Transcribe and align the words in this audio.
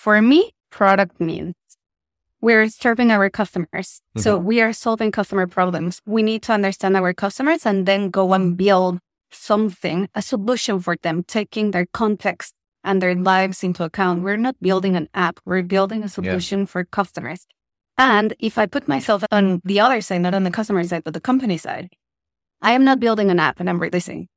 for 0.00 0.22
me, 0.22 0.50
product 0.70 1.20
means 1.20 1.54
we're 2.40 2.70
serving 2.70 3.10
our 3.10 3.28
customers. 3.28 4.00
Mm-hmm. 4.16 4.20
So 4.20 4.38
we 4.38 4.62
are 4.62 4.72
solving 4.72 5.12
customer 5.12 5.46
problems. 5.46 6.00
We 6.06 6.22
need 6.22 6.42
to 6.44 6.52
understand 6.54 6.96
our 6.96 7.12
customers 7.12 7.66
and 7.66 7.84
then 7.84 8.08
go 8.08 8.32
and 8.32 8.56
build 8.56 8.98
something, 9.30 10.08
a 10.14 10.22
solution 10.22 10.80
for 10.80 10.96
them, 10.96 11.22
taking 11.22 11.72
their 11.72 11.84
context 11.92 12.54
and 12.82 13.02
their 13.02 13.14
lives 13.14 13.62
into 13.62 13.84
account. 13.84 14.22
We're 14.22 14.38
not 14.38 14.56
building 14.62 14.96
an 14.96 15.10
app. 15.12 15.38
We're 15.44 15.62
building 15.62 16.02
a 16.02 16.08
solution 16.08 16.60
yeah. 16.60 16.64
for 16.64 16.84
customers. 16.84 17.46
And 17.98 18.32
if 18.38 18.56
I 18.56 18.64
put 18.64 18.88
myself 18.88 19.22
on 19.30 19.60
the 19.64 19.80
other 19.80 20.00
side, 20.00 20.22
not 20.22 20.32
on 20.32 20.44
the 20.44 20.50
customer 20.50 20.82
side, 20.84 21.04
but 21.04 21.12
the 21.12 21.20
company 21.20 21.58
side, 21.58 21.90
I 22.62 22.72
am 22.72 22.84
not 22.84 23.00
building 23.00 23.30
an 23.30 23.38
app 23.38 23.60
and 23.60 23.68
I'm 23.68 23.78
releasing. 23.78 24.28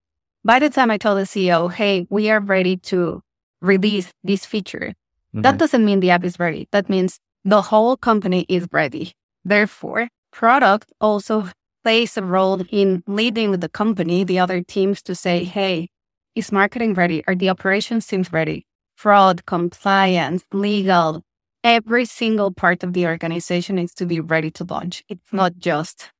By 0.44 0.60
the 0.60 0.70
time 0.70 0.92
I 0.92 0.98
tell 0.98 1.16
the 1.16 1.22
CEO, 1.22 1.72
hey, 1.72 2.06
we 2.10 2.30
are 2.30 2.42
ready 2.42 2.76
to 2.92 3.22
release 3.62 4.12
this 4.26 4.46
feature, 4.46 4.94
mm-hmm. 5.34 5.42
that 5.42 5.58
doesn't 5.58 5.86
mean 5.86 6.00
the 6.00 6.12
app 6.12 6.24
is 6.24 6.40
ready. 6.40 6.68
That 6.72 6.90
means 6.90 7.20
the 7.44 7.62
whole 7.62 7.98
company 7.98 8.46
is 8.48 8.68
ready. 8.72 9.14
Therefore, 9.44 10.08
product 10.32 10.92
also 11.02 11.50
plays 11.84 12.18
a 12.18 12.24
role 12.24 12.62
in 12.70 13.04
leading 13.08 13.52
the 13.52 13.70
company, 13.70 14.24
the 14.24 14.40
other 14.40 14.62
teams 14.62 15.02
to 15.04 15.16
say, 15.16 15.44
hey, 15.44 15.90
is 16.36 16.52
marketing 16.52 16.94
ready? 16.94 17.24
Are 17.28 17.36
the 17.36 17.50
operations 17.50 18.08
teams 18.08 18.32
ready? 18.32 18.66
Fraud, 18.96 19.46
compliance, 19.46 20.46
legal, 20.54 21.24
every 21.64 22.06
single 22.06 22.52
part 22.52 22.84
of 22.84 22.94
the 22.94 23.06
organization 23.06 23.76
needs 23.76 23.94
to 23.96 24.06
be 24.06 24.20
ready 24.20 24.52
to 24.52 24.64
launch. 24.64 25.04
It's 25.10 25.32
not 25.32 25.58
just 25.58 26.12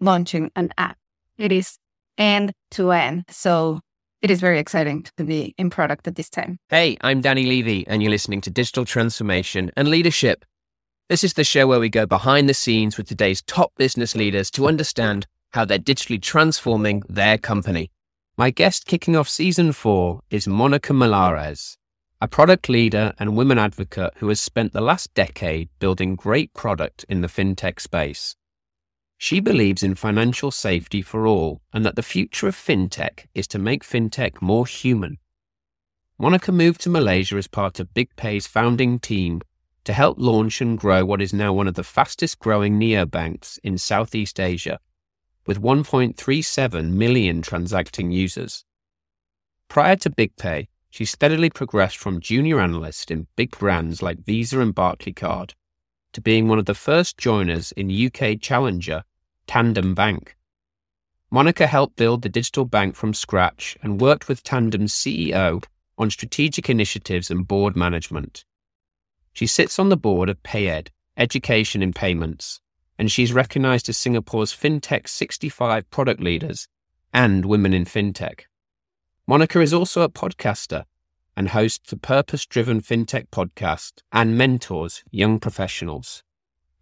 launching 0.00 0.50
an 0.54 0.70
app. 0.76 0.98
It 1.38 1.52
is 1.52 1.78
end 2.18 2.52
to 2.72 2.92
end. 2.92 3.24
So 3.30 3.80
it 4.22 4.30
is 4.30 4.40
very 4.40 4.60
exciting 4.60 5.04
to 5.16 5.24
be 5.24 5.52
in 5.58 5.68
product 5.68 6.06
at 6.06 6.14
this 6.14 6.30
time. 6.30 6.58
Hey, 6.68 6.96
I'm 7.00 7.20
Danny 7.20 7.44
Levy, 7.44 7.84
and 7.88 8.00
you're 8.00 8.10
listening 8.10 8.40
to 8.42 8.50
Digital 8.50 8.84
Transformation 8.84 9.72
and 9.76 9.88
Leadership. 9.88 10.44
This 11.08 11.24
is 11.24 11.34
the 11.34 11.42
show 11.42 11.66
where 11.66 11.80
we 11.80 11.88
go 11.88 12.06
behind 12.06 12.48
the 12.48 12.54
scenes 12.54 12.96
with 12.96 13.08
today's 13.08 13.42
top 13.42 13.72
business 13.76 14.14
leaders 14.14 14.48
to 14.52 14.68
understand 14.68 15.26
how 15.50 15.64
they're 15.64 15.78
digitally 15.78 16.22
transforming 16.22 17.02
their 17.08 17.36
company. 17.36 17.90
My 18.36 18.50
guest 18.50 18.86
kicking 18.86 19.16
off 19.16 19.28
season 19.28 19.72
four 19.72 20.20
is 20.30 20.46
Monica 20.46 20.92
Millares, 20.92 21.76
a 22.20 22.28
product 22.28 22.68
leader 22.68 23.12
and 23.18 23.36
women 23.36 23.58
advocate 23.58 24.12
who 24.18 24.28
has 24.28 24.40
spent 24.40 24.72
the 24.72 24.80
last 24.80 25.12
decade 25.14 25.68
building 25.80 26.14
great 26.14 26.54
product 26.54 27.04
in 27.08 27.22
the 27.22 27.28
fintech 27.28 27.80
space. 27.80 28.36
She 29.24 29.38
believes 29.38 29.84
in 29.84 29.94
financial 29.94 30.50
safety 30.50 31.00
for 31.00 31.28
all 31.28 31.62
and 31.72 31.86
that 31.86 31.94
the 31.94 32.02
future 32.02 32.48
of 32.48 32.56
fintech 32.56 33.26
is 33.36 33.46
to 33.46 33.58
make 33.60 33.84
fintech 33.84 34.42
more 34.42 34.66
human. 34.66 35.18
Monica 36.18 36.50
moved 36.50 36.80
to 36.80 36.90
Malaysia 36.90 37.36
as 37.36 37.46
part 37.46 37.78
of 37.78 37.94
BigPay's 37.94 38.48
founding 38.48 38.98
team 38.98 39.40
to 39.84 39.92
help 39.92 40.18
launch 40.18 40.60
and 40.60 40.76
grow 40.76 41.04
what 41.04 41.22
is 41.22 41.32
now 41.32 41.52
one 41.52 41.68
of 41.68 41.74
the 41.74 41.84
fastest 41.84 42.40
growing 42.40 42.80
neobanks 42.80 43.60
in 43.62 43.78
Southeast 43.78 44.40
Asia, 44.40 44.80
with 45.46 45.62
1.37 45.62 46.90
million 46.90 47.42
transacting 47.42 48.10
users. 48.10 48.64
Prior 49.68 49.94
to 49.94 50.10
BigPay, 50.10 50.66
she 50.90 51.04
steadily 51.04 51.48
progressed 51.48 51.96
from 51.96 52.18
junior 52.18 52.58
analyst 52.58 53.08
in 53.08 53.28
big 53.36 53.56
brands 53.56 54.02
like 54.02 54.26
Visa 54.26 54.58
and 54.58 54.74
Barclaycard 54.74 55.52
to 56.12 56.20
being 56.20 56.48
one 56.48 56.58
of 56.58 56.66
the 56.66 56.74
first 56.74 57.16
joiners 57.18 57.70
in 57.70 57.88
UK 57.88 58.40
challenger 58.40 59.04
Tandem 59.46 59.94
Bank. 59.94 60.36
Monica 61.30 61.66
helped 61.66 61.96
build 61.96 62.22
the 62.22 62.28
digital 62.28 62.64
bank 62.64 62.94
from 62.94 63.14
scratch 63.14 63.76
and 63.82 64.00
worked 64.00 64.28
with 64.28 64.42
Tandem's 64.42 64.92
CEO 64.92 65.64
on 65.96 66.10
strategic 66.10 66.68
initiatives 66.68 67.30
and 67.30 67.48
board 67.48 67.76
management. 67.76 68.44
She 69.32 69.46
sits 69.46 69.78
on 69.78 69.88
the 69.88 69.96
board 69.96 70.28
of 70.28 70.42
Payed, 70.42 70.90
Education 71.16 71.82
in 71.82 71.92
Payments, 71.92 72.60
and 72.98 73.10
she's 73.10 73.32
recognized 73.32 73.88
as 73.88 73.96
Singapore's 73.96 74.52
FinTech 74.52 75.08
65 75.08 75.90
product 75.90 76.20
leaders 76.20 76.68
and 77.12 77.44
Women 77.44 77.72
in 77.72 77.84
FinTech. 77.84 78.42
Monica 79.26 79.60
is 79.60 79.72
also 79.72 80.02
a 80.02 80.08
podcaster 80.08 80.84
and 81.36 81.48
hosts 81.48 81.90
the 81.90 81.96
Purpose 81.96 82.44
Driven 82.44 82.80
FinTech 82.80 83.28
podcast 83.30 84.02
and 84.12 84.36
mentors 84.36 85.02
young 85.10 85.38
professionals. 85.38 86.22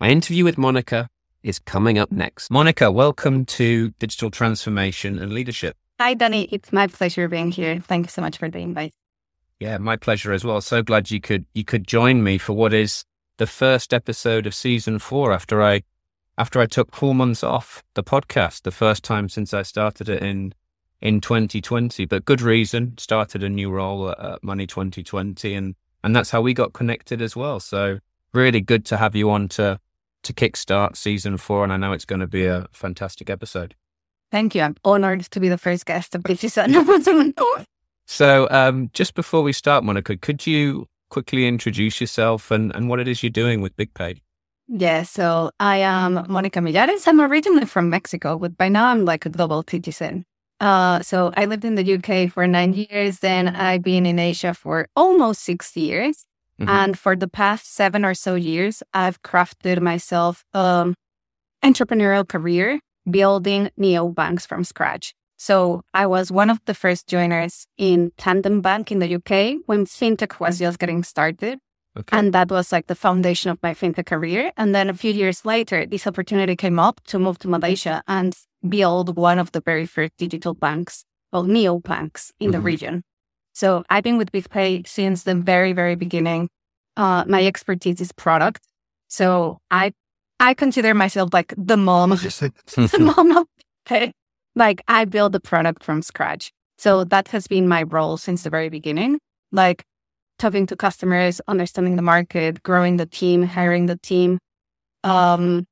My 0.00 0.10
interview 0.10 0.44
with 0.44 0.58
Monica 0.58 1.08
is 1.42 1.58
coming 1.58 1.98
up 1.98 2.10
next. 2.12 2.50
Monica, 2.50 2.90
welcome 2.90 3.44
to 3.46 3.90
Digital 3.98 4.30
Transformation 4.30 5.18
and 5.18 5.32
Leadership. 5.32 5.76
Hi, 5.98 6.14
Danny. 6.14 6.44
It's 6.44 6.72
my 6.72 6.86
pleasure 6.86 7.28
being 7.28 7.50
here. 7.50 7.80
Thank 7.80 8.06
you 8.06 8.10
so 8.10 8.22
much 8.22 8.38
for 8.38 8.48
the 8.48 8.58
invite. 8.58 8.92
Yeah, 9.58 9.76
my 9.78 9.96
pleasure 9.96 10.32
as 10.32 10.44
well. 10.44 10.60
So 10.60 10.82
glad 10.82 11.10
you 11.10 11.20
could 11.20 11.44
you 11.52 11.64
could 11.64 11.86
join 11.86 12.22
me 12.22 12.38
for 12.38 12.54
what 12.54 12.72
is 12.72 13.04
the 13.36 13.46
first 13.46 13.92
episode 13.92 14.46
of 14.46 14.54
season 14.54 14.98
four 14.98 15.32
after 15.32 15.62
I 15.62 15.82
after 16.38 16.60
I 16.60 16.66
took 16.66 16.94
four 16.94 17.14
months 17.14 17.44
off 17.44 17.84
the 17.92 18.02
podcast, 18.02 18.62
the 18.62 18.70
first 18.70 19.04
time 19.04 19.28
since 19.28 19.52
I 19.52 19.60
started 19.60 20.08
it 20.08 20.22
in 20.22 20.54
in 21.02 21.20
2020. 21.20 22.06
But 22.06 22.24
good 22.24 22.40
reason. 22.40 22.94
Started 22.96 23.42
a 23.42 23.50
new 23.50 23.70
role 23.70 24.08
at, 24.08 24.18
at 24.18 24.42
Money 24.42 24.66
2020, 24.66 25.52
and 25.52 25.74
and 26.02 26.16
that's 26.16 26.30
how 26.30 26.40
we 26.40 26.54
got 26.54 26.72
connected 26.72 27.20
as 27.20 27.36
well. 27.36 27.60
So 27.60 27.98
really 28.32 28.62
good 28.62 28.86
to 28.86 28.96
have 28.96 29.14
you 29.14 29.30
on 29.30 29.48
to 29.48 29.78
to 30.22 30.32
kickstart 30.32 30.96
season 30.96 31.36
four, 31.36 31.64
and 31.64 31.72
I 31.72 31.76
know 31.76 31.92
it's 31.92 32.04
going 32.04 32.20
to 32.20 32.26
be 32.26 32.46
a 32.46 32.66
fantastic 32.72 33.30
episode. 33.30 33.74
Thank 34.30 34.54
you. 34.54 34.62
I'm 34.62 34.76
honored 34.84 35.22
to 35.22 35.40
be 35.40 35.48
the 35.48 35.58
first 35.58 35.86
guest 35.86 36.14
of 36.14 36.22
season. 36.38 36.74
so, 38.06 38.48
um, 38.50 38.90
just 38.92 39.14
before 39.14 39.42
we 39.42 39.52
start, 39.52 39.82
Monica, 39.82 40.16
could 40.16 40.46
you 40.46 40.86
quickly 41.10 41.46
introduce 41.48 42.00
yourself 42.00 42.50
and, 42.50 42.74
and 42.74 42.88
what 42.88 43.00
it 43.00 43.08
is 43.08 43.22
you're 43.22 43.30
doing 43.30 43.60
with 43.60 43.76
Big 43.76 43.92
Pay? 43.94 44.22
Yeah, 44.68 45.02
so 45.02 45.50
I 45.58 45.78
am 45.78 46.26
Monica 46.28 46.60
Millares. 46.60 47.08
I'm 47.08 47.20
originally 47.20 47.66
from 47.66 47.90
Mexico, 47.90 48.38
but 48.38 48.56
by 48.56 48.68
now 48.68 48.86
I'm 48.86 49.04
like 49.04 49.26
a 49.26 49.28
global 49.28 49.64
citizen. 49.68 50.24
Uh, 50.60 51.00
so 51.00 51.32
I 51.36 51.46
lived 51.46 51.64
in 51.64 51.74
the 51.74 51.94
UK 51.94 52.30
for 52.30 52.46
nine 52.46 52.74
years, 52.74 53.18
then 53.18 53.48
I've 53.48 53.82
been 53.82 54.06
in 54.06 54.18
Asia 54.18 54.54
for 54.54 54.86
almost 54.94 55.42
six 55.42 55.76
years. 55.76 56.24
Mm-hmm. 56.60 56.68
And 56.68 56.98
for 56.98 57.16
the 57.16 57.28
past 57.28 57.72
seven 57.72 58.04
or 58.04 58.14
so 58.14 58.34
years, 58.34 58.82
I've 58.92 59.22
crafted 59.22 59.80
myself 59.80 60.44
um 60.54 60.94
entrepreneurial 61.62 62.26
career 62.26 62.80
building 63.10 63.70
neo 63.76 64.08
banks 64.08 64.46
from 64.46 64.64
scratch. 64.64 65.14
So 65.36 65.82
I 65.94 66.06
was 66.06 66.30
one 66.30 66.50
of 66.50 66.60
the 66.66 66.74
first 66.74 67.08
joiners 67.08 67.66
in 67.78 68.12
Tandem 68.18 68.60
Bank 68.60 68.92
in 68.92 68.98
the 68.98 69.14
UK 69.14 69.62
when 69.64 69.86
fintech 69.86 70.38
was 70.38 70.58
just 70.58 70.78
getting 70.78 71.02
started. 71.02 71.58
Okay. 71.98 72.16
And 72.16 72.32
that 72.34 72.50
was 72.50 72.70
like 72.72 72.86
the 72.86 72.94
foundation 72.94 73.50
of 73.50 73.58
my 73.62 73.74
fintech 73.74 74.06
career. 74.06 74.52
And 74.56 74.74
then 74.74 74.90
a 74.90 74.94
few 74.94 75.12
years 75.12 75.44
later, 75.46 75.86
this 75.86 76.06
opportunity 76.06 76.56
came 76.56 76.78
up 76.78 77.00
to 77.06 77.18
move 77.18 77.38
to 77.38 77.48
Malaysia 77.48 78.02
and 78.06 78.36
build 78.68 79.16
one 79.16 79.38
of 79.38 79.52
the 79.52 79.62
very 79.62 79.86
first 79.86 80.12
digital 80.18 80.54
banks, 80.54 81.04
well, 81.32 81.44
neobanks 81.44 82.30
in 82.38 82.46
mm-hmm. 82.46 82.52
the 82.52 82.60
region. 82.60 83.02
So 83.52 83.84
I've 83.90 84.04
been 84.04 84.18
with 84.18 84.32
BigPay 84.32 84.86
since 84.86 85.24
the 85.24 85.34
very, 85.34 85.72
very 85.72 85.94
beginning. 85.94 86.48
Uh, 86.96 87.24
my 87.26 87.44
expertise 87.44 88.00
is 88.00 88.12
product. 88.12 88.62
So 89.08 89.58
I 89.70 89.92
I 90.38 90.54
consider 90.54 90.94
myself 90.94 91.30
like 91.32 91.52
the 91.56 91.76
mom, 91.76 92.10
the 92.10 93.12
mom 93.16 93.36
of 93.36 93.46
BigPay. 93.86 94.12
Like 94.54 94.82
I 94.88 95.04
build 95.04 95.32
the 95.32 95.40
product 95.40 95.84
from 95.84 96.02
scratch. 96.02 96.52
So 96.78 97.04
that 97.04 97.28
has 97.28 97.46
been 97.46 97.68
my 97.68 97.82
role 97.82 98.16
since 98.16 98.42
the 98.42 98.50
very 98.50 98.68
beginning. 98.68 99.20
Like 99.52 99.84
talking 100.38 100.66
to 100.66 100.76
customers, 100.76 101.40
understanding 101.46 101.96
the 101.96 102.02
market, 102.02 102.62
growing 102.62 102.96
the 102.96 103.06
team, 103.06 103.42
hiring 103.42 103.86
the 103.86 103.96
team. 103.96 104.38
Um, 105.04 105.66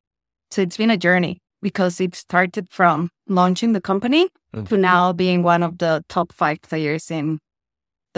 so 0.51 0.63
it's 0.63 0.77
been 0.77 0.91
a 0.91 0.97
journey 0.97 1.39
because 1.63 2.01
it 2.01 2.15
started 2.15 2.69
from 2.71 3.11
launching 3.29 3.73
the 3.73 3.81
company 3.81 4.29
mm-hmm. 4.55 4.65
to 4.65 4.77
now 4.77 5.13
being 5.13 5.43
one 5.43 5.63
of 5.63 5.79
the 5.79 6.05
top 6.09 6.33
five 6.33 6.61
players 6.63 7.11
in 7.11 7.39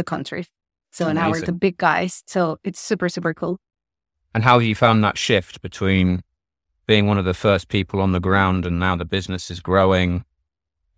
the 0.01 0.05
country. 0.05 0.47
So 0.91 1.05
Amazing. 1.05 1.15
now 1.15 1.31
we're 1.31 1.47
the 1.47 1.53
big 1.53 1.77
guys. 1.77 2.23
So 2.27 2.59
it's 2.65 2.81
super, 2.81 3.09
super 3.09 3.35
cool. 3.35 3.59
And 4.35 4.43
how 4.43 4.55
have 4.55 4.63
you 4.63 4.75
found 4.75 5.05
that 5.05 5.19
shift 5.19 5.61
between 5.61 6.23
being 6.87 7.07
one 7.07 7.19
of 7.19 7.25
the 7.25 7.35
first 7.35 7.69
people 7.69 8.01
on 8.01 8.13
the 8.13 8.21
ground 8.21 8.67
and 8.67 8.79
now 8.81 8.97
the 8.97 9.05
business 9.05 9.51
is 9.51 9.61
growing? 9.61 10.25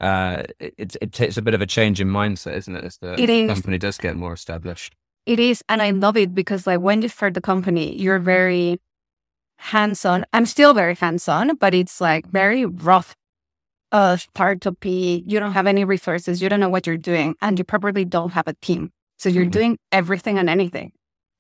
Uh, 0.01 0.45
it, 0.59 0.97
it, 1.01 1.21
it's 1.21 1.37
a 1.37 1.43
bit 1.43 1.55
of 1.55 1.61
a 1.61 1.67
change 1.67 2.01
in 2.01 2.09
mindset, 2.09 2.55
isn't 2.57 2.77
it? 2.77 2.85
As 2.85 2.99
the 2.99 3.21
it 3.21 3.49
company 3.49 3.79
does 3.79 3.99
get 3.99 4.17
more 4.17 4.33
established. 4.33 4.95
It 5.27 5.39
is. 5.39 5.63
And 5.69 5.83
I 5.83 5.91
love 5.91 6.17
it 6.17 6.35
because 6.35 6.67
like 6.67 6.81
when 6.81 7.03
you 7.03 7.09
start 7.09 7.35
the 7.35 7.41
company, 7.41 7.97
you're 7.97 8.19
very 8.19 8.81
hands 9.59 10.05
on. 10.05 10.25
I'm 10.33 10.47
still 10.47 10.75
very 10.75 10.95
hands 10.95 11.29
on, 11.29 11.55
but 11.57 11.75
it's 11.75 12.01
like 12.01 12.27
very 12.27 12.67
rough 12.67 13.15
uh, 13.93 14.17
startup-y. 14.17 15.23
You 15.25 15.39
don't 15.39 15.53
have 15.53 15.67
any 15.67 15.85
resources. 15.85 16.43
You 16.43 16.49
don't 16.49 16.61
know 16.61 16.69
what 16.69 16.87
you're 16.87 16.97
doing 16.97 17.37
and 17.41 17.59
you 17.59 17.65
probably 17.65 18.05
don't 18.05 18.33
have 18.33 18.49
a 18.49 18.55
team. 18.55 18.91
So 19.19 19.29
you're 19.29 19.45
mm-hmm. 19.45 19.51
doing 19.51 19.79
everything 19.93 20.39
and 20.39 20.51
anything. 20.51 20.93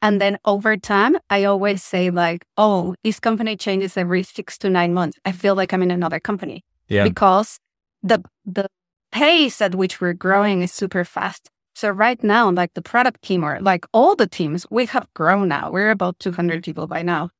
And 0.02 0.20
then 0.20 0.38
over 0.44 0.76
time, 0.76 1.16
I 1.30 1.44
always 1.44 1.82
say 1.82 2.10
like, 2.10 2.44
oh, 2.56 2.94
this 3.04 3.20
company 3.20 3.56
changes 3.56 3.96
every 3.96 4.22
six 4.22 4.58
to 4.58 4.70
nine 4.70 4.92
months. 4.92 5.18
I 5.24 5.32
feel 5.32 5.54
like 5.54 5.72
I'm 5.72 5.82
in 5.82 5.90
another 5.90 6.20
company. 6.20 6.64
Yeah. 6.88 7.04
Because 7.04 7.58
the 8.02 8.22
the 8.44 8.66
pace 9.12 9.60
at 9.60 9.74
which 9.74 10.00
we're 10.00 10.12
growing 10.12 10.62
is 10.62 10.72
super 10.72 11.04
fast. 11.04 11.50
So 11.74 11.88
right 11.88 12.22
now, 12.22 12.50
like 12.50 12.74
the 12.74 12.82
product 12.82 13.22
team 13.22 13.44
or 13.44 13.60
like 13.60 13.86
all 13.92 14.16
the 14.16 14.26
teams, 14.26 14.66
we 14.70 14.86
have 14.86 15.06
grown 15.14 15.48
now. 15.48 15.70
We're 15.70 15.90
about 15.90 16.18
200 16.18 16.64
people 16.64 16.86
by 16.86 17.02
now. 17.02 17.30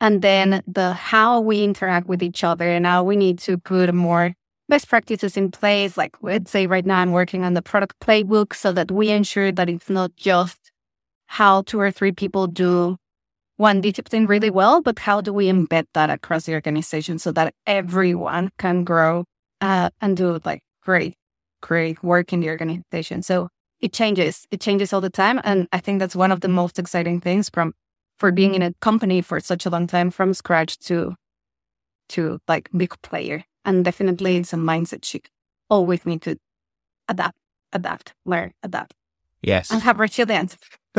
And 0.00 0.22
then 0.22 0.62
the 0.66 0.92
how 0.92 1.40
we 1.40 1.62
interact 1.62 2.08
with 2.08 2.22
each 2.22 2.44
other 2.44 2.68
and 2.68 2.84
how 2.86 3.04
we 3.04 3.16
need 3.16 3.38
to 3.40 3.58
put 3.58 3.92
more 3.94 4.34
best 4.68 4.88
practices 4.88 5.36
in 5.36 5.50
place. 5.50 5.96
Like 5.96 6.16
let's 6.22 6.50
say 6.50 6.66
right 6.66 6.84
now 6.84 6.98
I'm 6.98 7.12
working 7.12 7.44
on 7.44 7.54
the 7.54 7.62
product 7.62 7.98
playbook 8.00 8.54
so 8.54 8.72
that 8.72 8.90
we 8.90 9.10
ensure 9.10 9.52
that 9.52 9.68
it's 9.68 9.90
not 9.90 10.14
just 10.16 10.70
how 11.26 11.62
two 11.62 11.80
or 11.80 11.90
three 11.90 12.12
people 12.12 12.46
do 12.46 12.96
one 13.56 13.80
discipline 13.80 14.26
really 14.26 14.50
well, 14.50 14.80
but 14.80 14.98
how 15.00 15.20
do 15.20 15.32
we 15.32 15.46
embed 15.46 15.84
that 15.94 16.10
across 16.10 16.44
the 16.44 16.54
organization 16.54 17.18
so 17.18 17.32
that 17.32 17.54
everyone 17.66 18.50
can 18.58 18.84
grow 18.84 19.24
uh, 19.60 19.90
and 20.00 20.16
do 20.16 20.40
like 20.44 20.62
great, 20.82 21.14
great 21.60 22.02
work 22.02 22.32
in 22.32 22.40
the 22.40 22.48
organization. 22.48 23.22
So 23.22 23.48
it 23.80 23.92
changes. 23.92 24.46
It 24.50 24.60
changes 24.60 24.92
all 24.92 25.00
the 25.00 25.10
time. 25.10 25.40
And 25.44 25.68
I 25.72 25.78
think 25.78 25.98
that's 25.98 26.16
one 26.16 26.32
of 26.32 26.40
the 26.40 26.48
most 26.48 26.78
exciting 26.78 27.20
things 27.20 27.50
from 27.50 27.74
for 28.18 28.32
being 28.32 28.54
in 28.54 28.62
a 28.62 28.72
company 28.80 29.20
for 29.22 29.38
such 29.40 29.66
a 29.66 29.70
long 29.70 29.86
time 29.86 30.10
from 30.10 30.34
scratch 30.34 30.78
to 30.80 31.14
to 32.10 32.38
like 32.48 32.68
big 32.76 32.94
player. 33.02 33.44
And 33.68 33.84
definitely 33.84 34.38
it's 34.38 34.54
a 34.54 34.56
mindset 34.56 35.04
shift. 35.04 35.28
Always 35.68 36.06
need 36.06 36.22
to 36.22 36.38
adapt, 37.06 37.36
adapt, 37.70 38.14
learn, 38.24 38.54
adapt. 38.62 38.94
Yes. 39.42 39.70
And 39.70 39.82
have 39.82 40.00
resilience. 40.00 40.56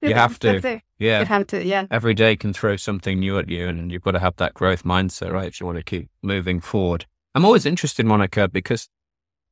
you 0.00 0.14
have 0.14 0.38
to. 0.38 0.80
Yeah. 1.00 1.18
You 1.18 1.26
have 1.26 1.46
to, 1.48 1.64
yeah. 1.64 1.86
Every 1.90 2.14
day 2.14 2.36
can 2.36 2.52
throw 2.52 2.76
something 2.76 3.18
new 3.18 3.36
at 3.36 3.48
you 3.48 3.66
and 3.66 3.90
you've 3.90 4.02
got 4.02 4.12
to 4.12 4.20
have 4.20 4.36
that 4.36 4.54
growth 4.54 4.84
mindset, 4.84 5.32
right? 5.32 5.48
If 5.48 5.58
you 5.58 5.66
want 5.66 5.78
to 5.78 5.82
keep 5.82 6.08
moving 6.22 6.60
forward. 6.60 7.06
I'm 7.34 7.44
always 7.44 7.66
interested, 7.66 8.06
Monica, 8.06 8.46
because 8.46 8.88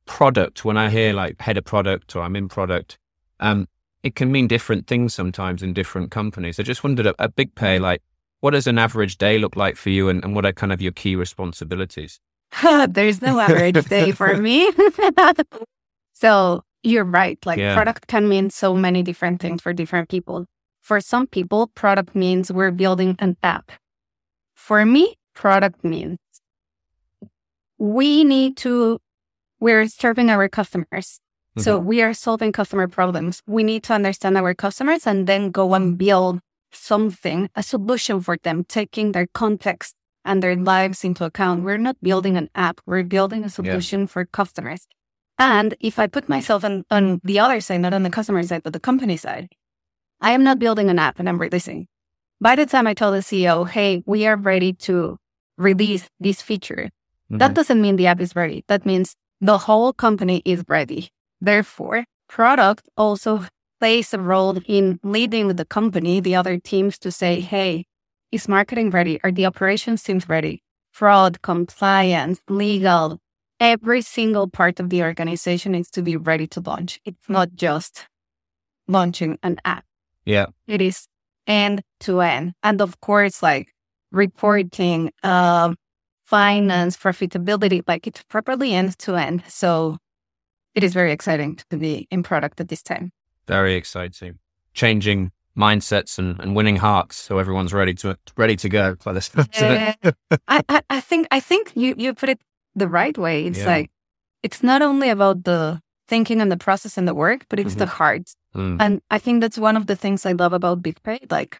product, 0.05 0.63
when 0.63 0.77
I 0.77 0.89
hear 0.89 1.11
like 1.11 1.41
head 1.41 1.57
of 1.57 1.65
product 1.65 2.15
or 2.15 2.21
I'm 2.21 2.37
in 2.37 2.47
product, 2.47 2.97
um, 3.41 3.67
it 4.03 4.15
can 4.15 4.31
mean 4.31 4.47
different 4.47 4.87
things 4.87 5.13
sometimes 5.13 5.61
in 5.61 5.73
different 5.73 6.11
companies. 6.11 6.61
I 6.61 6.63
just 6.63 6.81
wondered 6.81 7.07
at, 7.07 7.35
Big 7.35 7.55
Pay, 7.55 7.77
like, 7.77 8.01
what 8.41 8.51
does 8.51 8.67
an 8.67 8.77
average 8.77 9.17
day 9.17 9.37
look 9.37 9.55
like 9.55 9.77
for 9.77 9.89
you 9.89 10.09
and, 10.09 10.23
and 10.23 10.35
what 10.35 10.45
are 10.45 10.51
kind 10.51 10.73
of 10.73 10.81
your 10.81 10.91
key 10.91 11.15
responsibilities? 11.15 12.19
There's 12.89 13.21
no 13.21 13.39
average 13.39 13.85
day 13.85 14.11
for 14.11 14.35
me. 14.41 14.71
so 16.13 16.63
you're 16.83 17.05
right. 17.05 17.39
Like 17.45 17.59
yeah. 17.59 17.73
product 17.73 18.07
can 18.07 18.27
mean 18.27 18.49
so 18.49 18.75
many 18.75 19.03
different 19.03 19.41
things 19.41 19.61
for 19.61 19.73
different 19.73 20.09
people. 20.09 20.45
For 20.81 20.99
some 20.99 21.27
people, 21.27 21.67
product 21.75 22.15
means 22.15 22.51
we're 22.51 22.71
building 22.71 23.15
an 23.19 23.37
app. 23.43 23.71
For 24.55 24.85
me, 24.85 25.15
product 25.35 25.83
means 25.83 26.17
we 27.77 28.23
need 28.23 28.57
to 28.57 28.99
we're 29.59 29.87
serving 29.87 30.31
our 30.31 30.49
customers. 30.49 31.19
Mm-hmm. 31.55 31.61
So 31.61 31.77
we 31.77 32.01
are 32.01 32.13
solving 32.13 32.51
customer 32.51 32.87
problems. 32.87 33.41
We 33.45 33.63
need 33.63 33.83
to 33.83 33.93
understand 33.93 34.37
our 34.37 34.55
customers 34.55 35.05
and 35.05 35.27
then 35.27 35.51
go 35.51 35.73
and 35.75 35.97
build 35.97 36.39
something, 36.73 37.49
a 37.55 37.63
solution 37.63 38.21
for 38.21 38.37
them, 38.43 38.63
taking 38.63 39.11
their 39.11 39.27
context 39.27 39.95
and 40.23 40.41
their 40.41 40.55
lives 40.55 41.03
into 41.03 41.25
account. 41.25 41.63
We're 41.63 41.77
not 41.77 41.97
building 42.01 42.37
an 42.37 42.49
app. 42.55 42.81
We're 42.85 43.03
building 43.03 43.43
a 43.43 43.49
solution 43.49 44.01
yeah. 44.01 44.05
for 44.07 44.25
customers. 44.25 44.87
And 45.39 45.75
if 45.79 45.97
I 45.97 46.07
put 46.07 46.29
myself 46.29 46.63
on, 46.63 46.83
on 46.91 47.19
the 47.23 47.39
other 47.39 47.59
side, 47.61 47.81
not 47.81 47.93
on 47.93 48.03
the 48.03 48.09
customer 48.09 48.43
side, 48.43 48.63
but 48.63 48.73
the 48.73 48.79
company 48.79 49.17
side, 49.17 49.49
I 50.19 50.31
am 50.31 50.43
not 50.43 50.59
building 50.59 50.89
an 50.89 50.99
app 50.99 51.19
and 51.19 51.27
I'm 51.27 51.39
releasing. 51.39 51.87
By 52.39 52.55
the 52.55 52.65
time 52.65 52.87
I 52.87 52.93
tell 52.93 53.11
the 53.11 53.19
CEO, 53.19 53.67
hey, 53.67 54.03
we 54.05 54.27
are 54.27 54.35
ready 54.35 54.73
to 54.73 55.17
release 55.57 56.07
this 56.19 56.41
feature, 56.41 56.89
mm-hmm. 57.25 57.37
that 57.37 57.55
doesn't 57.55 57.81
mean 57.81 57.95
the 57.95 58.07
app 58.07 58.21
is 58.21 58.35
ready. 58.35 58.63
That 58.67 58.85
means 58.85 59.15
the 59.39 59.57
whole 59.57 59.93
company 59.93 60.41
is 60.45 60.63
ready. 60.67 61.09
Therefore, 61.39 62.05
product 62.29 62.87
also 62.95 63.45
plays 63.81 64.13
a 64.13 64.19
role 64.19 64.59
in 64.67 64.99
leading 65.03 65.47
the 65.47 65.65
company, 65.65 66.19
the 66.19 66.35
other 66.35 66.59
teams 66.59 66.99
to 66.99 67.11
say, 67.11 67.39
hey, 67.41 67.83
is 68.31 68.47
marketing 68.47 68.91
ready? 68.91 69.19
Are 69.23 69.31
the 69.31 69.47
operations 69.47 70.03
teams 70.03 70.29
ready? 70.29 70.61
Fraud, 70.91 71.41
compliance, 71.41 72.39
legal, 72.47 73.17
every 73.59 74.03
single 74.03 74.47
part 74.47 74.79
of 74.79 74.91
the 74.91 75.01
organization 75.01 75.71
needs 75.71 75.89
to 75.89 76.03
be 76.03 76.15
ready 76.15 76.45
to 76.45 76.59
launch. 76.59 76.99
It's 77.05 77.27
not 77.27 77.55
just 77.55 78.05
launching 78.87 79.39
an 79.41 79.57
app. 79.65 79.83
Yeah. 80.25 80.45
It 80.67 80.79
is 80.79 81.07
end 81.47 81.81
to 82.01 82.21
end. 82.21 82.53
And 82.61 82.81
of 82.81 83.01
course, 83.01 83.41
like 83.41 83.73
reporting, 84.11 85.11
uh, 85.23 85.73
finance, 86.25 86.97
profitability, 86.97 87.81
like 87.87 88.05
it's 88.05 88.21
properly 88.25 88.75
end 88.75 88.99
to 88.99 89.15
end. 89.15 89.43
So 89.47 89.97
it 90.75 90.83
is 90.83 90.93
very 90.93 91.11
exciting 91.11 91.57
to 91.71 91.77
be 91.77 92.07
in 92.11 92.21
product 92.21 92.61
at 92.61 92.67
this 92.67 92.83
time. 92.83 93.11
Very 93.47 93.75
exciting. 93.75 94.39
Changing 94.73 95.31
mindsets 95.57 96.17
and, 96.17 96.39
and 96.39 96.55
winning 96.55 96.77
hearts 96.77 97.17
so 97.17 97.37
everyone's 97.37 97.73
ready 97.73 97.93
to 97.93 98.17
ready 98.37 98.55
to 98.55 98.69
go 98.69 98.95
for 98.99 99.13
this. 99.13 99.29
Uh, 99.35 99.93
I, 100.47 100.63
I, 100.69 100.81
I 100.89 101.01
think 101.01 101.27
I 101.31 101.39
think 101.39 101.73
you, 101.75 101.93
you 101.97 102.13
put 102.13 102.29
it 102.29 102.39
the 102.75 102.87
right 102.87 103.17
way. 103.17 103.45
It's 103.45 103.59
yeah. 103.59 103.65
like 103.65 103.91
it's 104.43 104.63
not 104.63 104.81
only 104.81 105.09
about 105.09 105.43
the 105.43 105.81
thinking 106.07 106.41
and 106.41 106.51
the 106.51 106.57
process 106.57 106.97
and 106.97 107.07
the 107.07 107.13
work, 107.13 107.45
but 107.49 107.59
it's 107.59 107.71
mm-hmm. 107.71 107.79
the 107.79 107.85
heart. 107.85 108.31
Mm. 108.55 108.77
And 108.79 109.01
I 109.11 109.19
think 109.19 109.41
that's 109.41 109.57
one 109.57 109.77
of 109.77 109.87
the 109.87 109.95
things 109.95 110.25
I 110.25 110.31
love 110.31 110.53
about 110.53 110.81
BigPay. 110.81 111.31
Like 111.31 111.59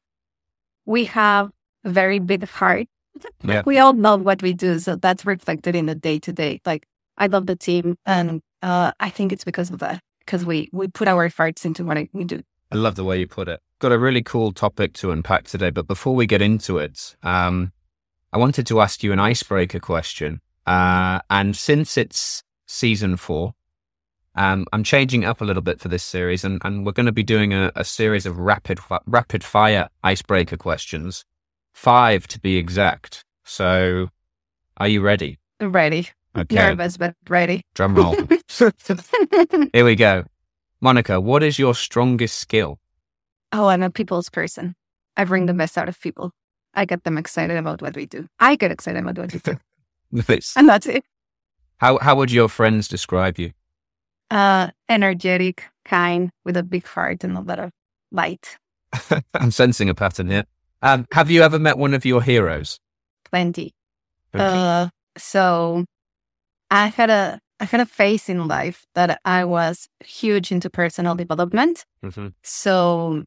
we 0.85 1.05
have 1.05 1.51
a 1.83 1.89
very 1.89 2.19
big 2.19 2.47
heart 2.47 2.87
yeah. 3.43 3.63
We 3.65 3.77
all 3.77 3.93
love 3.93 4.21
what 4.21 4.41
we 4.41 4.53
do. 4.53 4.79
So 4.79 4.95
that's 4.95 5.25
reflected 5.25 5.75
in 5.75 5.85
the 5.85 5.95
day 5.95 6.19
to 6.19 6.33
day. 6.33 6.61
Like 6.65 6.87
I 7.17 7.27
love 7.27 7.45
the 7.45 7.55
team 7.55 7.97
and 8.05 8.41
uh, 8.61 8.91
I 8.99 9.09
think 9.09 9.31
it's 9.31 9.43
because 9.43 9.69
of 9.69 9.79
that, 9.79 10.01
because 10.31 10.45
we, 10.45 10.69
we 10.71 10.87
put 10.87 11.09
our 11.09 11.25
efforts 11.25 11.65
into 11.65 11.83
what 11.83 11.97
we 12.13 12.23
do. 12.23 12.41
I 12.71 12.77
love 12.77 12.95
the 12.95 13.03
way 13.03 13.19
you 13.19 13.27
put 13.27 13.49
it. 13.49 13.59
Got 13.79 13.91
a 13.91 13.99
really 13.99 14.23
cool 14.23 14.53
topic 14.53 14.93
to 14.93 15.11
unpack 15.11 15.43
today, 15.43 15.71
but 15.71 15.87
before 15.87 16.15
we 16.15 16.25
get 16.25 16.41
into 16.41 16.77
it, 16.77 17.17
um, 17.21 17.73
I 18.31 18.37
wanted 18.37 18.65
to 18.67 18.79
ask 18.79 19.03
you 19.03 19.11
an 19.11 19.19
icebreaker 19.19 19.81
question. 19.81 20.39
Uh, 20.65 21.19
and 21.29 21.53
since 21.53 21.97
it's 21.97 22.43
season 22.65 23.17
four, 23.17 23.55
um, 24.35 24.65
I'm 24.71 24.85
changing 24.85 25.25
up 25.25 25.41
a 25.41 25.43
little 25.43 25.61
bit 25.61 25.81
for 25.81 25.89
this 25.89 26.03
series, 26.03 26.45
and, 26.45 26.61
and 26.63 26.85
we're 26.85 26.93
going 26.93 27.07
to 27.07 27.11
be 27.11 27.23
doing 27.23 27.53
a, 27.53 27.69
a 27.75 27.83
series 27.83 28.25
of 28.25 28.37
rapid 28.37 28.79
rapid 29.05 29.43
fire 29.43 29.89
icebreaker 30.01 30.55
questions 30.55 31.25
five 31.73 32.25
to 32.27 32.39
be 32.39 32.55
exact. 32.55 33.25
So, 33.43 34.07
are 34.77 34.87
you 34.87 35.01
ready? 35.01 35.39
Ready. 35.59 36.07
Okay. 36.37 36.55
Nervous, 36.55 36.97
but 36.97 37.15
ready. 37.27 37.63
Drum 37.73 37.95
roll. 37.95 38.15
Here 39.73 39.85
we 39.85 39.95
go. 39.95 40.23
Monica, 40.79 41.19
what 41.19 41.43
is 41.43 41.59
your 41.59 41.75
strongest 41.75 42.37
skill? 42.39 42.79
Oh, 43.51 43.67
I'm 43.67 43.83
a 43.83 43.89
people's 43.89 44.29
person. 44.29 44.75
I 45.17 45.25
bring 45.25 45.45
the 45.45 45.53
best 45.53 45.77
out 45.77 45.89
of 45.89 45.99
people. 45.99 46.31
I 46.73 46.85
get 46.85 47.03
them 47.03 47.17
excited 47.17 47.57
about 47.57 47.81
what 47.81 47.95
we 47.95 48.05
do. 48.05 48.27
I 48.39 48.55
get 48.55 48.71
excited 48.71 48.99
about 48.99 49.17
what 49.17 49.33
we 49.33 49.39
do. 49.39 49.57
nice. 50.29 50.55
And 50.55 50.69
that's 50.69 50.87
it. 50.87 51.03
How 51.77 51.97
how 51.97 52.15
would 52.15 52.31
your 52.31 52.47
friends 52.47 52.87
describe 52.87 53.37
you? 53.37 53.51
Uh, 54.29 54.69
energetic, 54.87 55.65
kind, 55.83 56.29
with 56.45 56.55
a 56.55 56.63
big 56.63 56.85
heart 56.85 57.23
and 57.25 57.35
a 57.35 57.41
lot 57.41 57.59
of 57.59 57.71
light. 58.11 58.57
I'm 59.33 59.51
sensing 59.51 59.89
a 59.89 59.95
pattern 59.95 60.29
here. 60.29 60.45
Um, 60.81 61.05
have 61.11 61.29
you 61.29 61.41
ever 61.41 61.59
met 61.59 61.77
one 61.77 61.93
of 61.93 62.05
your 62.05 62.21
heroes? 62.21 62.79
Plenty. 63.25 63.73
Okay. 64.33 64.43
Uh, 64.43 64.89
so 65.17 65.85
I 66.71 66.87
had 66.87 67.09
a 67.09 67.39
I 67.59 67.65
had 67.65 67.81
a 67.81 67.85
phase 67.85 68.27
in 68.27 68.47
life 68.47 68.87
that 68.95 69.19
I 69.23 69.45
was 69.45 69.87
huge 70.03 70.51
into 70.51 70.67
personal 70.69 71.13
development. 71.13 71.85
Mm-hmm. 72.03 72.29
So 72.41 73.23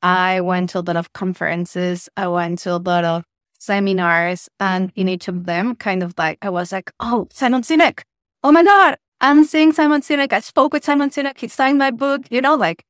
I 0.00 0.40
went 0.40 0.70
to 0.70 0.78
a 0.78 0.80
lot 0.80 0.96
of 0.96 1.12
conferences. 1.12 2.08
I 2.16 2.28
went 2.28 2.60
to 2.60 2.76
a 2.76 2.78
lot 2.78 3.04
of 3.04 3.24
seminars, 3.58 4.48
and 4.58 4.90
in 4.94 5.08
each 5.08 5.28
of 5.28 5.44
them, 5.44 5.74
kind 5.74 6.02
of 6.02 6.14
like 6.16 6.38
I 6.40 6.48
was 6.48 6.72
like, 6.72 6.90
"Oh, 7.00 7.28
Simon 7.30 7.62
Sinek! 7.62 8.02
Oh 8.42 8.52
my 8.52 8.62
God, 8.62 8.96
I'm 9.20 9.44
seeing 9.44 9.72
Simon 9.72 10.00
Sinek. 10.00 10.32
I 10.32 10.40
spoke 10.40 10.72
with 10.72 10.84
Simon 10.84 11.10
Sinek. 11.10 11.38
He 11.38 11.48
signed 11.48 11.78
my 11.78 11.90
book. 11.90 12.22
You 12.30 12.40
know, 12.40 12.54
like 12.54 12.84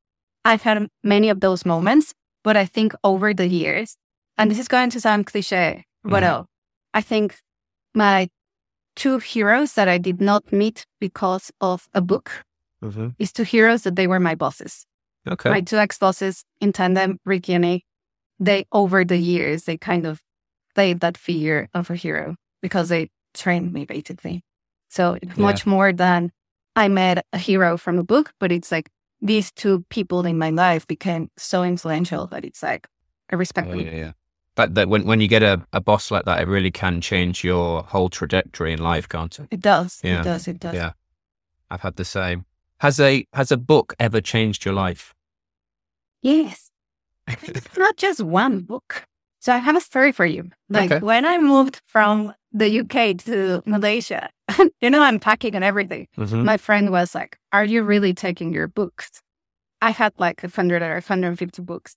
I've 0.44 0.62
had 0.62 0.86
many 1.02 1.30
of 1.30 1.40
those 1.40 1.64
moments. 1.66 2.14
But 2.44 2.56
I 2.56 2.66
think 2.66 2.94
over 3.02 3.34
the 3.34 3.48
years, 3.48 3.96
and 4.36 4.50
this 4.50 4.60
is 4.60 4.68
going 4.68 4.90
to 4.90 5.00
sound 5.00 5.26
cliche, 5.26 5.84
but 6.04 6.22
mm-hmm. 6.22 6.44
I 6.94 7.00
think 7.00 7.36
my 7.94 8.28
two 8.98 9.18
heroes 9.18 9.74
that 9.74 9.88
I 9.88 9.96
did 9.96 10.20
not 10.20 10.52
meet 10.52 10.84
because 11.00 11.52
of 11.60 11.88
a 11.94 12.00
book 12.00 12.44
mm-hmm. 12.82 13.10
is 13.18 13.32
two 13.32 13.44
heroes 13.44 13.82
that 13.82 13.94
they 13.94 14.08
were 14.08 14.18
my 14.18 14.34
bosses. 14.34 14.84
Okay. 15.26 15.50
My 15.50 15.60
two 15.60 15.76
ex 15.76 15.98
bosses 15.98 16.44
in 16.60 16.72
Tandem, 16.72 17.18
Ricky 17.24 17.54
and 17.54 17.64
A, 17.64 17.84
they 18.40 18.66
over 18.72 19.04
the 19.04 19.16
years 19.16 19.64
they 19.64 19.76
kind 19.76 20.04
of 20.04 20.20
played 20.74 21.00
that 21.00 21.16
figure 21.16 21.68
of 21.74 21.90
a 21.90 21.94
hero 21.94 22.34
because 22.60 22.88
they 22.88 23.08
trained 23.34 23.72
me 23.72 23.84
basically. 23.84 24.42
So 24.90 25.16
it's 25.22 25.36
yeah. 25.36 25.42
much 25.42 25.64
more 25.64 25.92
than 25.92 26.32
I 26.74 26.88
met 26.88 27.24
a 27.32 27.38
hero 27.38 27.76
from 27.76 27.98
a 27.98 28.04
book, 28.04 28.32
but 28.40 28.50
it's 28.50 28.72
like 28.72 28.90
these 29.20 29.52
two 29.52 29.84
people 29.90 30.26
in 30.26 30.38
my 30.38 30.50
life 30.50 30.86
became 30.86 31.30
so 31.36 31.62
influential 31.62 32.26
that 32.28 32.44
it's 32.44 32.62
like 32.62 32.88
I 33.30 33.36
respect 33.36 33.68
oh, 33.68 33.70
them. 33.72 33.80
Yeah, 33.80 33.94
yeah. 33.94 34.12
But 34.58 34.74
that 34.74 34.88
when 34.88 35.06
when 35.06 35.20
you 35.20 35.28
get 35.28 35.44
a, 35.44 35.64
a 35.72 35.80
boss 35.80 36.10
like 36.10 36.24
that, 36.24 36.40
it 36.40 36.48
really 36.48 36.72
can 36.72 37.00
change 37.00 37.44
your 37.44 37.84
whole 37.84 38.08
trajectory 38.08 38.72
in 38.72 38.80
life, 38.82 39.08
can't 39.08 39.38
it? 39.38 39.46
It 39.52 39.60
does. 39.60 40.00
Yeah. 40.02 40.20
It 40.20 40.24
does. 40.24 40.48
It 40.48 40.58
does. 40.58 40.74
Yeah. 40.74 40.92
I've 41.70 41.82
had 41.82 41.94
the 41.94 42.04
same. 42.04 42.44
Has 42.80 42.98
a 42.98 43.24
has 43.32 43.52
a 43.52 43.56
book 43.56 43.94
ever 44.00 44.20
changed 44.20 44.64
your 44.64 44.74
life? 44.74 45.14
Yes. 46.22 46.72
it's 47.28 47.76
not 47.78 47.96
just 47.96 48.20
one 48.20 48.60
book. 48.60 49.06
So 49.38 49.52
I 49.54 49.58
have 49.58 49.76
a 49.76 49.80
story 49.80 50.10
for 50.10 50.26
you. 50.26 50.50
Like 50.68 50.90
Okay. 50.90 51.04
when 51.04 51.24
I 51.24 51.38
moved 51.38 51.80
from 51.86 52.34
the 52.52 52.80
UK 52.80 53.16
to 53.26 53.62
Malaysia, 53.64 54.28
you 54.80 54.90
know, 54.90 55.02
I'm 55.02 55.20
packing 55.20 55.54
and 55.54 55.62
everything. 55.62 56.08
Mhm. 56.16 56.42
My 56.44 56.56
friend 56.56 56.90
was 56.90 57.14
like, 57.14 57.38
Are 57.52 57.64
you 57.64 57.84
really 57.84 58.12
taking 58.12 58.52
your 58.52 58.66
books? 58.66 59.22
I 59.80 59.90
had 59.92 60.12
like 60.18 60.42
a 60.42 60.48
hundred 60.48 60.82
or 60.82 60.94
150 60.94 61.62
books 61.62 61.94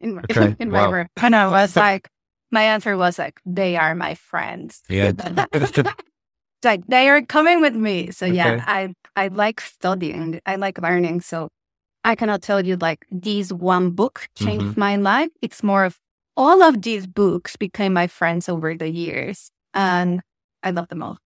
in 0.00 0.14
my, 0.16 0.22
Okay, 0.30 0.56
in 0.60 0.70
my 0.70 0.82
wow. 0.86 0.90
room. 0.92 1.06
And 1.16 1.34
I 1.36 1.48
was 1.48 1.76
like, 1.76 2.08
My 2.50 2.62
answer 2.62 2.96
was 2.96 3.18
like, 3.18 3.40
They 3.44 3.76
are 3.76 3.94
my 3.94 4.14
friends. 4.14 4.82
Yeah. 4.88 5.12
like 6.64 6.86
they 6.88 7.08
are 7.08 7.22
coming 7.22 7.60
with 7.60 7.74
me. 7.74 8.10
So 8.10 8.26
Okay. 8.26 8.34
yeah, 8.36 8.64
I 8.66 8.94
I 9.14 9.28
like 9.28 9.60
studying. 9.60 10.40
I 10.46 10.56
like 10.56 10.80
learning. 10.80 11.20
So 11.22 11.48
I 12.04 12.14
cannot 12.14 12.42
tell 12.42 12.64
you 12.64 12.76
like 12.76 13.06
this 13.10 13.52
one 13.52 13.90
book 13.90 14.28
changed 14.36 14.66
Mm-hmm. 14.66 14.80
my 14.80 14.96
life. 14.96 15.30
It's 15.42 15.62
more 15.62 15.84
of 15.84 15.98
all 16.36 16.62
of 16.62 16.82
these 16.82 17.06
books 17.06 17.56
became 17.56 17.92
my 17.94 18.06
friends 18.06 18.48
over 18.48 18.74
the 18.76 18.90
years, 18.90 19.50
and 19.72 20.20
I 20.62 20.70
love 20.70 20.88
them 20.88 21.02
all. 21.02 21.18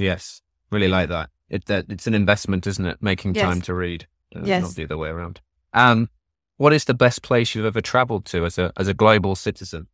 yes, 0.00 0.40
really 0.70 0.88
like 0.88 1.08
that. 1.08 1.28
It, 1.50 1.66
that 1.66 1.84
it's 1.88 2.06
an 2.06 2.14
investment, 2.14 2.66
isn't 2.66 2.86
it? 2.86 3.02
Making 3.02 3.34
Yes. 3.34 3.44
time 3.44 3.60
to 3.62 3.74
read, 3.74 4.06
uh, 4.34 4.40
Yes. 4.46 4.62
not 4.62 4.74
the 4.74 4.84
other 4.84 4.96
way 4.96 5.10
around. 5.10 5.40
Um, 5.74 6.08
what 6.56 6.72
is 6.72 6.84
the 6.84 6.94
best 6.94 7.22
place 7.22 7.54
you've 7.54 7.66
ever 7.66 7.80
travelled 7.80 8.24
to 8.26 8.44
as 8.44 8.58
a 8.58 8.72
as 8.76 8.88
a 8.88 8.94
global 8.94 9.34
citizen? 9.34 9.88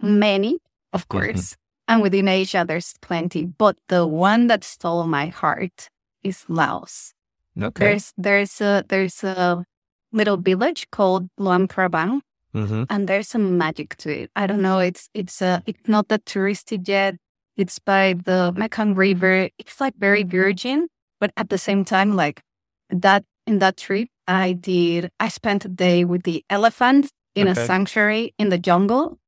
Many, 0.00 0.58
of 0.92 1.08
Mm-hmm. 1.08 1.18
course, 1.32 1.56
and 1.88 2.02
within 2.02 2.28
Asia 2.28 2.64
there's 2.66 2.94
plenty, 3.00 3.44
but 3.46 3.76
the 3.88 4.06
one 4.06 4.46
that 4.48 4.64
stole 4.64 5.06
my 5.06 5.26
heart 5.26 5.88
is 6.22 6.44
Laos. 6.48 7.12
Okay. 7.60 7.72
There's 7.86 8.12
there's 8.16 8.60
a 8.60 8.84
there's 8.88 9.22
a 9.24 9.64
little 10.12 10.36
village 10.36 10.86
called 10.90 11.28
Luang 11.38 11.68
Prabang 11.68 12.20
hmm 12.52 12.84
and 12.88 13.08
there's 13.08 13.28
some 13.28 13.58
magic 13.58 13.96
to 13.96 14.10
it. 14.10 14.30
I 14.36 14.46
don't 14.46 14.62
know. 14.62 14.78
It's 14.78 15.08
it's 15.14 15.40
uh 15.42 15.60
it's 15.66 15.88
not 15.88 16.08
that 16.08 16.24
touristy 16.24 16.78
yet. 16.86 17.16
It's 17.56 17.78
by 17.78 18.14
the 18.24 18.52
Mekong 18.56 18.94
River. 18.94 19.48
It's 19.58 19.80
like 19.80 19.94
very 19.96 20.22
virgin, 20.24 20.88
but 21.20 21.30
at 21.36 21.48
the 21.50 21.58
same 21.58 21.84
time, 21.84 22.16
like 22.16 22.42
that 22.90 23.24
in 23.46 23.58
that 23.60 23.76
trip, 23.76 24.08
I 24.26 24.52
did. 24.52 25.10
I 25.20 25.28
spent 25.28 25.64
a 25.64 25.68
day 25.68 26.04
with 26.04 26.22
the 26.22 26.44
elephants 26.48 27.10
in 27.34 27.48
Okay. 27.48 27.60
a 27.62 27.66
sanctuary 27.66 28.34
in 28.38 28.48
the 28.48 28.58
jungle. 28.58 29.18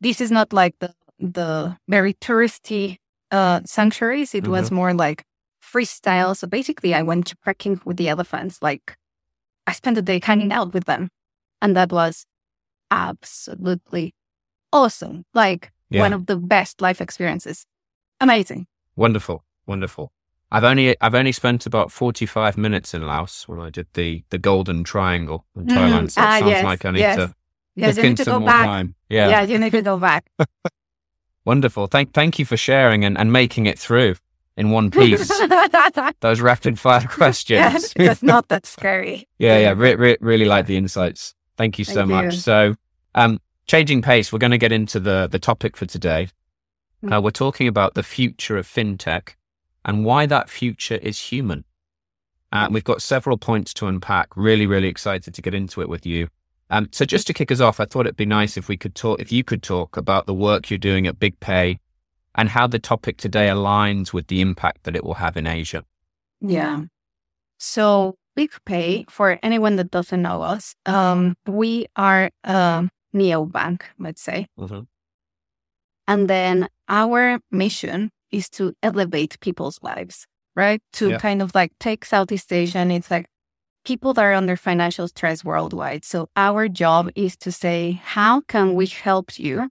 This 0.00 0.20
is 0.20 0.30
not 0.30 0.52
like 0.52 0.74
the 0.80 0.94
the 1.18 1.76
very 1.88 2.14
touristy 2.14 2.98
uh 3.30 3.60
sanctuaries. 3.64 4.34
It 4.34 4.48
was 4.48 4.70
more 4.70 4.92
like 4.92 5.24
freestyle. 5.62 6.36
So 6.36 6.46
basically, 6.46 6.94
I 6.94 7.02
went 7.02 7.32
trekking 7.44 7.80
with 7.84 7.96
the 7.96 8.08
elephants. 8.08 8.60
Like 8.60 8.96
I 9.66 9.72
spent 9.72 9.98
a 9.98 10.02
day 10.02 10.20
hanging 10.22 10.52
out 10.52 10.74
with 10.74 10.84
them, 10.84 11.08
and 11.62 11.76
that 11.76 11.92
was 11.92 12.26
absolutely 12.90 14.14
awesome. 14.72 15.24
Like 15.34 15.72
Yeah. 15.90 16.02
one 16.02 16.12
of 16.12 16.26
the 16.26 16.36
best 16.36 16.80
life 16.80 17.00
experiences. 17.00 17.64
Amazing. 18.20 18.66
Wonderful, 18.96 19.44
wonderful. 19.66 20.12
I've 20.54 20.64
only 20.64 20.94
I've 21.00 21.14
only 21.14 21.32
spent 21.32 21.66
about 21.66 21.90
forty 21.90 22.26
five 22.26 22.56
minutes 22.58 22.92
in 22.94 23.02
Laos 23.06 23.48
when 23.48 23.58
I 23.58 23.70
did 23.70 23.86
the 23.94 24.22
the 24.30 24.38
Golden 24.38 24.84
Triangle 24.84 25.44
in 25.56 25.66
Mhm. 25.66 25.76
Thailand. 25.76 26.10
So 26.10 26.20
it 26.20 26.24
Ah, 26.24 26.38
sounds 26.38 26.50
yes, 26.50 26.64
like 26.64 26.84
I 26.84 26.90
need 26.90 26.98
yes. 27.00 27.16
to 27.16 27.34
Yes, 27.74 27.96
look 27.96 28.04
you 28.04 28.10
need 28.10 28.16
to 28.18 28.24
go 28.26 28.38
more 28.38 28.48
back. 28.48 28.66
time. 28.66 28.94
Yeah. 29.08 29.28
Yeah, 29.30 29.42
you 29.42 29.58
need 29.58 29.72
to 29.72 29.82
go 29.82 29.96
back. 29.98 30.30
wonderful. 31.44 31.86
Thank 31.86 32.12
thank 32.12 32.38
you 32.38 32.44
for 32.44 32.56
sharing 32.56 33.04
and, 33.04 33.16
and 33.18 33.32
making 33.32 33.66
it 33.66 33.78
through 33.78 34.16
in 34.56 34.70
one 34.70 34.90
piece. 34.90 35.30
Those 36.20 36.40
rapid 36.40 36.78
fire 36.78 37.06
questions. 37.08 37.58
yes, 37.58 37.92
that's 37.96 38.22
not 38.22 38.48
that 38.48 38.66
scary. 38.66 39.26
Yeah, 39.38 39.58
yeah, 39.58 39.74
re- 39.76 39.94
re- 39.96 40.18
really 40.20 40.44
like 40.44 40.66
the 40.66 40.76
insights. 40.76 41.34
Thank 41.56 41.78
you 41.78 41.84
so 41.84 41.94
Thank 42.06 42.08
much. 42.10 42.34
you. 42.34 42.40
So, 42.40 42.74
um, 43.14 43.40
changing 43.66 44.02
pace, 44.02 44.32
we're 44.32 44.38
going 44.38 44.50
to 44.52 44.58
get 44.58 44.72
into 44.72 45.00
the 45.00 45.28
the 45.30 45.38
topic 45.38 45.76
for 45.76 45.86
today. 45.86 46.28
Mm. 47.04 47.16
Uh, 47.16 47.20
we're 47.22 47.30
talking 47.30 47.66
about 47.68 47.94
the 47.94 48.02
future 48.02 48.56
of 48.56 48.66
fintech 48.66 49.34
and 49.84 50.04
why 50.04 50.26
that 50.26 50.48
future 50.48 50.96
is 50.96 51.18
human. 51.18 51.64
Uh, 52.52 52.68
we've 52.70 52.84
got 52.84 53.00
several 53.00 53.38
points 53.38 53.72
to 53.74 53.86
unpack. 53.86 54.36
Really, 54.36 54.66
really 54.66 54.88
excited 54.88 55.32
to 55.34 55.42
get 55.42 55.54
into 55.54 55.80
it 55.80 55.88
with 55.88 56.04
you. 56.04 56.28
Um, 56.70 56.88
so, 56.92 57.04
just 57.04 57.26
to 57.26 57.34
kick 57.34 57.50
us 57.50 57.60
off, 57.60 57.80
I 57.80 57.84
thought 57.84 58.06
it'd 58.06 58.16
be 58.16 58.26
nice 58.26 58.56
if 58.56 58.68
we 58.68 58.76
could 58.76 58.94
talk, 58.94 59.20
if 59.20 59.32
you 59.32 59.44
could 59.44 59.62
talk 59.62 59.96
about 59.96 60.26
the 60.26 60.34
work 60.34 60.70
you're 60.70 60.78
doing 60.78 61.06
at 61.06 61.18
Big 61.18 61.38
Pay 61.40 61.78
and 62.34 62.48
how 62.48 62.66
the 62.66 62.78
topic 62.78 63.18
today 63.18 63.48
aligns 63.48 64.12
with 64.12 64.28
the 64.28 64.40
impact 64.40 64.84
that 64.84 64.96
it 64.96 65.04
will 65.04 65.14
have 65.14 65.36
in 65.36 65.46
Asia. 65.46 65.84
Yeah. 66.40 66.82
So 67.58 68.16
Big 68.34 68.52
Pay, 68.64 69.04
for 69.08 69.38
anyone 69.42 69.76
that 69.76 69.90
doesn't 69.90 70.22
know 70.22 70.42
us, 70.42 70.74
um, 70.86 71.34
we 71.46 71.86
are 71.96 72.30
a 72.44 72.88
neobank, 73.14 73.82
let's 73.98 74.22
say. 74.22 74.46
And 76.08 76.28
then 76.28 76.68
our 76.88 77.38
mission 77.50 78.10
is 78.32 78.48
to 78.50 78.74
elevate 78.82 79.38
people's 79.40 79.78
lives, 79.82 80.26
right? 80.56 80.80
To 80.94 81.10
Yeah. 81.10 81.18
kind 81.18 81.42
of 81.42 81.54
like 81.54 81.72
take 81.78 82.04
Southeast 82.04 82.52
Asia 82.52 82.78
and 82.78 82.92
it's 82.92 83.10
like 83.10 83.26
people 83.84 84.14
that 84.14 84.24
are 84.24 84.34
under 84.34 84.56
financial 84.56 85.08
stress 85.08 85.44
worldwide. 85.44 86.04
So 86.04 86.28
our 86.36 86.68
job 86.68 87.10
is 87.14 87.36
to 87.38 87.52
say, 87.52 88.00
how 88.02 88.42
can 88.42 88.74
we 88.74 88.86
help 88.86 89.38
you 89.38 89.68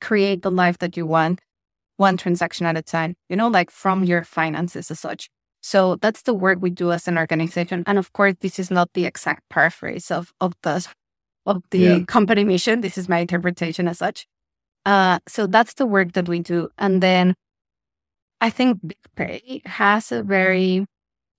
create 0.00 0.42
the 0.42 0.50
life 0.50 0.78
that 0.78 0.96
you 0.96 1.06
want, 1.06 1.40
one 1.96 2.16
transaction 2.16 2.66
at 2.66 2.76
a 2.76 2.82
time, 2.82 3.14
you 3.28 3.36
know, 3.36 3.48
like 3.48 3.70
from 3.70 4.04
your 4.04 4.24
finances 4.24 4.90
as 4.90 5.00
such. 5.00 5.28
So 5.62 5.96
that's 5.96 6.22
the 6.22 6.34
work 6.34 6.58
we 6.60 6.70
do 6.70 6.90
as 6.90 7.06
an 7.06 7.16
organization. 7.18 7.84
And 7.86 7.98
of 7.98 8.12
course, 8.12 8.34
this 8.40 8.58
is 8.58 8.70
not 8.70 8.90
the 8.94 9.04
exact 9.06 9.48
paraphrase 9.48 10.10
of, 10.10 10.32
of 10.40 10.54
the 10.62 10.86
of 11.46 11.62
the 11.70 11.78
Yeah. 11.78 11.98
company 12.06 12.44
mission. 12.44 12.80
This 12.82 12.98
is 12.98 13.08
my 13.08 13.18
interpretation 13.18 13.88
as 13.88 13.98
such. 13.98 14.26
Uh, 14.86 15.18
so 15.28 15.46
that's 15.46 15.74
the 15.74 15.86
work 15.86 16.12
that 16.12 16.28
we 16.28 16.40
do. 16.40 16.68
And 16.78 17.02
then 17.02 17.34
I 18.42 18.50
think 18.50 18.80
Big 18.84 18.98
Pay 19.14 19.62
has 19.64 20.10
a 20.10 20.24
very 20.24 20.84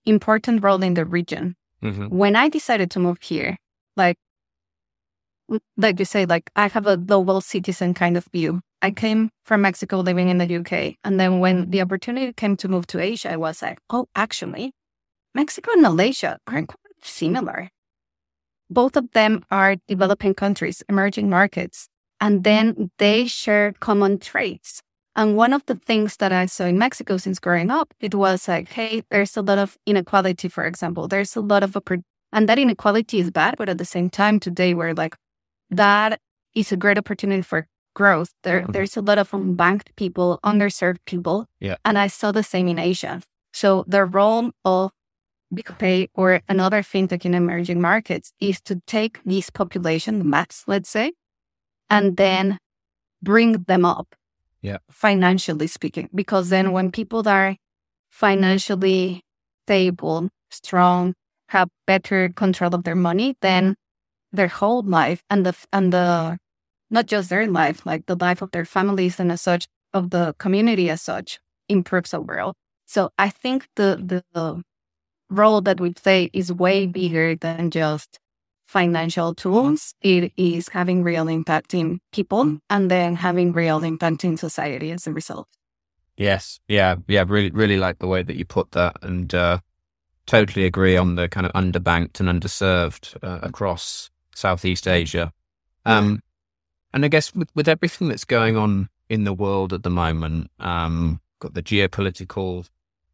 important 0.05 0.63
role 0.63 0.81
in 0.81 0.93
the 0.93 1.05
region. 1.05 1.55
hmm 1.81 2.07
When 2.07 2.35
I 2.37 2.47
decided 2.47 2.89
to 2.91 2.99
move 2.99 3.21
here, 3.21 3.57
like, 3.97 4.15
like 5.75 5.99
you 5.99 6.05
say, 6.05 6.25
like 6.25 6.49
I 6.55 6.69
have 6.69 6.87
a 6.87 6.95
global 6.95 7.41
citizen 7.41 7.93
kind 7.93 8.15
of 8.15 8.25
view. 8.31 8.61
I 8.81 8.91
came 8.91 9.29
from 9.43 9.61
Mexico 9.61 9.99
living 9.99 10.29
in 10.29 10.37
the 10.37 10.47
UK. 10.47 10.95
And 11.03 11.19
then 11.19 11.39
when 11.39 11.69
the 11.71 11.81
opportunity 11.81 12.31
came 12.31 12.55
to 12.57 12.69
move 12.69 12.87
to 12.87 12.99
Asia, 12.99 13.33
I 13.33 13.37
was 13.37 13.61
like, 13.61 13.79
oh, 13.89 14.07
actually, 14.15 14.71
Mexico 15.35 15.71
and 15.73 15.81
Malaysia 15.81 16.37
are 16.47 16.63
quite 16.63 17.01
similar. 17.01 17.69
Both 18.69 18.95
of 18.95 19.11
them 19.11 19.43
are 19.51 19.75
developing 19.89 20.33
countries, 20.33 20.83
emerging 20.87 21.29
markets, 21.29 21.89
and 22.21 22.43
then 22.45 22.91
they 22.97 23.27
share 23.27 23.73
common 23.79 24.19
traits. 24.19 24.81
And 25.15 25.37
one 25.37 25.53
of 25.53 25.63
the 25.67 25.75
things 25.75 26.17
that 26.17 26.31
I 26.31 26.47
saw 26.47 26.65
in 26.65 26.77
Mexico 26.79 27.17
since 27.17 27.39
growing 27.39 27.69
up, 27.69 27.93
it 27.99 28.15
was 28.15 28.47
like, 28.47 28.69
hey, 28.69 29.03
there's 29.11 29.37
a 29.37 29.41
lot 29.41 29.59
of 29.59 29.77
inequality, 29.85 30.47
for 30.49 30.65
example. 30.65 31.07
There's 31.07 31.35
a 31.35 31.41
lot 31.41 31.61
of, 31.61 31.71
oppor- 31.71 32.01
and 32.31 32.49
that 32.49 32.57
inequality 32.57 33.19
is 33.19 33.29
bad, 33.29 33.55
but 33.57 33.69
at 33.69 33.77
the 33.77 33.85
same 33.85 34.09
time, 34.09 34.39
today 34.39 34.73
we're 34.73 34.93
like, 34.95 35.15
that 35.69 36.19
is 36.55 36.71
a 36.71 36.77
great 36.77 36.97
opportunity 36.97 37.43
for 37.43 37.67
growth. 37.95 38.31
There, 38.41 38.61
Mhm. 38.63 38.73
there's 38.73 38.97
a 38.97 39.01
lot 39.01 39.19
of 39.19 39.29
unbanked 39.31 39.95
people, 39.95 40.39
underserved 40.43 41.05
people. 41.05 41.45
Yeah. 41.59 41.75
And 41.85 41.97
I 41.99 42.07
saw 42.07 42.31
the 42.31 42.41
same 42.43 42.67
in 42.67 42.79
Asia. 42.79 43.21
So 43.53 43.85
the 43.87 44.05
role 44.05 44.49
of 44.65 44.91
Big 45.53 45.77
Pay 45.77 46.09
or 46.15 46.41
another 46.49 46.81
fintech 46.81 47.23
in 47.23 47.35
emerging 47.35 47.79
markets 47.79 48.33
is 48.39 48.59
to 48.61 48.81
take 48.87 49.19
this 49.23 49.51
population, 49.51 50.17
the 50.17 50.25
mass, 50.25 50.63
let's 50.65 50.89
say, 50.89 51.13
and 51.87 52.17
then 52.17 52.57
bring 53.21 53.63
them 53.67 53.85
up. 53.85 54.15
Yeah. 54.63 54.79
Financially 54.91 55.67
speaking, 55.67 56.09
because 56.15 56.49
then 56.49 56.71
when 56.73 56.91
people 56.91 57.27
are 57.29 57.57
financially 58.11 59.21
stable, 59.67 60.29
strong, 60.51 61.15
have 61.49 61.69
better 61.87 62.29
control 62.29 62.75
of 62.75 62.85
their 62.85 62.95
money, 62.95 63.35
then 63.41 63.75
their 64.33 64.49
whole 64.49 64.83
life 64.83 65.23
and 65.29 65.45
the 65.45 65.55
and 65.73 65.93
the 65.93 66.37
not 66.91 67.07
just 67.07 67.29
their 67.29 67.47
life, 67.47 67.85
like 67.85 68.05
the 68.07 68.17
life 68.19 68.41
of 68.43 68.51
their 68.51 68.65
families 68.65 69.19
and 69.19 69.31
as 69.31 69.41
such 69.41 69.67
of 69.93 70.11
the 70.11 70.35
community 70.39 70.89
as 70.89 71.01
such 71.01 71.39
improves 71.69 72.13
overall. 72.13 72.53
So 72.87 73.11
I 73.17 73.29
think 73.29 73.67
the 73.77 73.97
the, 74.05 74.23
the 74.33 74.63
role 75.29 75.61
that 75.61 75.81
we 75.81 75.93
play 75.93 76.29
is 76.33 76.53
way 76.53 76.87
bigger 76.87 77.35
than 77.35 77.71
just 77.71 78.19
financial 78.63 79.35
tools. 79.35 79.93
It 80.01 80.31
is 80.37 80.69
having 80.69 81.03
real 81.03 81.27
impact 81.27 81.73
in 81.73 81.99
people 82.11 82.59
and 82.69 82.89
then 82.89 83.15
having 83.15 83.53
real 83.53 83.83
impact 83.83 84.23
in 84.23 84.37
society 84.37 84.91
as 84.91 85.07
a 85.07 85.13
result. 85.13 85.47
Yes. 86.17 86.59
Yeah. 86.67 86.95
Yeah. 87.07 87.25
Really, 87.27 87.51
really 87.51 87.77
like 87.77 87.99
the 87.99 88.07
way 88.07 88.23
that 88.23 88.35
you 88.35 88.45
put 88.45 88.71
that 88.71 88.97
and 89.01 89.33
uh, 89.33 89.59
totally 90.25 90.65
agree 90.65 90.97
on 90.97 91.15
the 91.15 91.27
kind 91.27 91.45
of 91.45 91.53
underbanked 91.53 92.19
and 92.19 92.29
underserved 92.29 93.17
uh, 93.23 93.39
across 93.41 94.09
Southeast 94.35 94.87
Asia. 94.87 95.31
Um, 95.85 96.21
and 96.93 97.03
I 97.03 97.07
guess 97.07 97.33
with, 97.35 97.49
with 97.55 97.67
everything 97.67 98.07
that's 98.07 98.25
going 98.25 98.55
on 98.55 98.89
in 99.09 99.23
the 99.23 99.33
world 99.33 99.73
at 99.73 99.83
the 99.83 99.89
moment, 99.89 100.49
um, 100.59 101.19
got 101.39 101.53
the 101.53 101.63
geopolitical 101.63 102.67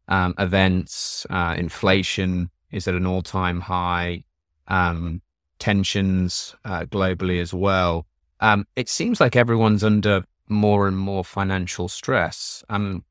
um, 0.08 0.34
events, 0.38 1.26
uh, 1.30 1.54
inflation, 1.58 2.50
is 2.70 2.86
at 2.86 2.94
an 2.94 3.06
all 3.06 3.22
time 3.22 3.60
high. 3.60 4.24
Um, 4.68 5.22
tensions 5.60 6.56
uh, 6.64 6.86
globally 6.86 7.40
as 7.40 7.54
well. 7.54 8.06
Um, 8.40 8.66
it 8.74 8.88
seems 8.88 9.20
like 9.20 9.36
everyone's 9.36 9.84
under 9.84 10.24
more 10.48 10.88
and 10.88 10.98
more 10.98 11.24
financial 11.24 11.88
stress. 11.88 12.64
I'm 12.68 13.04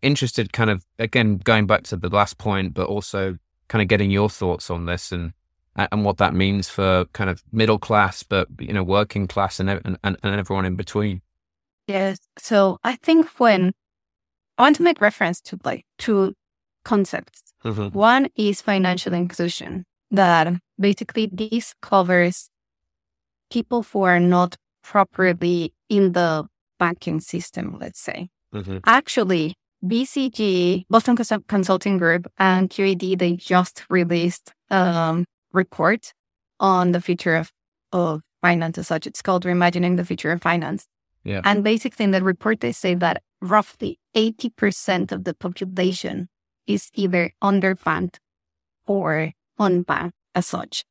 interested, 0.00 0.52
kind 0.54 0.70
of, 0.70 0.86
again, 0.98 1.36
going 1.38 1.66
back 1.66 1.82
to 1.84 1.96
the 1.96 2.08
last 2.08 2.38
point, 2.38 2.72
but 2.72 2.86
also 2.86 3.36
kind 3.68 3.82
of 3.82 3.88
getting 3.88 4.10
your 4.10 4.30
thoughts 4.30 4.70
on 4.70 4.86
this 4.86 5.12
and 5.12 5.32
and 5.78 6.06
what 6.06 6.16
that 6.16 6.32
means 6.32 6.70
for 6.70 7.04
kind 7.12 7.28
of 7.28 7.42
middle 7.52 7.78
class, 7.78 8.22
but 8.22 8.48
you 8.58 8.72
know, 8.72 8.82
working 8.82 9.26
class 9.26 9.60
and 9.60 9.68
and, 9.68 9.98
and 10.02 10.18
everyone 10.24 10.64
in 10.64 10.74
between. 10.74 11.20
Yes. 11.86 12.18
So 12.38 12.78
I 12.82 12.96
think 12.96 13.28
when 13.38 13.74
I 14.56 14.62
want 14.62 14.76
to 14.76 14.82
make 14.82 15.02
reference 15.02 15.40
to 15.42 15.58
like 15.64 15.84
two 15.98 16.34
concepts. 16.84 17.42
Mm-hmm. 17.64 17.88
One 17.98 18.28
is 18.36 18.62
financial 18.62 19.12
inclusion, 19.12 19.84
that 20.10 20.52
basically 20.78 21.26
this 21.32 21.74
covers 21.82 22.48
people 23.50 23.82
who 23.82 24.02
are 24.02 24.20
not 24.20 24.56
properly 24.82 25.72
in 25.88 26.12
the 26.12 26.46
banking 26.78 27.20
system, 27.20 27.76
let's 27.80 28.00
say. 28.00 28.28
Mm-hmm. 28.54 28.78
Actually, 28.86 29.54
BCG, 29.84 30.84
Boston 30.88 31.16
Consulting 31.48 31.98
Group, 31.98 32.26
and 32.38 32.70
QED, 32.70 33.18
they 33.18 33.36
just 33.36 33.84
released 33.90 34.52
a 34.70 34.76
um, 34.76 35.24
report 35.52 36.12
on 36.58 36.92
the 36.92 37.00
future 37.00 37.36
of, 37.36 37.50
of 37.92 38.22
finance 38.40 38.78
as 38.78 38.88
such. 38.88 39.06
It's 39.06 39.22
called 39.22 39.44
Reimagining 39.44 39.96
the 39.96 40.04
Future 40.04 40.32
of 40.32 40.42
Finance. 40.42 40.86
Yeah. 41.24 41.40
And 41.44 41.64
basically, 41.64 42.04
in 42.04 42.12
that 42.12 42.22
report, 42.22 42.60
they 42.60 42.72
say 42.72 42.94
that 42.94 43.22
roughly 43.40 43.98
80% 44.14 45.12
of 45.12 45.24
the 45.24 45.34
population 45.34 46.28
is 46.66 46.90
either 46.94 47.32
underfunded 47.42 48.16
or 48.86 49.32
unbanked 49.58 50.12
as 50.34 50.46
such. 50.46 50.84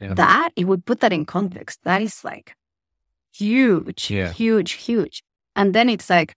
Yeah. 0.00 0.14
That, 0.14 0.50
it 0.56 0.64
would 0.64 0.86
put 0.86 1.00
that 1.00 1.12
in 1.12 1.26
context. 1.26 1.80
That 1.84 2.00
is 2.00 2.24
like 2.24 2.54
huge, 3.34 4.10
yeah. 4.10 4.32
huge, 4.32 4.72
huge. 4.72 5.22
And 5.54 5.74
then 5.74 5.88
it's 5.88 6.08
like, 6.08 6.34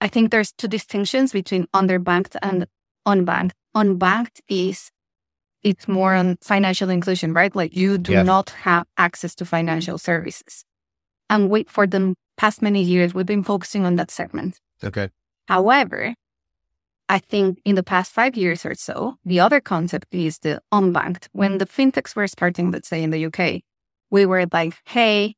I 0.00 0.08
think 0.08 0.30
there's 0.30 0.52
two 0.52 0.68
distinctions 0.68 1.32
between 1.32 1.66
underbanked 1.74 2.36
and 2.42 2.66
unbanked. 3.06 3.52
Unbanked 3.76 4.40
is 4.48 4.90
it's 5.62 5.86
more 5.86 6.14
on 6.14 6.38
financial 6.42 6.90
inclusion, 6.90 7.32
right? 7.32 7.54
Like 7.54 7.76
you 7.76 7.98
do 7.98 8.12
yeah. 8.12 8.22
not 8.22 8.50
have 8.50 8.86
access 8.96 9.34
to 9.36 9.44
financial 9.44 9.98
services. 9.98 10.64
And 11.30 11.48
wait 11.50 11.70
for 11.70 11.86
the 11.86 12.14
past 12.36 12.62
many 12.62 12.82
years, 12.82 13.14
we've 13.14 13.26
been 13.26 13.44
focusing 13.44 13.84
on 13.84 13.96
that 13.96 14.10
segment. 14.10 14.58
Okay. 14.82 15.10
However, 15.48 16.14
I 17.08 17.18
think 17.18 17.60
in 17.64 17.74
the 17.74 17.82
past 17.82 18.12
five 18.12 18.36
years 18.36 18.64
or 18.64 18.74
so, 18.74 19.16
the 19.24 19.40
other 19.40 19.60
concept 19.60 20.06
is 20.12 20.38
the 20.38 20.62
unbanked. 20.72 21.28
When 21.32 21.58
the 21.58 21.66
fintechs 21.66 22.16
were 22.16 22.26
starting, 22.26 22.70
let's 22.70 22.88
say 22.88 23.02
in 23.02 23.10
the 23.10 23.26
UK, 23.26 23.62
we 24.10 24.26
were 24.26 24.46
like, 24.52 24.74
hey, 24.86 25.34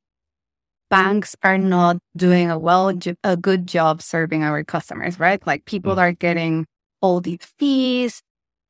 banks 0.91 1.35
are 1.43 1.59
not 1.59 1.99
doing 2.17 2.51
a 2.51 2.59
well, 2.59 2.93
a 3.25 3.37
good 3.37 3.67
job 3.67 4.03
serving 4.03 4.43
our 4.43 4.63
customers, 4.63 5.19
right? 5.19 5.45
Like 5.47 5.65
people 5.65 5.97
mm. 5.97 5.99
are 5.99 6.13
getting 6.13 6.67
all 7.01 7.21
these 7.21 7.45
fees, 7.59 8.23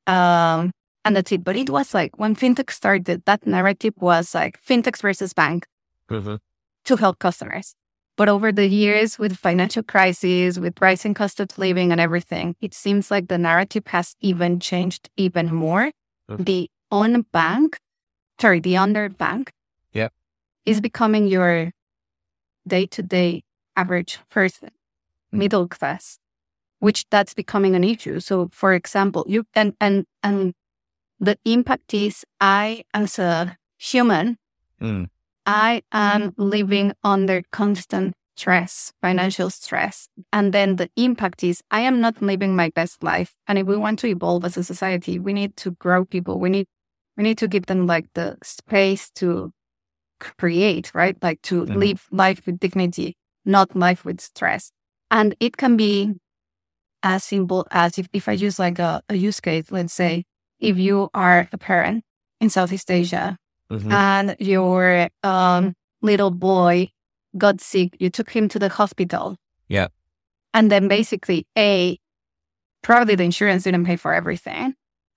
um, 0.07 0.71
and 1.05 1.17
that's 1.17 1.33
it. 1.33 1.45
But 1.45 1.57
it 1.57 1.71
was 1.71 1.95
like 1.95 2.19
when 2.19 2.35
fintech 2.35 2.71
started, 2.71 3.23
that 3.27 3.47
narrative 3.47 3.95
was 3.99 4.35
like 4.35 4.63
fintechs 4.63 5.03
versus 5.03 5.35
bank 5.35 5.67
mm-hmm. 6.11 6.37
to 6.85 6.97
help 6.97 7.19
customers. 7.19 7.75
But 8.17 8.29
over 8.29 8.53
the 8.53 8.69
years, 8.69 9.19
with 9.19 9.37
financial 9.37 9.83
crises, 9.83 10.61
with 10.61 10.81
rising 10.81 11.15
cost 11.15 11.41
of 11.41 11.59
living 11.59 11.91
and 11.91 12.01
everything, 12.01 12.55
it 12.61 12.73
seems 12.73 13.11
like 13.11 13.27
the 13.27 13.39
narrative 13.39 13.87
has 13.89 14.15
even 14.21 14.61
changed 14.61 15.11
even 15.17 15.53
more. 15.53 15.91
Mm-hmm. 16.31 16.45
The 16.45 16.71
unbank, 16.93 17.75
sorry, 18.41 18.61
the 18.61 18.75
underbank, 18.75 19.49
yeah, 19.93 20.09
is 20.65 20.81
becoming 20.81 21.27
your 21.27 21.73
day-to-day 22.69 23.43
average 23.77 24.21
person, 24.31 24.69
mm-hmm. 24.69 25.39
middle 25.39 25.69
class, 25.69 26.19
which 26.79 27.07
that's 27.11 27.35
becoming 27.35 27.75
an 27.75 27.83
issue. 27.83 28.21
So, 28.21 28.49
for 28.53 28.75
example, 28.75 29.25
you 29.27 29.45
and 29.55 29.75
and 29.81 30.07
and 30.23 30.55
the 31.19 31.37
impact 31.45 31.93
is 31.95 32.25
I, 32.41 32.85
as 32.95 33.19
a 33.19 33.59
human, 33.77 34.39
mm. 34.81 35.09
I 35.47 35.83
am 35.93 36.35
living 36.37 36.93
under 37.03 37.43
constant 37.53 38.15
stress, 38.37 38.93
financial 39.01 39.51
stress. 39.51 40.09
And 40.33 40.53
then 40.53 40.77
the 40.77 40.91
impact 40.97 41.45
is 41.45 41.63
I 41.71 41.81
am 41.81 42.01
not 42.01 42.21
living 42.21 42.57
my 42.57 42.71
best 42.71 43.03
life. 43.03 43.35
And 43.47 43.59
if 43.59 43.67
we 43.67 43.77
want 43.77 43.99
to 44.01 44.09
evolve 44.09 44.45
as 44.45 44.57
a 44.57 44.65
society, 44.65 45.19
we 45.19 45.33
need 45.33 45.57
to 45.59 45.73
grow 45.73 46.05
people. 46.05 46.41
We 46.41 46.51
need 46.51 46.67
we 47.17 47.23
need 47.23 47.39
to 47.39 47.49
give 47.49 47.67
them 47.67 47.87
like 47.87 48.07
the 48.15 48.37
space 48.43 49.11
to 49.17 49.53
create, 50.19 50.93
right? 50.95 51.17
Like 51.23 51.43
to 51.43 51.63
mm-hmm. 51.63 51.79
live 51.79 52.07
life 52.11 52.45
with 52.47 52.59
dignity, 52.59 53.17
not 53.45 53.77
life 53.77 54.05
with 54.05 54.21
stress. 54.21 54.73
And 55.11 55.37
it 55.39 55.57
can 55.57 55.77
be 55.77 56.15
as 57.05 57.23
simple 57.23 57.67
as 57.71 57.99
if, 57.99 58.09
if 58.13 58.29
I 58.29 58.33
use 58.33 58.59
like 58.59 58.79
a, 58.81 59.03
a 59.09 59.15
use 59.15 59.41
case, 59.41 59.71
let's 59.71 59.93
say 59.93 60.25
if 60.59 60.77
you 60.77 61.09
are 61.15 61.49
a 61.53 61.59
parent 61.59 62.03
in 62.41 62.51
Southeast 62.51 62.91
Asia 62.91 63.37
mm-hmm. 63.75 63.93
and 63.93 64.37
your 64.39 65.09
um, 65.23 65.75
little 66.03 66.31
boy 66.31 66.91
got 67.37 67.61
sick, 67.61 67.97
you 67.99 68.11
took 68.11 68.31
him 68.31 68.49
to 68.49 68.59
the 68.59 68.69
hospital. 68.69 69.37
Yeah. 69.69 69.89
And 70.53 70.71
then 70.71 70.89
basically, 70.89 71.47
A, 71.59 71.99
probably 72.83 73.17
the 73.17 73.25
insurance 73.25 73.65
didn't 73.65 73.87
pay 73.87 73.97
for 73.97 74.15
everything. 74.15 74.75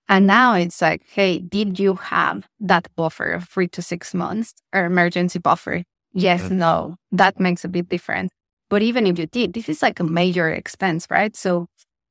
And 0.08 0.26
now 0.26 0.54
it's 0.54 0.80
like, 0.80 1.02
hey, 1.06 1.38
did 1.38 1.78
you 1.78 1.94
have 1.94 2.48
that 2.60 2.88
buffer 2.96 3.30
of 3.30 3.48
three 3.48 3.68
to 3.68 3.82
six 3.82 4.14
months 4.14 4.54
or 4.72 4.86
emergency 4.86 5.38
buffer? 5.38 5.84
Yes, 6.14 6.42
mm-hmm. 6.42 6.58
no. 6.58 6.96
That 7.12 7.38
makes 7.38 7.64
a 7.64 7.68
big 7.68 7.88
difference. 7.88 8.30
But 8.70 8.82
even 8.82 9.06
if 9.06 9.18
you 9.18 9.26
did, 9.26 9.52
this 9.52 9.68
is 9.68 9.82
like 9.82 10.00
a 10.00 10.04
major 10.04 10.48
expense, 10.50 11.06
right? 11.10 11.36
So, 11.36 11.66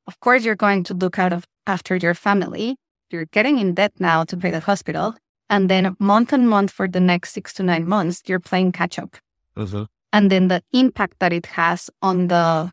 of 0.05 0.19
course, 0.19 0.45
you're 0.45 0.55
going 0.55 0.83
to 0.86 0.93
look 0.93 1.19
out 1.19 1.33
of 1.33 1.45
after 1.65 1.95
your 1.95 2.13
family. 2.13 2.77
You're 3.10 3.25
getting 3.25 3.57
in 3.60 3.73
debt 3.73 3.93
now 3.99 4.23
to 4.25 4.38
pay 4.38 4.51
the 4.51 4.60
hospital. 4.60 5.15
And 5.49 5.69
then 5.69 5.95
month 5.99 6.33
on 6.33 6.47
month 6.47 6.71
for 6.71 6.88
the 6.88 6.99
next 6.99 7.31
six 7.31 7.53
to 7.53 7.63
nine 7.63 7.88
months, 7.88 8.23
you're 8.27 8.39
playing 8.39 8.73
catch 8.73 8.99
up. 8.99 9.17
Mm-hmm. 9.55 9.83
And 10.13 10.31
then 10.31 10.47
the 10.47 10.62
impact 10.73 11.19
that 11.19 11.33
it 11.33 11.45
has 11.47 11.89
on 12.01 12.27
the, 12.27 12.71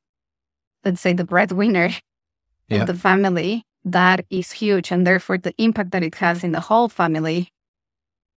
let's 0.85 1.01
say, 1.01 1.13
the 1.13 1.25
breadwinner 1.25 1.91
yeah. 2.69 2.81
of 2.81 2.87
the 2.87 2.95
family, 2.95 3.65
that 3.85 4.25
is 4.31 4.53
huge. 4.53 4.91
And 4.91 5.07
therefore, 5.07 5.39
the 5.39 5.55
impact 5.59 5.93
that 5.93 6.03
it 6.03 6.17
has 6.17 6.43
in 6.43 6.53
the 6.53 6.61
whole 6.61 6.89
family 6.89 7.49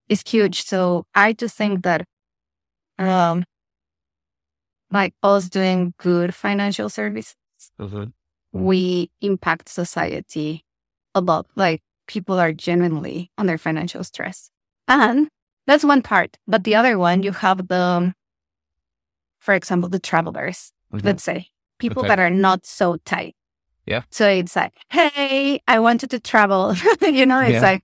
is 0.09 0.23
huge. 0.27 0.65
So 0.65 1.05
I 1.15 1.33
just 1.33 1.57
think 1.57 1.83
that, 1.85 2.05
um, 2.99 3.45
like 4.91 5.15
us 5.23 5.49
doing 5.49 5.95
good 5.99 6.35
financial 6.35 6.89
services, 6.89 7.35
mm-hmm. 7.81 8.05
we 8.53 9.11
impact 9.21 9.69
society 9.69 10.65
a 11.15 11.21
lot. 11.21 11.47
Like 11.57 11.83
people 12.07 12.39
are 12.39 12.53
genuinely 12.53 13.31
under 13.39 13.59
financial 13.59 14.05
stress. 14.05 14.51
And 14.89 15.29
that's 15.67 15.85
one 15.85 16.03
part. 16.03 16.37
But 16.47 16.65
the 16.65 16.75
other 16.75 16.99
one, 16.99 17.23
you 17.23 17.33
have 17.33 17.69
the, 17.69 18.15
for 19.41 19.55
example, 19.55 19.89
the 19.89 19.99
travelers, 19.99 20.73
mm-hmm. 20.93 21.07
let's 21.07 21.25
say, 21.25 21.49
people 21.79 22.01
okay. 22.01 22.09
that 22.09 22.19
are 22.19 22.31
not 22.31 22.65
so 22.67 22.97
tight. 23.05 23.35
Yeah. 23.87 24.03
So 24.11 24.29
it's 24.29 24.57
like, 24.57 24.75
hey, 24.91 25.61
I 25.69 25.79
wanted 25.79 26.11
to 26.11 26.21
travel. 26.21 26.75
you 27.03 27.27
know, 27.27 27.41
it's 27.41 27.53
yeah. 27.55 27.61
like, 27.61 27.83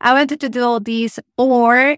I 0.00 0.12
wanted 0.12 0.40
to 0.40 0.48
do 0.48 0.62
all 0.62 0.80
these, 0.80 1.18
or, 1.36 1.96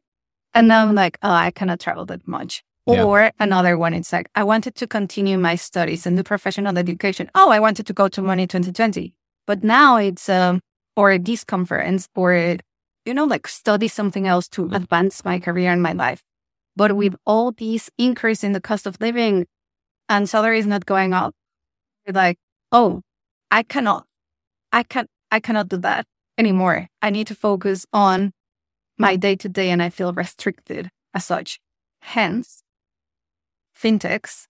and 0.55 0.73
I'm 0.73 0.95
like, 0.95 1.19
oh, 1.23 1.31
I 1.31 1.51
cannot 1.51 1.81
travel 1.81 2.05
that 2.07 2.27
much. 2.29 2.63
Yeah. 2.87 3.03
Or 3.03 3.33
another 3.41 3.77
one, 3.77 3.95
it's 3.95 4.13
like, 4.13 4.29
I 4.37 4.45
wanted 4.45 4.77
to 4.77 4.87
continue 4.87 5.39
my 5.39 5.57
studies 5.57 6.07
and 6.07 6.17
do 6.17 6.23
professional 6.23 6.79
education. 6.79 7.29
Oh, 7.35 7.51
I 7.51 7.59
wanted 7.59 7.87
to 7.89 7.93
go 7.93 8.07
to 8.09 8.23
Money 8.23 8.47
2020. 8.47 9.13
But 9.47 9.65
now 9.65 9.97
it's, 9.97 10.29
um, 10.29 10.61
or 10.97 11.19
this 11.19 11.45
conference 11.45 12.09
or, 12.15 12.57
you 13.05 13.15
know, 13.15 13.25
like 13.25 13.47
study 13.47 13.89
something 13.89 14.27
else 14.27 14.49
to 14.49 14.63
mm-hmm. 14.63 14.75
advance 14.75 15.25
my 15.25 15.39
career 15.39 15.71
and 15.71 15.83
my 15.83 15.93
life. 15.93 16.23
But 16.75 16.97
with 16.97 17.15
all 17.25 17.53
these 17.53 17.91
increase 17.99 18.43
in 18.43 18.53
the 18.53 18.61
cost 18.61 18.87
of 18.87 19.01
living 19.01 19.47
and 20.09 20.29
salary 20.29 20.59
is 20.59 20.67
not 20.67 20.87
going 20.87 21.13
up, 21.13 21.35
you're 22.07 22.15
like, 22.15 22.39
oh, 22.73 23.03
I 23.51 23.63
cannot, 23.63 24.07
I 24.73 24.83
can't, 24.83 25.09
I 25.31 25.41
cannot 25.41 25.69
do 25.69 25.77
that 25.79 26.07
anymore. 26.39 26.89
I 27.03 27.11
need 27.11 27.27
to 27.29 27.35
focus 27.35 27.87
on 27.93 28.33
my 28.99 29.17
day 29.17 29.37
to 29.37 29.49
day 29.49 29.71
and 29.71 29.83
I 29.83 29.91
feel 29.91 30.13
restricted 30.13 30.91
as 31.15 31.25
such. 31.25 31.59
Hence, 32.01 32.63
fintechs, 33.77 34.47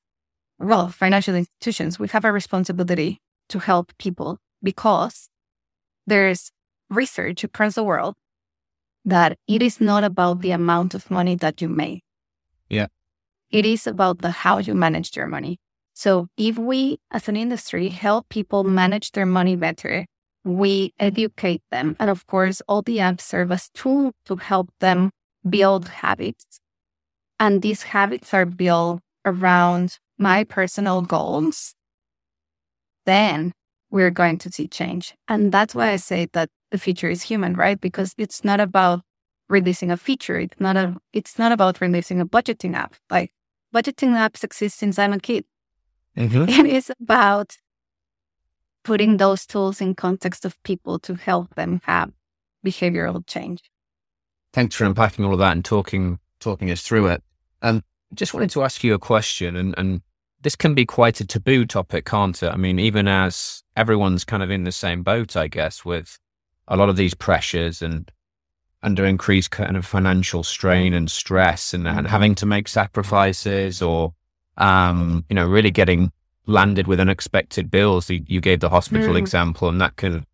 well, 0.59 0.89
financial 0.89 1.35
institutions, 1.35 1.99
we 1.99 2.09
have 2.09 2.25
a 2.25 2.33
responsibility 2.33 3.21
to 3.49 3.59
help 3.59 3.93
people 3.99 4.39
because 4.63 5.29
there's 6.07 6.51
research 6.91 7.45
across 7.45 7.75
the 7.75 7.85
world 7.85 8.15
that 9.05 9.39
it 9.47 9.63
is 9.63 9.81
not 9.81 10.05
about 10.05 10.41
the 10.41 10.51
amount 10.51 10.95
of 10.95 11.11
money 11.11 11.37
that 11.37 11.61
you 11.61 11.69
make. 11.69 12.03
Yeah. 12.69 12.87
It 13.51 13.65
is 13.65 13.87
about 13.87 14.19
the 14.19 14.31
how 14.31 14.59
you 14.59 14.75
manage 14.75 15.17
your 15.17 15.29
money. 15.29 15.59
So 15.95 16.27
if 16.37 16.59
we 16.59 16.99
as 17.11 17.29
an 17.29 17.37
industry 17.37 17.89
help 17.89 18.29
people 18.29 18.65
manage 18.65 19.13
their 19.13 19.27
money 19.27 19.57
better, 19.57 20.07
we 20.45 20.93
educate 20.99 21.63
them. 21.71 21.97
And 21.99 22.11
of 22.11 22.27
course, 22.27 22.61
all 22.69 22.83
the 22.83 22.99
apps 22.99 23.23
serve 23.23 23.51
as 23.51 23.69
tools 23.71 24.13
to 24.27 24.37
help 24.37 24.71
them 24.81 25.11
build 25.49 25.89
habits. 25.89 26.61
And 27.39 27.63
these 27.63 27.83
habits 27.83 28.35
are 28.35 28.47
built 28.47 29.01
around 29.25 29.99
my 30.19 30.45
personal 30.45 31.03
goals. 31.03 31.75
Then 33.07 33.53
we're 33.91 34.11
going 34.11 34.39
to 34.39 34.51
see 34.51 34.69
change. 34.69 35.15
And 35.29 35.53
that's 35.53 35.75
why 35.75 35.91
I 35.91 35.97
say 35.97 36.29
that 36.33 36.51
the 36.71 36.79
future 36.79 37.09
is 37.09 37.23
human, 37.23 37.55
right? 37.55 37.81
Because 37.81 38.15
it's 38.19 38.45
not 38.45 38.61
about 38.61 39.03
releasing 39.49 39.91
a 39.91 39.97
feature. 39.97 40.39
It's 40.39 40.59
not 40.61 40.77
a, 40.77 40.97
it's 41.13 41.39
not 41.39 41.53
about 41.53 41.81
releasing 41.81 42.21
a 42.21 42.27
budgeting 42.27 42.75
app. 42.75 42.95
Like 43.11 43.33
budgeting 43.75 44.11
apps 44.11 44.43
exist 44.43 44.79
since 44.79 44.99
I'm 44.99 45.13
a 45.13 45.21
kid. 45.21 45.45
Mm-hmm. 46.17 46.49
It 46.49 46.67
is 46.67 46.91
about 47.01 47.57
putting 48.85 49.17
those 49.17 49.47
tools 49.47 49.81
in 49.81 49.95
context 49.95 50.45
of 50.45 50.61
people 50.63 50.99
to 51.01 51.15
help 51.15 51.55
them 51.55 51.81
have 51.85 52.13
behavioral 52.65 53.27
change. 53.27 53.63
Thanks 54.53 54.75
for 54.75 54.85
unpacking 54.85 55.25
all 55.25 55.35
of 55.35 55.39
that 55.41 55.53
and 55.53 55.65
talking 55.65 56.19
talking 56.41 56.71
us 56.71 56.83
through 56.83 57.09
it. 57.09 57.23
And 57.63 57.79
um, 57.79 57.85
just 58.15 58.33
wanted 58.33 58.51
to 58.51 58.63
ask 58.63 58.85
you 58.85 58.95
a 58.95 58.99
question, 58.99 59.57
and, 59.57 59.75
and 59.77 60.01
this 60.43 60.57
can 60.57 60.75
be 60.75 60.87
quite 60.87 61.21
a 61.21 61.27
taboo 61.27 61.65
topic, 61.65 62.05
can't 62.05 62.43
it? 62.43 62.49
I 62.49 62.57
mean, 62.57 62.79
even 62.79 63.09
as 63.09 63.63
everyone's 63.77 64.25
kind 64.25 64.43
of 64.43 64.51
in 64.51 64.65
the 64.65 64.73
same 64.73 65.03
boat, 65.03 65.37
I 65.37 65.49
guess, 65.49 65.85
with 65.85 66.19
a 66.69 66.77
lot 66.77 66.89
of 66.89 66.97
these 66.97 67.15
pressures 67.15 67.83
and 67.83 68.11
under 68.83 69.05
increased 69.05 69.51
kind 69.51 69.77
of 69.77 69.87
financial 69.87 70.43
strain 70.43 70.93
and 70.95 71.11
stress 71.11 71.75
and, 71.75 71.89
and 71.89 72.07
having 72.07 72.35
to 72.37 72.47
make 72.47 72.69
sacrifices 72.69 73.83
or 73.83 74.15
um, 74.59 75.25
you 75.29 75.35
know, 75.35 75.47
really 75.47 75.71
getting 75.71 76.13
landed 76.47 76.87
with 76.87 77.01
unexpected 77.01 77.71
bills. 77.71 78.09
You, 78.09 78.23
you 78.27 78.41
gave 78.41 78.61
the 78.61 78.69
hospital 78.69 79.15
mm. 79.15 79.19
example, 79.19 79.69
and 79.69 79.81
that 79.81 79.97
can 79.97 80.27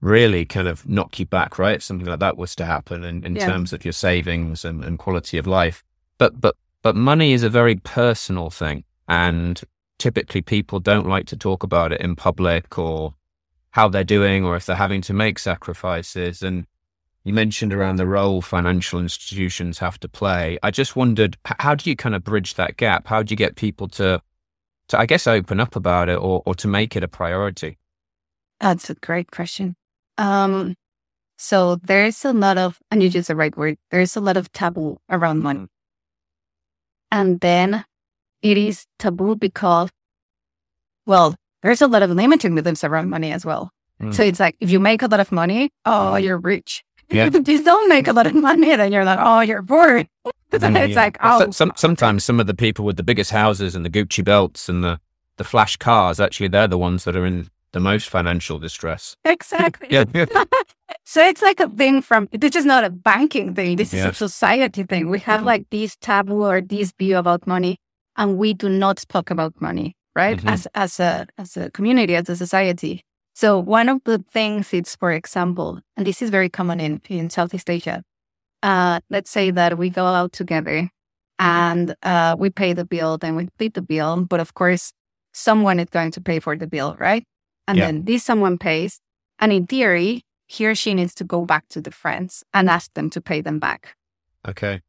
really 0.00 0.44
kind 0.44 0.68
of 0.68 0.88
knock 0.88 1.18
you 1.18 1.26
back, 1.26 1.58
right? 1.58 1.76
If 1.76 1.82
something 1.82 2.06
like 2.06 2.20
that 2.20 2.36
was 2.36 2.54
to 2.56 2.64
happen 2.64 3.04
in, 3.04 3.24
in 3.24 3.36
yeah. 3.36 3.46
terms 3.46 3.72
of 3.72 3.84
your 3.84 3.92
savings 3.92 4.64
and, 4.64 4.84
and 4.84 4.98
quality 4.98 5.38
of 5.38 5.46
life. 5.46 5.84
But 6.18 6.40
but 6.40 6.56
but 6.82 6.96
money 6.96 7.32
is 7.32 7.42
a 7.42 7.50
very 7.50 7.76
personal 7.76 8.50
thing, 8.50 8.84
and 9.08 9.60
typically 9.98 10.42
people 10.42 10.80
don't 10.80 11.08
like 11.08 11.26
to 11.26 11.36
talk 11.36 11.62
about 11.62 11.92
it 11.92 12.00
in 12.00 12.14
public 12.14 12.78
or 12.78 13.14
how 13.70 13.88
they're 13.88 14.04
doing 14.04 14.44
or 14.44 14.56
if 14.56 14.66
they're 14.66 14.76
having 14.76 15.02
to 15.02 15.12
make 15.12 15.38
sacrifices. 15.38 16.42
And 16.42 16.66
you 17.24 17.32
mentioned 17.32 17.72
around 17.72 17.96
the 17.96 18.06
role 18.06 18.40
financial 18.40 19.00
institutions 19.00 19.78
have 19.78 19.98
to 20.00 20.08
play. 20.08 20.58
I 20.62 20.70
just 20.70 20.96
wondered, 20.96 21.36
how 21.44 21.74
do 21.74 21.90
you 21.90 21.96
kind 21.96 22.14
of 22.14 22.24
bridge 22.24 22.54
that 22.54 22.76
gap? 22.76 23.06
How 23.06 23.22
do 23.22 23.32
you 23.32 23.36
get 23.36 23.56
people 23.56 23.88
to 23.88 24.22
to, 24.88 24.98
I 24.98 25.04
guess, 25.04 25.26
open 25.26 25.60
up 25.60 25.76
about 25.76 26.08
it 26.08 26.18
or, 26.18 26.42
or 26.46 26.54
to 26.54 26.68
make 26.68 26.96
it 26.96 27.04
a 27.04 27.08
priority? 27.08 27.78
That's 28.58 28.88
a 28.88 28.94
great 28.94 29.30
question. 29.30 29.76
Um, 30.16 30.74
so 31.36 31.76
there's 31.76 32.24
a 32.24 32.32
lot 32.32 32.58
of, 32.58 32.78
and 32.90 33.02
you 33.02 33.08
use 33.10 33.28
the 33.28 33.36
right 33.36 33.56
word, 33.56 33.76
there's 33.90 34.16
a 34.16 34.20
lot 34.20 34.36
of 34.36 34.50
taboo 34.52 34.98
around 35.10 35.40
money. 35.40 35.60
Mm. 35.60 35.68
And 37.12 37.40
then 37.40 37.84
it 38.42 38.58
is 38.58 38.86
taboo 38.98 39.36
because, 39.36 39.90
well, 41.06 41.34
there's 41.62 41.82
a 41.82 41.86
lot 41.86 42.02
of 42.02 42.10
limiting 42.10 42.54
beliefs 42.54 42.84
around 42.84 43.10
money 43.10 43.32
as 43.32 43.44
well. 43.44 43.70
Mm. 44.00 44.14
So 44.14 44.22
it's 44.22 44.40
like, 44.40 44.56
if 44.60 44.70
you 44.70 44.80
make 44.80 45.02
a 45.02 45.06
lot 45.06 45.20
of 45.20 45.32
money, 45.32 45.70
oh, 45.84 46.12
mm. 46.14 46.22
you're 46.22 46.38
rich. 46.38 46.84
Yeah. 47.10 47.30
if 47.32 47.48
you 47.48 47.64
don't 47.64 47.88
make 47.88 48.06
a 48.06 48.12
lot 48.12 48.26
of 48.26 48.34
money, 48.34 48.76
then 48.76 48.92
you're 48.92 49.02
like, 49.02 49.18
oh, 49.18 49.40
you're 49.40 49.62
poor. 49.62 50.04
it's 50.52 50.62
yeah. 50.62 50.86
like, 50.94 51.16
oh. 51.22 51.50
Some, 51.50 51.72
sometimes 51.74 52.22
some 52.22 52.38
of 52.38 52.46
the 52.46 52.52
people 52.52 52.84
with 52.84 52.98
the 52.98 53.02
biggest 53.02 53.30
houses 53.30 53.74
and 53.74 53.82
the 53.82 53.88
Gucci 53.88 54.22
belts 54.22 54.68
and 54.68 54.84
the, 54.84 55.00
the 55.38 55.44
flash 55.44 55.78
cars, 55.78 56.20
actually, 56.20 56.48
they're 56.48 56.68
the 56.68 56.76
ones 56.76 57.04
that 57.04 57.16
are 57.16 57.24
in 57.24 57.48
the 57.72 57.80
most 57.80 58.10
financial 58.10 58.58
distress. 58.58 59.16
Exactly. 59.24 59.88
yeah. 59.90 60.04
so 61.04 61.26
it's 61.26 61.40
like 61.40 61.60
a 61.60 61.68
thing 61.70 62.02
from, 62.02 62.28
this 62.32 62.54
is 62.54 62.66
not 62.66 62.84
a 62.84 62.90
banking 62.90 63.54
thing. 63.54 63.76
This 63.76 63.94
is 63.94 64.04
a 64.04 64.12
society 64.12 64.82
thing. 64.82 65.08
We 65.08 65.20
have 65.20 65.44
like 65.44 65.70
this 65.70 65.96
taboo 65.96 66.44
or 66.44 66.60
this 66.60 66.92
view 66.98 67.16
about 67.16 67.46
money, 67.46 67.78
and 68.18 68.36
we 68.36 68.52
do 68.52 68.68
not 68.68 69.04
talk 69.08 69.30
about 69.30 69.58
money, 69.60 69.96
right? 70.14 70.36
Mm-hmm. 70.36 70.48
As, 70.48 70.68
as 70.74 71.00
a, 71.00 71.26
as 71.38 71.56
a 71.56 71.70
community, 71.70 72.14
as 72.14 72.28
a 72.28 72.36
society. 72.36 73.02
So 73.34 73.58
one 73.58 73.88
of 73.88 74.00
the 74.04 74.22
things 74.30 74.74
is, 74.74 74.96
for 74.96 75.12
example, 75.12 75.80
and 75.96 76.06
this 76.06 76.20
is 76.20 76.28
very 76.28 76.48
common 76.48 76.80
in, 76.80 77.00
in 77.08 77.30
Southeast 77.30 77.70
Asia. 77.70 78.02
Uh, 78.62 78.98
let's 79.08 79.30
say 79.30 79.52
that 79.52 79.78
we 79.78 79.88
go 79.88 80.04
out 80.04 80.32
together 80.32 80.90
and 81.38 81.94
uh, 82.02 82.34
we 82.36 82.50
pay 82.50 82.72
the 82.72 82.84
bill, 82.84 83.16
then 83.16 83.36
we 83.36 83.46
split 83.46 83.74
the 83.74 83.82
bill. 83.82 84.24
But 84.24 84.40
of 84.40 84.54
course, 84.54 84.92
someone 85.32 85.78
is 85.78 85.88
going 85.90 86.10
to 86.10 86.20
pay 86.20 86.40
for 86.40 86.56
the 86.56 86.66
bill, 86.66 86.96
right? 86.98 87.24
And 87.68 87.78
yeah. 87.78 87.86
then 87.86 88.04
this 88.04 88.24
someone 88.24 88.58
pays. 88.58 88.98
And 89.38 89.52
in 89.52 89.68
theory, 89.68 90.22
he 90.48 90.66
or 90.66 90.74
she 90.74 90.94
needs 90.94 91.14
to 91.14 91.24
go 91.24 91.44
back 91.44 91.68
to 91.68 91.80
the 91.80 91.92
friends 91.92 92.42
and 92.52 92.68
ask 92.68 92.92
them 92.94 93.08
to 93.10 93.20
pay 93.20 93.40
them 93.40 93.60
back. 93.60 93.94
Okay. 94.48 94.80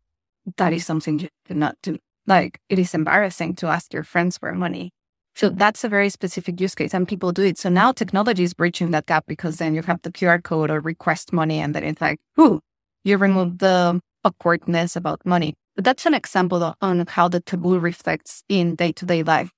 That 0.58 0.74
is 0.74 0.86
something 0.86 1.20
you 1.20 1.30
do 1.46 1.54
not 1.54 1.78
do. 1.84 2.00
Like, 2.30 2.62
it 2.70 2.80
is 2.80 2.94
embarrassing 2.94 3.56
to 3.56 3.68
ask 3.68 3.92
your 3.92 4.04
friends 4.04 4.38
for 4.38 4.54
money. 4.54 4.94
So 5.36 5.50
that's 5.50 5.84
a 5.84 5.90
very 5.90 6.10
specific 6.10 6.60
use 6.62 6.76
case 6.76 6.94
and 6.94 7.08
people 7.08 7.32
do 7.32 7.44
it. 7.44 7.58
So 7.58 7.70
now 7.70 7.92
technology 7.92 8.44
is 8.44 8.54
bridging 8.54 8.92
that 8.92 9.06
gap 9.06 9.26
because 9.28 9.58
then 9.58 9.74
you 9.74 9.82
have 9.84 10.02
the 10.02 10.12
QR 10.12 10.44
code 10.44 10.70
or 10.70 10.80
request 10.80 11.34
money 11.34 11.60
and 11.60 11.74
then 11.74 11.84
it's 11.84 12.02
like, 12.02 12.20
ooh, 12.40 12.60
you 13.04 13.18
remove 13.18 13.60
the 13.60 14.02
awkwardness 14.24 14.96
about 14.96 15.26
money. 15.26 15.56
But 15.76 15.86
that's 15.86 16.06
an 16.06 16.14
example 16.14 16.76
on 16.82 17.06
how 17.08 17.30
the 17.30 17.40
taboo 17.40 17.80
reflects 17.80 18.44
in 18.50 18.76
day 18.76 18.92
to 18.92 19.06
day 19.06 19.24
life. 19.24 19.52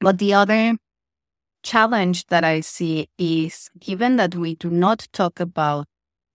But 0.00 0.18
the 0.18 0.34
other 0.34 0.76
challenge 1.62 2.26
that 2.26 2.42
I 2.42 2.60
see 2.60 3.08
is 3.16 3.70
given 3.78 4.16
that 4.16 4.34
we 4.34 4.56
do 4.56 4.70
not 4.70 5.06
talk 5.12 5.38
about 5.38 5.86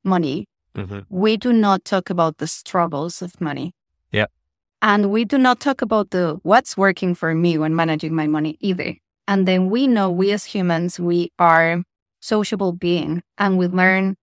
money, 0.04 0.46
mm-hmm. 0.76 1.00
we 1.10 1.36
do 1.36 1.52
not 1.52 1.84
talk 1.84 2.10
about 2.10 2.38
the 2.38 2.48
struggles 2.48 3.22
of 3.22 3.42
money. 3.42 3.74
Yeah. 4.12 4.28
And 4.82 5.12
we 5.12 5.26
do 5.26 5.38
not 5.38 5.60
talk 5.60 5.82
about 5.82 6.12
the 6.12 6.40
what's 6.44 6.78
working 6.78 7.16
for 7.16 7.34
me 7.34 7.58
when 7.58 7.76
managing 7.76 8.14
my 8.14 8.28
money 8.28 8.58
either. 8.60 8.96
And 9.28 9.48
then 9.48 9.70
we 9.70 9.88
know 9.88 10.12
we 10.12 10.32
as 10.32 10.46
humans, 10.46 11.00
we 11.00 11.32
are 11.40 11.84
sociable 12.20 12.72
being 12.72 13.24
and 13.38 13.58
we 13.58 13.68
learn 13.68 14.16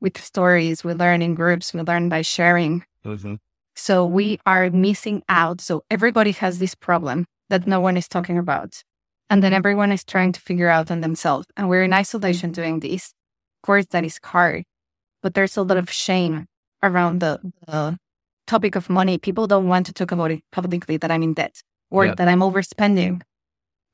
with 0.00 0.22
stories, 0.22 0.84
we 0.84 0.92
learn 0.92 1.22
in 1.22 1.34
groups, 1.34 1.72
we 1.72 1.80
learn 1.80 2.08
by 2.08 2.22
sharing. 2.22 2.84
Mm-hmm. 3.04 3.34
So 3.74 4.06
we 4.06 4.38
are 4.46 4.70
missing 4.70 5.22
out. 5.28 5.60
So 5.60 5.82
everybody 5.90 6.32
has 6.32 6.58
this 6.58 6.74
problem 6.74 7.26
that 7.48 7.66
no 7.66 7.80
one 7.80 7.96
is 7.96 8.06
talking 8.08 8.38
about. 8.38 8.82
And 9.30 9.42
then 9.42 9.52
everyone 9.52 9.90
is 9.90 10.04
trying 10.04 10.32
to 10.32 10.40
figure 10.40 10.68
out 10.68 10.90
on 10.90 11.00
themselves. 11.00 11.46
And 11.56 11.68
we're 11.68 11.82
in 11.82 11.92
isolation 11.92 12.52
doing 12.52 12.80
this. 12.80 13.14
Of 13.62 13.66
course, 13.66 13.86
that 13.86 14.04
is 14.04 14.20
hard, 14.22 14.64
but 15.22 15.34
there's 15.34 15.56
a 15.56 15.62
lot 15.62 15.78
of 15.78 15.90
shame 15.90 16.46
around 16.82 17.20
the, 17.20 17.40
the 17.66 17.98
topic 18.46 18.76
of 18.76 18.90
money, 18.90 19.18
people 19.18 19.46
don't 19.46 19.68
want 19.68 19.86
to 19.86 19.92
talk 19.92 20.12
about 20.12 20.30
it 20.30 20.42
publicly 20.52 20.96
that 20.98 21.10
I'm 21.10 21.22
in 21.22 21.34
debt 21.34 21.62
or 21.90 22.06
yeah. 22.06 22.14
that 22.14 22.28
I'm 22.28 22.40
overspending. 22.40 23.22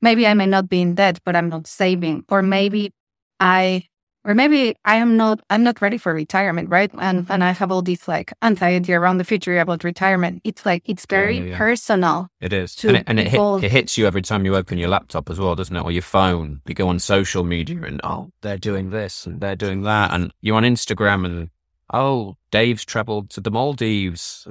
Maybe 0.01 0.25
I 0.25 0.33
may 0.33 0.47
not 0.47 0.69
be 0.69 0.81
in 0.81 0.95
debt, 0.95 1.19
but 1.23 1.35
I'm 1.35 1.49
not 1.49 1.67
saving. 1.67 2.25
Or 2.29 2.41
maybe 2.41 2.91
I 3.39 3.85
or 4.23 4.35
maybe 4.35 4.75
I 4.85 4.97
am 4.97 5.17
not 5.17 5.41
I'm 5.49 5.63
not 5.63 5.81
ready 5.81 5.97
for 5.97 6.13
retirement, 6.13 6.69
right? 6.69 6.91
And 6.99 7.25
and 7.29 7.43
I 7.43 7.51
have 7.51 7.71
all 7.71 7.81
this 7.81 8.07
like 8.07 8.33
anxiety 8.41 8.93
around 8.93 9.17
the 9.17 9.23
future 9.23 9.59
about 9.59 9.83
retirement. 9.83 10.41
It's 10.43 10.65
like 10.65 10.83
it's 10.85 11.05
very 11.05 11.37
yeah, 11.37 11.43
yeah, 11.45 11.57
personal. 11.57 12.27
It 12.39 12.53
is. 12.53 12.83
And, 12.83 12.97
it, 12.97 13.03
and 13.07 13.19
it, 13.19 13.27
hit, 13.27 13.63
it, 13.63 13.71
hits 13.71 13.97
you 13.97 14.05
every 14.05 14.21
time 14.21 14.45
you 14.45 14.55
open 14.55 14.77
your 14.77 14.89
laptop 14.89 15.29
as 15.29 15.39
well, 15.39 15.55
doesn't 15.55 15.75
it? 15.75 15.83
Or 15.83 15.91
your 15.91 16.03
phone. 16.03 16.61
You 16.67 16.75
go 16.75 16.87
on 16.87 16.99
social 16.99 17.43
media 17.43 17.81
and 17.83 17.99
oh, 18.03 18.29
they're 18.41 18.57
doing 18.57 18.91
this 18.91 19.25
and 19.25 19.41
they're 19.41 19.55
doing 19.55 19.81
that. 19.83 20.11
And 20.13 20.31
you're 20.41 20.57
on 20.57 20.63
Instagram 20.63 21.25
and 21.25 21.49
oh, 21.91 22.37
Dave's 22.51 22.85
traveled 22.85 23.29
to 23.31 23.41
the 23.41 23.51
Maldives. 23.51 24.47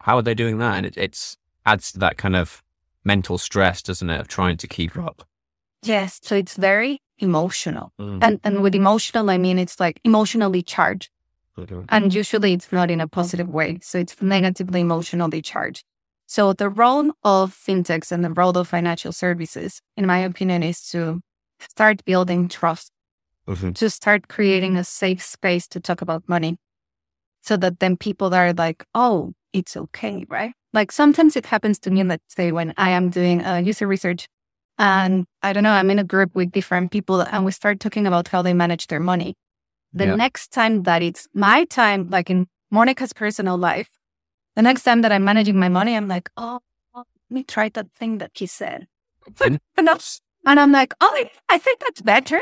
How 0.00 0.16
are 0.16 0.22
they 0.22 0.34
doing 0.34 0.58
that? 0.58 0.76
And 0.76 0.86
it 0.86 0.96
it's 0.96 1.36
adds 1.64 1.92
to 1.92 1.98
that 1.98 2.16
kind 2.16 2.36
of 2.36 2.62
mental 3.04 3.38
stress, 3.38 3.82
doesn't 3.82 4.08
it, 4.08 4.20
of 4.20 4.28
trying 4.28 4.56
to 4.58 4.68
keep 4.68 4.96
up? 4.96 5.26
Yes. 5.82 6.20
So 6.22 6.36
it's 6.36 6.56
very 6.56 7.00
emotional. 7.18 7.92
Mm. 8.00 8.18
And 8.22 8.40
and 8.44 8.62
with 8.62 8.74
emotional 8.74 9.30
I 9.30 9.38
mean 9.38 9.58
it's 9.58 9.80
like 9.80 10.00
emotionally 10.04 10.62
charged. 10.62 11.10
Okay. 11.58 11.84
And 11.88 12.14
usually 12.14 12.52
it's 12.52 12.70
not 12.70 12.90
in 12.90 13.00
a 13.00 13.08
positive 13.08 13.48
way. 13.48 13.78
So 13.82 13.98
it's 13.98 14.20
negatively 14.20 14.80
emotionally 14.80 15.40
charged. 15.40 15.84
So 16.26 16.52
the 16.52 16.68
role 16.68 17.12
of 17.22 17.54
fintechs 17.54 18.12
and 18.12 18.24
the 18.24 18.32
role 18.32 18.58
of 18.58 18.68
financial 18.68 19.12
services, 19.12 19.80
in 19.96 20.06
my 20.06 20.18
opinion, 20.18 20.62
is 20.62 20.82
to 20.90 21.20
start 21.60 22.04
building 22.04 22.48
trust, 22.48 22.90
mm-hmm. 23.48 23.72
to 23.72 23.88
start 23.88 24.28
creating 24.28 24.76
a 24.76 24.84
safe 24.84 25.22
space 25.22 25.66
to 25.68 25.80
talk 25.80 26.02
about 26.02 26.28
money 26.28 26.58
so 27.46 27.56
that 27.56 27.78
then 27.78 27.96
people 27.96 28.34
are 28.34 28.52
like, 28.52 28.84
oh, 28.94 29.32
it's 29.52 29.76
okay, 29.76 30.24
right? 30.28 30.52
Like 30.72 30.90
sometimes 30.92 31.36
it 31.36 31.46
happens 31.46 31.78
to 31.80 31.90
me, 31.90 32.02
let's 32.02 32.34
say, 32.34 32.52
when 32.52 32.74
I 32.76 32.90
am 32.90 33.08
doing 33.08 33.44
uh, 33.44 33.56
user 33.56 33.86
research 33.86 34.26
and 34.78 35.24
I 35.42 35.52
don't 35.52 35.62
know, 35.62 35.72
I'm 35.72 35.90
in 35.90 35.98
a 35.98 36.04
group 36.04 36.34
with 36.34 36.50
different 36.50 36.90
people 36.90 37.20
and 37.20 37.44
we 37.44 37.52
start 37.52 37.80
talking 37.80 38.06
about 38.06 38.28
how 38.28 38.42
they 38.42 38.52
manage 38.52 38.88
their 38.88 39.00
money. 39.00 39.36
The 39.92 40.06
yeah. 40.06 40.16
next 40.16 40.48
time 40.48 40.82
that 40.82 41.02
it's 41.02 41.26
my 41.32 41.64
time, 41.66 42.10
like 42.10 42.28
in 42.28 42.48
Monica's 42.70 43.12
personal 43.12 43.56
life, 43.56 43.88
the 44.56 44.62
next 44.62 44.82
time 44.82 45.02
that 45.02 45.12
I'm 45.12 45.24
managing 45.24 45.58
my 45.58 45.68
money, 45.68 45.96
I'm 45.96 46.08
like, 46.08 46.28
oh, 46.36 46.58
let 46.94 47.06
me 47.30 47.44
try 47.44 47.68
that 47.70 47.86
thing 47.92 48.18
that 48.18 48.32
he 48.34 48.46
said. 48.46 48.86
and, 49.40 49.60
I'm 50.58 50.72
like, 50.72 50.94
oh, 51.00 51.24
I 51.48 51.58
think 51.58 51.80
that's 51.80 52.02
better. 52.02 52.40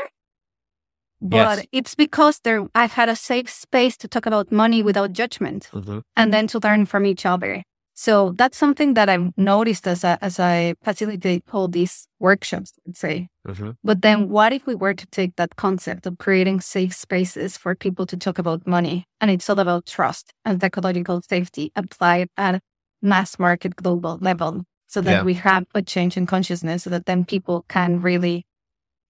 But 1.27 1.57
Yes. 1.57 1.65
it's 1.71 1.95
because 1.95 2.39
there 2.43 2.67
I've 2.75 2.93
had 2.93 3.09
a 3.09 3.15
safe 3.15 3.49
space 3.49 3.97
to 3.97 4.07
talk 4.07 4.25
about 4.27 4.51
money 4.51 4.83
without 4.83 5.11
judgment 5.13 5.69
Mm-hmm. 5.73 5.99
and 6.15 6.31
then 6.33 6.47
to 6.47 6.59
learn 6.59 6.85
from 6.85 7.05
each 7.05 7.25
other. 7.25 7.63
So 7.97 8.33
that's 8.37 8.57
something 8.57 8.93
that 8.95 9.07
I've 9.09 9.31
noticed 9.37 9.87
as 9.87 10.03
I, 10.03 10.17
as 10.21 10.37
I 10.39 10.75
facilitate 10.83 11.43
all 11.53 11.69
these 11.69 12.07
workshops, 12.19 12.73
let's 12.85 12.99
say. 12.99 13.29
Mm-hmm. 13.47 13.71
But 13.83 14.01
then 14.01 14.27
what 14.29 14.51
if 14.53 14.67
we 14.67 14.75
were 14.75 14.93
to 14.93 15.05
take 15.07 15.35
that 15.37 15.55
concept 15.55 16.05
of 16.05 16.17
creating 16.17 16.59
safe 16.61 16.93
spaces 16.93 17.57
for 17.57 17.73
people 17.73 18.05
to 18.07 18.17
talk 18.17 18.37
about 18.37 18.67
money 18.67 19.05
and 19.21 19.31
it's 19.31 19.49
all 19.49 19.59
about 19.59 19.85
trust 19.85 20.33
and 20.43 20.59
psychological 20.61 21.21
safety 21.21 21.71
applied 21.75 22.27
at 22.37 22.61
mass 23.01 23.39
market 23.39 23.75
global 23.77 24.17
level 24.21 24.63
so 24.87 24.99
that 25.01 25.11
Yeah. 25.19 25.23
we 25.23 25.33
have 25.35 25.63
a 25.73 25.81
change 25.81 26.17
in 26.17 26.25
consciousness 26.25 26.83
so 26.83 26.89
that 26.89 27.05
then 27.05 27.23
people 27.25 27.63
can 27.69 28.01
really 28.01 28.45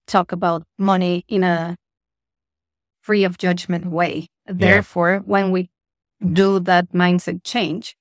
talk 0.06 0.30
about 0.32 0.62
money 0.78 1.24
in 1.28 1.42
a 1.42 1.74
free 3.06 3.24
of 3.24 3.38
judgment 3.38 3.86
way. 3.86 4.28
Therefore, 4.46 5.22
when 5.24 5.52
we 5.52 5.70
do 6.32 6.60
that 6.60 6.92
mindset 6.92 7.44
change, 7.44 7.96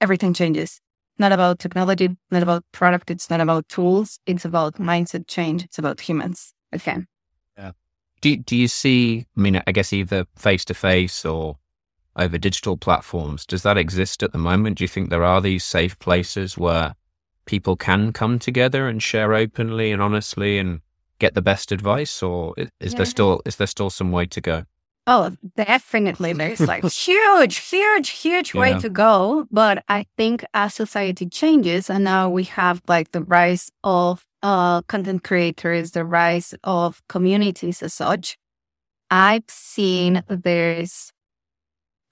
everything 0.00 0.34
changes. 0.34 0.80
Not 1.18 1.32
about 1.32 1.58
technology, 1.58 2.08
not 2.30 2.42
about 2.42 2.64
product, 2.72 3.10
it's 3.10 3.30
not 3.30 3.40
about 3.40 3.68
tools, 3.68 4.18
it's 4.26 4.44
about 4.44 4.74
mindset 4.74 5.26
change, 5.26 5.64
it's 5.64 5.78
about 5.78 6.00
humans 6.00 6.52
again. 6.72 7.06
Do 8.22 8.36
do 8.36 8.56
you 8.56 8.68
see? 8.68 9.26
I 9.36 9.40
mean, 9.40 9.60
I 9.66 9.72
guess 9.72 9.92
either 9.92 10.26
face 10.36 10.64
to 10.66 10.74
face 10.74 11.24
or 11.24 11.58
over 12.16 12.38
digital 12.38 12.76
platforms. 12.76 13.44
Does 13.44 13.64
that 13.64 13.76
exist 13.76 14.22
at 14.22 14.32
the 14.32 14.38
moment? 14.38 14.78
Do 14.78 14.84
you 14.84 14.88
think 14.88 15.10
there 15.10 15.24
are 15.24 15.40
these 15.40 15.64
safe 15.64 15.98
places 15.98 16.56
where 16.56 16.94
people 17.46 17.76
can 17.76 18.12
come 18.12 18.38
together 18.38 18.86
and 18.86 19.02
share 19.02 19.34
openly 19.34 19.90
and 19.90 20.00
honestly 20.00 20.58
and 20.58 20.80
get 21.22 21.34
the 21.34 21.42
best 21.52 21.72
advice, 21.72 22.22
or 22.22 22.54
is 22.58 22.92
Yeah. 22.92 22.98
there 22.98 23.06
still 23.14 23.34
is 23.46 23.56
there 23.56 23.66
still 23.76 23.90
some 23.90 24.10
way 24.12 24.26
to 24.26 24.40
go? 24.40 24.64
Oh, 25.06 25.30
definitely. 25.56 26.32
There's 26.32 26.60
like 26.60 26.84
huge, 27.06 27.56
huge, 27.70 28.08
huge 28.10 28.54
way 28.54 28.78
to 28.84 28.88
go. 28.88 29.46
But 29.50 29.82
I 29.88 30.06
think 30.16 30.44
as 30.54 30.74
society 30.74 31.26
changes 31.28 31.90
and 31.90 32.04
now 32.04 32.30
we 32.30 32.44
have 32.44 32.82
like 32.94 33.10
the 33.10 33.22
rise 33.22 33.70
of 33.82 34.24
uh, 34.42 34.82
content 34.82 35.22
creators, 35.24 35.90
the 35.92 36.04
rise 36.04 36.54
of 36.62 37.02
communities 37.08 37.82
as 37.82 37.94
such, 37.94 38.36
I've 39.10 39.48
seen 39.48 40.22
there's 40.28 41.12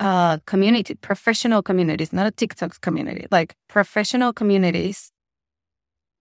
uh, 0.00 0.38
community, 0.46 0.94
professional 0.94 1.62
communities, 1.62 2.12
not 2.12 2.26
a 2.26 2.30
TikTok 2.30 2.80
community, 2.80 3.26
like 3.30 3.54
professional 3.68 4.32
communities 4.32 5.12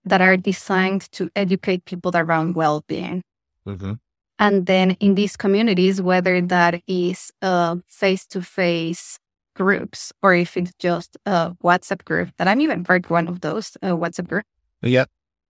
that 0.09 0.21
are 0.21 0.37
designed 0.37 1.11
to 1.13 1.29
educate 1.35 1.85
people 1.85 2.11
around 2.15 2.55
well-being. 2.55 3.21
Mm-hmm. 3.67 3.93
And 4.39 4.65
then 4.65 4.91
in 4.99 5.15
these 5.15 5.35
communities, 5.35 6.01
whether 6.01 6.39
that 6.41 6.81
is 6.87 7.31
uh, 7.41 7.77
face-to-face 7.87 9.19
groups 9.55 10.13
or 10.23 10.33
if 10.33 10.55
it's 10.55 10.71
just 10.79 11.17
a 11.25 11.55
WhatsApp 11.63 12.05
group, 12.05 12.29
that 12.37 12.47
I'm 12.47 12.61
even 12.61 12.83
part 12.83 13.09
one 13.09 13.27
of 13.27 13.41
those 13.41 13.75
uh, 13.81 13.89
WhatsApp 13.89 14.27
group, 14.29 14.45
Yeah. 14.81 15.05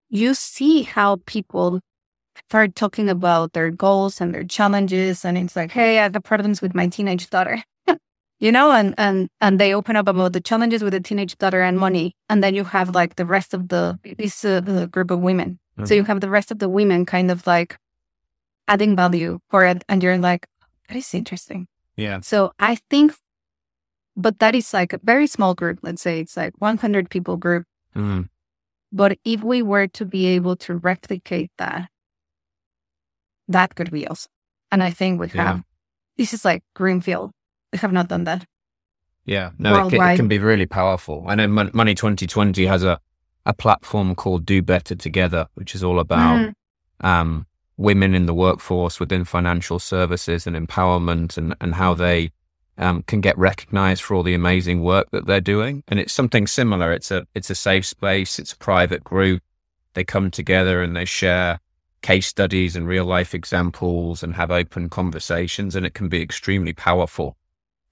you 0.09 0.35
see 0.35 0.83
how 0.83 1.21
people 1.27 1.81
start 2.49 2.75
talking 2.75 3.09
about 3.11 3.53
their 3.53 3.71
goals 3.71 4.21
and 4.21 4.35
their 4.35 4.45
challenges, 4.45 5.25
and 5.25 5.37
it's 5.37 5.57
like, 5.57 5.73
hey, 5.73 5.99
I 5.99 6.05
have 6.05 6.17
problems 6.25 6.63
with 6.63 6.75
my 6.75 6.87
teenage 6.87 7.29
daughter. 7.31 7.63
You 8.41 8.53
know, 8.53 8.71
and, 8.71 8.95
and 8.99 9.29
and 9.41 9.59
they 9.59 9.75
open 9.75 9.97
up 9.97 10.07
about 10.07 10.33
the 10.33 10.41
challenges 10.41 10.83
with 10.85 10.93
the 10.93 11.01
teenage 11.01 11.37
daughter 11.39 11.61
and 11.61 11.77
money, 11.77 12.15
and 12.29 12.43
then 12.43 12.55
you 12.55 12.63
have 12.65 12.95
like 12.95 13.17
the 13.17 13.27
rest 13.27 13.53
of 13.53 13.69
the 13.69 13.99
this 14.17 14.45
uh, 14.45 14.61
the 14.61 14.87
group 14.87 15.11
of 15.11 15.19
women. 15.21 15.59
So 15.85 15.95
you 15.95 16.05
have 16.05 16.21
the 16.21 16.29
rest 16.31 16.51
of 16.51 16.59
the 16.59 16.69
women 16.69 17.07
kind 17.07 17.31
of 17.31 17.47
like 17.47 17.79
adding 18.67 18.97
value 18.97 19.39
for 19.49 19.65
it, 19.65 19.85
and 19.89 20.03
you're 20.03 20.19
like, 20.19 20.47
that 20.89 20.97
is 20.97 21.15
interesting. 21.15 21.69
Yeah. 21.97 22.21
So 22.21 22.53
I 22.59 22.79
think, 22.91 23.13
but 24.17 24.39
that 24.41 24.55
is 24.55 24.73
like 24.73 24.93
a 24.93 24.99
very 25.03 25.27
small 25.29 25.55
group. 25.55 25.79
Let's 25.83 26.03
say 26.03 26.19
it's 26.21 26.37
like 26.37 26.53
100 26.59 27.11
people 27.11 27.37
group. 27.37 27.65
Mm. 27.95 28.29
But 28.93 29.19
if 29.25 29.43
we 29.45 29.63
were 29.63 29.87
to 29.89 30.05
be 30.05 30.27
able 30.27 30.57
to 30.57 30.77
replicate 30.77 31.51
that, 31.59 31.89
that 33.49 33.75
could 33.75 33.91
be 33.91 34.07
awesome. 34.09 34.31
And 34.71 34.83
I 34.83 34.91
think 34.91 35.21
we 35.21 35.29
Yeah. 35.29 35.45
have, 35.45 35.63
this 36.17 36.33
is 36.35 36.45
like 36.45 36.63
Greenfield. 36.75 37.31
We 37.73 37.79
have 37.79 37.93
not 37.93 38.09
done 38.09 38.25
that. 38.25 38.47
Yeah, 39.25 39.51
no, 39.59 39.87
it 39.87 39.91
can, 39.91 40.01
it 40.01 40.17
can 40.17 40.29
be 40.29 40.39
really 40.39 40.67
powerful. 40.67 41.25
I 41.29 41.35
know 41.35 41.47
Money 41.49 41.95
2020 41.95 42.65
has 42.67 42.83
a, 42.83 42.99
a 43.45 43.53
platform 43.53 44.15
called 44.15 44.47
Do 44.47 44.63
Better 44.63 44.95
Together, 44.95 45.49
which 45.55 45.75
is 45.75 45.85
all 45.85 45.99
about 45.99 46.39
Mhm. 46.39 47.07
um, 47.07 47.47
women 47.77 48.15
in 48.15 48.27
the 48.27 48.35
workforce 48.35 48.99
within 48.99 49.25
financial 49.25 49.79
services 49.79 50.47
and 50.47 50.57
empowerment 50.57 51.37
and, 51.37 51.55
and 51.61 51.75
how 51.75 51.95
they 51.95 52.31
um, 52.79 53.03
can 53.03 53.21
get 53.21 53.37
recognized 53.37 54.03
for 54.03 54.15
all 54.15 54.23
the 54.23 54.35
amazing 54.35 54.83
work 54.83 55.11
that 55.11 55.27
they're 55.27 55.41
doing. 55.41 55.83
And 55.89 55.99
it's 56.01 56.13
something 56.13 56.47
similar. 56.47 56.93
It's 56.93 57.11
a, 57.11 57.27
it's 57.35 57.51
a 57.51 57.55
safe 57.55 57.85
space. 57.85 58.39
It's 58.39 58.53
a 58.53 58.57
private 58.59 59.03
group. 59.05 59.43
They 59.95 60.05
come 60.05 60.31
together 60.31 60.81
and 60.83 60.97
they 60.97 61.05
share 61.05 61.61
case 62.03 62.27
studies 62.29 62.77
and 62.77 62.87
real 62.87 63.05
life 63.05 63.35
examples 63.35 64.23
and 64.23 64.37
have 64.37 64.51
open 64.53 64.89
conversations. 64.89 65.75
And 65.75 65.85
it 65.85 65.95
can 65.95 66.09
be 66.09 66.23
extremely 66.23 66.73
powerful 66.73 67.37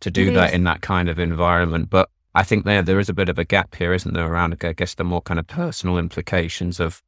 to 0.00 0.10
do 0.10 0.28
It 0.30 0.34
that 0.34 0.48
is. 0.50 0.54
in 0.54 0.64
that 0.64 0.80
kind 0.82 1.08
of 1.08 1.18
environment. 1.18 1.90
But 1.90 2.08
I 2.34 2.42
think 2.42 2.64
there 2.64 2.82
there 2.82 3.00
is 3.00 3.08
a 3.08 3.14
bit 3.14 3.28
of 3.28 3.38
a 3.38 3.44
gap 3.44 3.74
here, 3.74 3.92
isn't 3.94 4.14
there, 4.14 4.26
around 4.26 4.56
I 4.62 4.72
guess 4.72 4.94
the 4.94 5.04
more 5.04 5.22
kind 5.22 5.40
of 5.40 5.46
personal 5.46 5.98
implications 5.98 6.80
of 6.80 7.02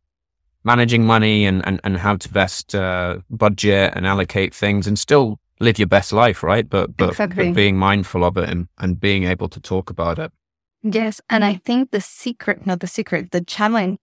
managing 0.64 1.04
money 1.06 1.46
and, 1.46 1.66
and, 1.66 1.80
and 1.84 1.98
how 1.98 2.16
to 2.16 2.28
best 2.28 2.74
uh, 2.74 3.18
budget 3.30 3.92
and 3.94 4.06
allocate 4.06 4.54
things 4.54 4.86
and 4.86 4.98
still 4.98 5.38
live 5.60 5.78
your 5.78 5.88
best 5.88 6.12
life, 6.12 6.42
right? 6.42 6.68
But 6.68 6.96
but, 6.96 7.10
Exactly. 7.10 7.48
but 7.48 7.54
being 7.54 7.76
mindful 7.76 8.24
of 8.24 8.36
it 8.36 8.48
and, 8.48 8.68
and 8.78 9.00
being 9.00 9.24
able 9.24 9.48
to 9.48 9.60
talk 9.60 9.90
about 9.90 10.18
it. 10.18 10.32
Yes. 10.82 11.20
And 11.28 11.44
I 11.44 11.54
think 11.64 11.90
the 11.90 12.00
secret, 12.00 12.66
not 12.66 12.80
the 12.80 12.86
secret, 12.86 13.30
the 13.30 13.42
challenge 13.44 13.98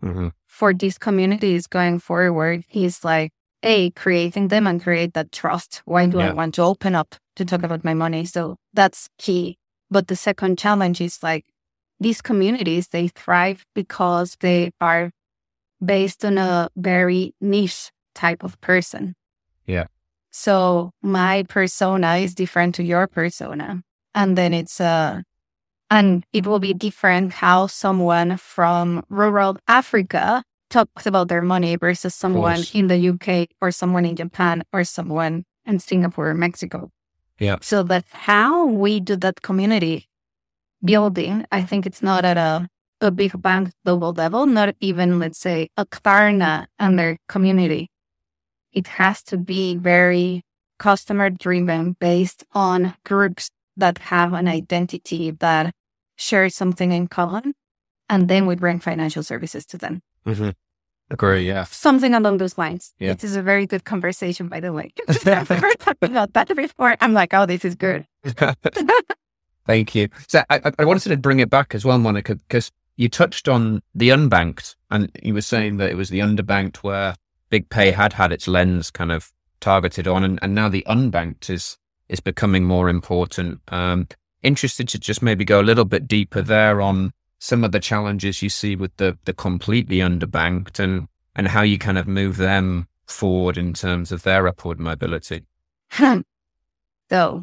hmm 0.00 0.28
for 0.46 0.74
these 0.74 0.98
communities 0.98 1.68
going 1.68 2.00
forward 2.00 2.64
is 2.72 3.04
like, 3.04 3.30
A, 3.62 3.90
creating 3.90 4.48
them 4.48 4.66
and 4.66 4.82
create 4.82 5.14
that 5.14 5.30
trust. 5.30 5.82
Why 5.84 6.06
do 6.06 6.18
I 6.18 6.32
want 6.32 6.54
to 6.56 6.62
open 6.62 6.96
up 6.96 7.14
to 7.38 7.44
talk 7.44 7.62
about 7.62 7.84
my 7.84 7.94
money? 7.94 8.24
So 8.24 8.56
that's 8.74 9.08
key. 9.18 9.58
But 9.90 10.08
the 10.08 10.16
second 10.16 10.58
challenge 10.58 11.00
is 11.00 11.22
like 11.22 11.46
these 11.98 12.20
communities, 12.20 12.88
they 12.88 13.08
thrive 13.08 13.64
because 13.74 14.36
they 14.40 14.70
are 14.80 15.10
based 15.84 16.24
on 16.24 16.38
a 16.38 16.68
very 16.76 17.34
niche 17.40 17.90
type 18.14 18.44
of 18.44 18.60
person. 18.60 19.14
Yeah. 19.66 19.86
So 20.30 20.92
my 21.02 21.44
persona 21.48 22.16
is 22.16 22.34
different 22.34 22.74
to 22.76 22.82
your 22.82 23.06
persona. 23.06 23.82
And 24.14 24.36
then 24.36 24.52
it's 24.52 24.80
uh 24.80 25.22
and 25.90 26.24
it 26.32 26.46
will 26.46 26.58
be 26.58 26.74
different 26.74 27.32
how 27.32 27.66
someone 27.66 28.36
from 28.36 29.04
rural 29.08 29.56
Africa 29.66 30.42
talks 30.68 31.06
about 31.06 31.28
their 31.28 31.40
money 31.40 31.76
versus 31.76 32.14
someone 32.14 32.62
in 32.74 32.88
the 32.88 33.08
UK 33.08 33.48
or 33.60 33.70
someone 33.70 34.04
in 34.04 34.16
Japan 34.16 34.62
or 34.72 34.84
someone 34.84 35.44
in 35.64 35.78
Singapore 35.78 36.30
or 36.30 36.34
Mexico. 36.34 36.90
Yeah. 37.38 37.58
So 37.60 37.82
that 37.84 38.04
how 38.10 38.66
we 38.66 39.00
do 39.00 39.16
that 39.16 39.42
community 39.42 40.08
building, 40.84 41.46
I 41.52 41.62
think 41.62 41.86
it's 41.86 42.02
not 42.02 42.24
at 42.24 42.36
a, 42.36 42.68
a 43.00 43.10
big 43.10 43.40
bang 43.40 43.72
global 43.84 44.12
level, 44.12 44.46
not 44.46 44.74
even, 44.80 45.18
let's 45.18 45.38
say, 45.38 45.68
a 45.76 45.86
Klarna 45.86 46.66
and 46.78 46.98
their 46.98 47.18
community. 47.28 47.90
It 48.72 48.86
has 48.88 49.22
to 49.24 49.38
be 49.38 49.76
very 49.76 50.42
customer 50.78 51.30
driven 51.30 51.96
based 51.98 52.44
on 52.52 52.94
groups 53.04 53.50
that 53.76 53.98
have 53.98 54.32
an 54.32 54.48
identity 54.48 55.30
that 55.30 55.72
share 56.16 56.48
something 56.48 56.92
in 56.92 57.08
common. 57.08 57.54
And 58.08 58.28
then 58.28 58.46
we 58.46 58.56
bring 58.56 58.80
financial 58.80 59.22
services 59.22 59.66
to 59.66 59.78
them. 59.78 60.02
hmm 60.24 60.50
Agree. 61.10 61.46
Yeah. 61.46 61.64
Something 61.64 62.14
along 62.14 62.36
those 62.38 62.58
lines. 62.58 62.92
Yeah. 62.98 63.14
This 63.14 63.24
is 63.30 63.36
a 63.36 63.42
very 63.42 63.66
good 63.66 63.84
conversation, 63.84 64.48
by 64.48 64.60
the 64.60 64.72
way. 64.72 64.92
I've 65.08 65.24
never 65.48 65.72
talked 65.74 66.02
about 66.04 66.34
that 66.34 66.54
before. 66.54 66.96
I'm 67.00 67.14
like, 67.14 67.32
oh, 67.32 67.46
this 67.46 67.64
is 67.64 67.74
good. 67.74 68.06
Thank 69.66 69.94
you. 69.94 70.08
So 70.28 70.42
I, 70.50 70.60
I- 70.64 70.72
I 70.80 70.84
wanted 70.84 71.08
to 71.10 71.16
bring 71.16 71.40
it 71.40 71.50
back 71.50 71.74
as 71.74 71.84
well, 71.84 71.98
Monica, 71.98 72.34
because 72.36 72.70
you 72.96 73.08
touched 73.08 73.48
on 73.48 73.82
the 73.94 74.08
unbanked, 74.10 74.76
and 74.90 75.10
you 75.22 75.34
were 75.34 75.40
saying 75.40 75.76
that 75.78 75.90
it 75.90 75.96
was 75.96 76.08
the 76.10 76.20
underbanked 76.20 76.78
where 76.78 77.14
Big 77.50 77.68
Pay 77.70 77.90
had 77.92 78.14
had 78.14 78.32
its 78.32 78.48
lens 78.48 78.90
kind 78.90 79.12
of 79.12 79.30
targeted 79.60 80.06
on, 80.08 80.24
and, 80.24 80.38
and 80.42 80.54
now 80.54 80.68
the 80.68 80.84
unbanked 80.88 81.48
is 81.50 81.76
is 82.08 82.20
becoming 82.20 82.64
more 82.64 82.88
important. 82.88 83.60
Um, 83.68 84.08
interested 84.42 84.88
to 84.88 84.98
just 84.98 85.20
maybe 85.22 85.44
go 85.44 85.60
a 85.60 85.62
little 85.62 85.84
bit 85.84 86.08
deeper 86.08 86.40
there 86.40 86.80
on 86.80 87.12
some 87.38 87.64
of 87.64 87.72
the 87.72 87.80
challenges 87.80 88.42
you 88.42 88.48
see 88.48 88.76
with 88.76 88.96
the 88.96 89.18
the 89.24 89.32
completely 89.32 89.98
underbanked, 89.98 90.78
and 90.78 91.08
and 91.34 91.48
how 91.48 91.62
you 91.62 91.78
kind 91.78 91.98
of 91.98 92.06
move 92.08 92.36
them 92.36 92.88
forward 93.06 93.56
in 93.56 93.72
terms 93.72 94.12
of 94.12 94.22
their 94.22 94.46
upward 94.48 94.78
mobility. 94.78 95.44
so 97.10 97.42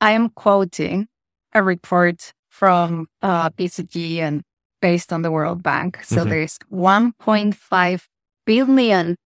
I 0.00 0.10
am 0.12 0.30
quoting 0.30 1.08
a 1.52 1.62
report 1.62 2.32
from 2.48 3.06
uh, 3.22 3.50
BCG 3.50 4.18
and 4.18 4.42
based 4.80 5.12
on 5.12 5.22
the 5.22 5.30
World 5.30 5.62
Bank. 5.62 5.98
So 6.04 6.24
Mhm. 6.24 6.28
there's 6.30 6.58
1.5 6.70 8.06
billion 8.46 9.16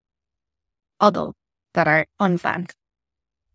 adults 1.01 1.39
that 1.75 1.87
are 1.87 2.07
unbanked. 2.21 2.73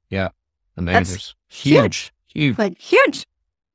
Yeah, 0.10 0.30
amazing. 0.78 1.16
That's 1.16 1.36
huge. 1.50 2.12
Huge. 2.28 2.58
Like 2.58 2.78
huge. 2.80 3.26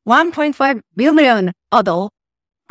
1.5 0.06 0.80
billion 0.96 1.52
adults 1.72 2.14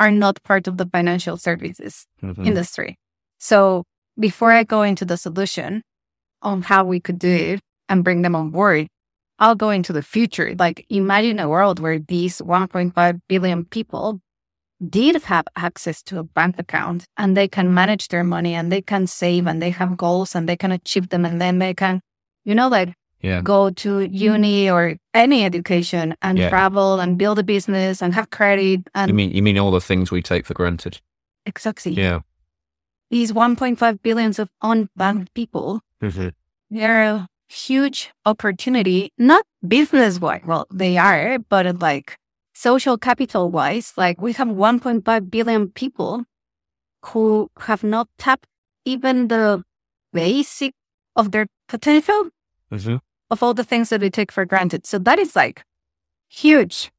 are 0.00 0.10
not 0.10 0.42
part 0.42 0.66
of 0.66 0.78
the 0.78 0.86
financial 0.86 1.36
services 1.36 2.06
Mhm. 2.22 2.46
industry. 2.46 2.98
So 3.38 3.84
before 4.18 4.52
I 4.52 4.64
go 4.64 4.82
into 4.82 5.04
the 5.04 5.16
solution 5.16 5.82
on 6.42 6.62
how 6.62 6.84
we 6.84 7.00
could 7.00 7.18
do 7.18 7.28
it 7.30 7.60
and 7.88 8.02
bring 8.04 8.22
them 8.22 8.34
on 8.34 8.50
board, 8.50 8.88
I'll 9.38 9.54
go 9.54 9.70
into 9.70 9.92
the 9.92 10.02
future. 10.02 10.54
Like 10.58 10.84
imagine 10.90 11.38
a 11.38 11.48
world 11.48 11.78
where 11.80 11.98
these 11.98 12.40
1.5 12.42 13.20
billion 13.28 13.64
people 13.66 14.20
did 14.88 15.22
have 15.24 15.46
access 15.56 16.02
to 16.04 16.18
a 16.18 16.24
bank 16.24 16.58
account 16.58 17.04
and 17.18 17.36
they 17.36 17.48
can 17.48 17.74
manage 17.74 18.08
their 18.08 18.24
money 18.24 18.54
and 18.54 18.72
they 18.72 18.82
can 18.82 19.06
save 19.06 19.46
and 19.46 19.60
they 19.60 19.70
have 19.70 19.96
goals 19.96 20.34
and 20.34 20.48
they 20.48 20.56
can 20.56 20.72
achieve 20.72 21.10
them 21.10 21.24
and 21.26 21.40
then 21.40 21.58
they 21.58 21.74
can, 21.74 22.00
you 22.44 22.54
know, 22.54 22.68
like 22.68 22.94
Yeah. 23.22 23.42
go 23.42 23.70
to 23.70 24.00
uni 24.00 24.70
or 24.70 24.96
any 25.14 25.44
education 25.44 26.14
and 26.22 26.38
Yeah. 26.38 26.48
travel 26.48 27.00
and 27.00 27.18
build 27.18 27.38
a 27.38 27.42
business 27.42 28.00
and 28.02 28.14
have 28.14 28.30
credit 28.30 28.80
and 28.94 29.08
You 29.10 29.14
mean 29.14 29.30
you 29.30 29.42
mean 29.42 29.58
all 29.58 29.70
the 29.70 29.80
things 29.80 30.10
we 30.10 30.22
take 30.22 30.46
for 30.46 30.54
granted? 30.54 31.00
exactly 31.46 31.92
Yeah. 31.92 32.20
these 33.10 33.32
1.5 33.32 34.02
billions 34.02 34.38
of 34.38 34.48
unbanked 34.62 35.28
people 35.34 35.80
Mhm. 36.02 36.32
they're 36.70 37.02
a 37.02 37.28
huge 37.48 38.10
opportunity 38.24 39.10
not 39.18 39.44
business 39.66 40.18
wise 40.20 40.42
well 40.46 40.66
they 40.72 40.96
are 40.96 41.38
but 41.48 41.80
like 41.80 42.16
social 42.54 42.96
capital 42.98 43.50
wise 43.50 43.92
like 43.96 44.20
we 44.20 44.32
have 44.32 44.48
1.5 44.48 45.30
billion 45.30 45.68
people 45.68 46.24
who 47.06 47.50
have 47.68 47.82
not 47.82 48.06
tapped 48.18 48.46
even 48.84 49.28
the 49.28 49.62
basic 50.12 50.72
of 51.16 51.30
their 51.32 51.46
potential 51.68 52.30
Mhm. 52.70 53.00
Of 53.30 53.42
all 53.42 53.54
the 53.54 53.64
things 53.64 53.88
that 53.90 54.00
we 54.00 54.10
take 54.10 54.32
for 54.32 54.44
granted. 54.44 54.86
So 54.86 54.98
that 54.98 55.18
is 55.18 55.36
like 55.36 55.62
huge. 56.28 56.90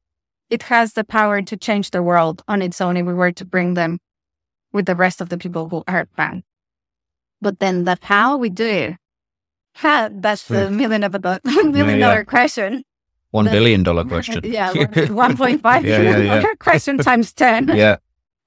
It 0.50 0.64
has 0.64 0.92
the 0.94 1.04
power 1.04 1.40
to 1.42 1.56
change 1.56 1.90
the 1.90 2.02
world 2.02 2.42
on 2.48 2.60
its 2.62 2.80
own 2.80 2.96
if 2.96 3.06
we 3.06 3.14
were 3.14 3.32
to 3.32 3.44
bring 3.44 3.74
them 3.74 3.98
with 4.72 4.86
the 4.86 4.96
rest 4.96 5.20
of 5.20 5.28
the 5.28 5.38
people 5.38 5.68
who 5.68 5.82
are 5.86 6.06
banned. 6.16 6.42
But 7.40 7.58
then 7.58 7.84
the 7.84 7.98
how 8.02 8.36
we 8.36 8.50
do 8.50 8.66
it, 8.66 8.96
ha, 9.76 10.08
that's 10.12 10.46
the 10.48 10.70
million 10.70 11.02
of 11.04 11.14
a 11.14 11.40
million 11.44 11.98
yeah. 11.98 12.06
dollar 12.08 12.24
question. 12.24 12.82
One 13.30 13.46
The- 13.46 13.50
billion 13.50 13.82
dollar 13.82 14.04
question. 14.04 14.40
yeah, 14.44 14.72
one 15.08 15.36
point 15.36 15.62
five 15.62 15.84
Yeah, 15.84 15.98
billion 15.98 16.26
yeah, 16.26 16.34
yeah. 16.34 16.40
dollar 16.42 16.56
question 16.56 16.98
times 16.98 17.32
ten. 17.32 17.68
yeah. 17.68 17.96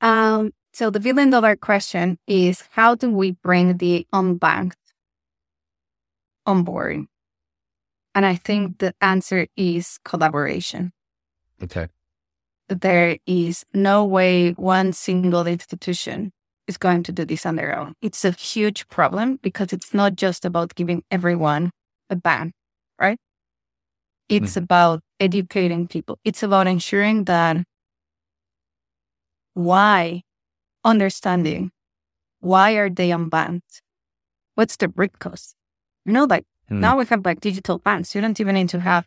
Um, 0.02 0.52
so 0.74 0.90
the 0.90 1.00
billion 1.00 1.30
dollar 1.32 1.56
question 1.56 2.20
is 2.28 2.64
how 2.72 2.96
do 2.96 3.10
we 3.10 3.32
bring 3.32 3.78
the 3.78 4.06
unbanked 4.14 4.74
on 6.46 6.64
board? 6.64 7.06
And 8.16 8.26
I 8.26 8.36
think 8.36 8.78
mm. 8.78 8.78
the 8.80 8.96
answer 9.02 9.48
is 9.56 10.00
collaboration. 10.06 10.94
Okay. 11.62 11.90
There 12.70 13.18
is 13.28 13.64
no 13.74 14.04
way 14.06 14.52
one 14.54 14.94
single 14.94 15.46
institution 15.46 16.32
is 16.68 16.78
going 16.78 17.04
to 17.04 17.12
do 17.12 17.26
this 17.26 17.46
on 17.46 17.58
their 17.58 17.78
own. 17.78 17.94
It's 18.02 18.26
a 18.26 18.32
huge 18.32 18.88
problem 18.88 19.38
because 19.44 19.72
it's 19.72 19.94
not 19.94 20.16
just 20.16 20.46
about 20.46 20.74
giving 20.74 21.04
everyone 21.12 21.70
a 22.10 22.16
ban, 22.16 22.54
right? 23.00 23.20
It's 24.30 24.54
mm. 24.54 24.64
about 24.64 25.02
educating 25.20 25.88
people. 25.88 26.18
It's 26.24 26.42
about 26.42 26.66
ensuring 26.66 27.26
that 27.26 27.58
why 29.54 30.24
understanding 30.84 31.72
why 32.40 32.74
are 32.74 32.90
they 32.90 33.10
unbanked? 33.10 33.82
What's 34.54 34.78
the 34.78 34.90
root 34.90 35.18
cause? 35.20 35.56
You 36.06 36.14
know, 36.14 36.26
like 36.26 36.46
Hmm. 36.70 36.80
now 36.80 36.98
we 36.98 37.06
have 37.06 37.26
like 37.26 37.40
digital 37.42 37.78
banks. 37.80 38.16
You 38.16 38.22
don't 38.22 38.40
even 38.40 38.56
need 38.56 38.70
to 38.70 38.80
have 38.80 39.06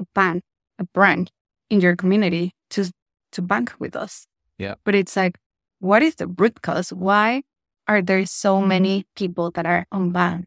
a 0.00 0.04
bank, 0.14 0.42
a 0.78 0.84
brand 0.84 1.30
in 1.70 1.80
your 1.80 1.96
community 1.96 2.52
to 2.70 2.90
to 3.32 3.42
bank 3.42 3.72
with 3.78 3.96
us. 3.96 4.26
Yeah. 4.58 4.74
But 4.84 4.94
it's 4.94 5.16
like, 5.16 5.36
what 5.80 6.02
is 6.02 6.14
the 6.16 6.26
root 6.26 6.62
cause? 6.62 6.92
Why 6.92 7.42
are 7.88 8.00
there 8.02 8.24
so 8.26 8.60
many 8.60 9.06
people 9.16 9.50
that 9.52 9.66
are 9.66 9.86
unbanked? 9.92 10.46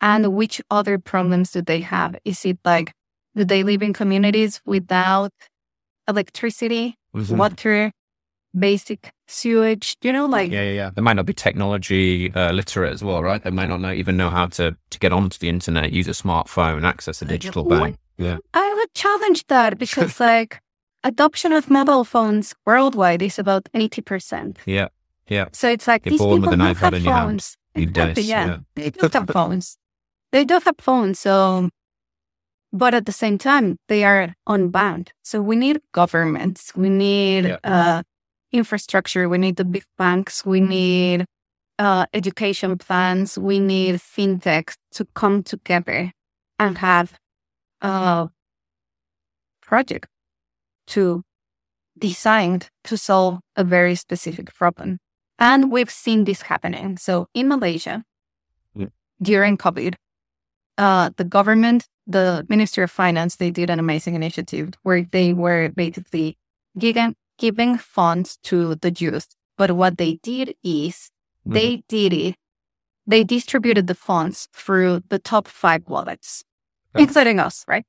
And 0.00 0.34
which 0.34 0.60
other 0.70 0.98
problems 0.98 1.50
do 1.52 1.62
they 1.62 1.80
have? 1.80 2.16
Is 2.24 2.44
it 2.44 2.58
like, 2.64 2.92
do 3.34 3.44
they 3.44 3.62
live 3.64 3.82
in 3.82 3.92
communities 3.92 4.60
without 4.66 5.32
electricity, 6.08 6.96
Mhm. 7.14 7.36
water, 7.38 7.92
basic 8.58 9.12
sewage? 9.26 9.96
You 10.02 10.12
know, 10.12 10.26
like 10.26 10.50
Yeah, 10.50 10.62
yeah, 10.62 10.72
yeah. 10.72 10.90
They 10.94 11.02
might 11.02 11.14
not 11.16 11.26
be 11.26 11.32
technology 11.34 12.32
uh, 12.34 12.52
literate 12.52 12.92
as 12.92 13.02
well, 13.04 13.22
right? 13.22 13.42
They 13.42 13.50
might 13.50 13.68
not 13.68 13.80
know, 13.80 13.92
even 13.92 14.16
know 14.16 14.30
how 14.30 14.46
to, 14.46 14.76
to 14.90 14.98
get 14.98 15.12
onto 15.12 15.38
the 15.38 15.48
internet, 15.48 15.92
use 15.92 16.08
a 16.08 16.12
smartphone, 16.12 16.84
access 16.84 17.22
a 17.22 17.24
digital 17.24 17.64
What? 17.64 17.80
bank. 17.80 17.96
Yeah. 18.18 18.38
I 18.52 18.74
would 18.78 18.94
challenge 18.94 19.46
that 19.48 19.78
because 19.78 20.20
like 20.30 20.60
adoption 21.02 21.52
of 21.52 21.68
mobile 21.70 22.04
phones 22.04 22.54
worldwide 22.66 23.22
is 23.22 23.38
about 23.38 23.68
80%. 23.74 24.56
Yeah. 24.66 24.88
Yeah. 25.28 25.46
So 25.52 25.68
it's 25.68 25.88
like 25.88 26.04
You're 26.04 26.10
these 26.12 26.20
born 26.20 26.40
people 26.42 26.50
with 26.50 26.60
an 26.60 26.66
do 26.66 26.74
iPad 26.74 26.78
have 26.80 26.94
in 26.94 27.04
your 27.04 27.12
hand 27.14 27.28
phones. 27.30 27.56
these 27.74 27.84
Exactly, 27.88 28.22
yeah. 28.24 28.46
yeah. 28.46 28.56
They 28.76 28.90
do 28.90 29.08
have 29.12 29.28
phones. 29.30 29.78
They 30.32 30.44
don't 30.44 30.64
have 30.64 30.76
phones. 30.78 31.18
So, 31.20 31.70
but 32.72 32.92
at 32.94 33.06
the 33.06 33.12
same 33.12 33.38
time, 33.38 33.78
they 33.88 34.04
are 34.04 34.34
unbound. 34.46 35.12
So 35.22 35.40
we 35.40 35.56
need 35.56 35.80
governments. 35.92 36.72
We 36.76 36.88
need 36.88 37.44
Yeah. 37.46 37.58
uh, 37.64 38.02
infrastructure. 38.54 39.28
We 39.28 39.38
need 39.38 39.56
the 39.56 39.64
big 39.64 39.84
banks. 39.98 40.46
We 40.46 40.60
need 40.60 41.26
uh, 41.78 42.06
education 42.14 42.78
plans. 42.78 43.36
We 43.36 43.58
need 43.58 43.96
fintech 43.96 44.74
to 44.92 45.04
come 45.14 45.42
together 45.42 46.12
and 46.58 46.78
have 46.78 47.18
a 47.82 48.28
project 49.60 50.06
to 50.86 51.22
designed 51.98 52.68
to 52.84 52.96
solve 52.96 53.40
a 53.56 53.64
very 53.64 53.94
specific 53.94 54.54
problem. 54.54 54.98
And 55.38 55.70
we've 55.70 55.90
seen 55.90 56.24
this 56.24 56.42
happening. 56.42 56.96
So 56.96 57.26
in 57.34 57.48
Malaysia, 57.48 58.04
Yeah. 58.74 58.90
during 59.20 59.56
COVID, 59.56 59.94
uh, 60.78 61.10
the 61.16 61.24
government, 61.24 61.86
the 62.06 62.44
Ministry 62.48 62.84
of 62.84 62.90
Finance, 62.90 63.36
they 63.36 63.50
did 63.50 63.70
an 63.70 63.78
amazing 63.78 64.14
initiative 64.14 64.74
where 64.82 65.02
they 65.10 65.32
were 65.32 65.70
basically 65.74 66.36
giving, 66.78 67.14
giving 67.38 67.78
funds 67.78 68.38
to 68.44 68.74
the 68.76 68.90
youth. 68.90 69.28
But 69.56 69.72
what 69.72 69.98
they 69.98 70.18
did 70.22 70.54
is 70.62 71.10
Mm-hmm. 71.46 71.54
they 71.54 71.82
did 71.88 72.12
it, 72.14 72.36
they 73.06 73.22
distributed 73.22 73.86
the 73.86 73.94
funds 73.94 74.48
through 74.54 75.02
the 75.10 75.18
top 75.18 75.46
five 75.46 75.82
wallets, 75.86 76.42
Okay. 76.96 77.02
including 77.04 77.38
us, 77.38 77.64
right? 77.68 77.84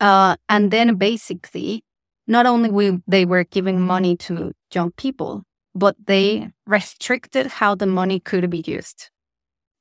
Uh, 0.00 0.36
and 0.48 0.70
then 0.70 0.94
basically, 0.96 1.84
not 2.26 2.46
only 2.46 2.70
we, 2.70 2.98
they 3.06 3.26
were 3.26 3.44
giving 3.44 3.78
money 3.78 4.16
to 4.16 4.52
young 4.72 4.92
people, 4.92 5.42
but 5.74 5.96
they 6.06 6.50
restricted 6.66 7.46
how 7.46 7.74
the 7.74 7.86
money 7.86 8.20
could 8.20 8.48
be 8.48 8.62
used. 8.66 9.10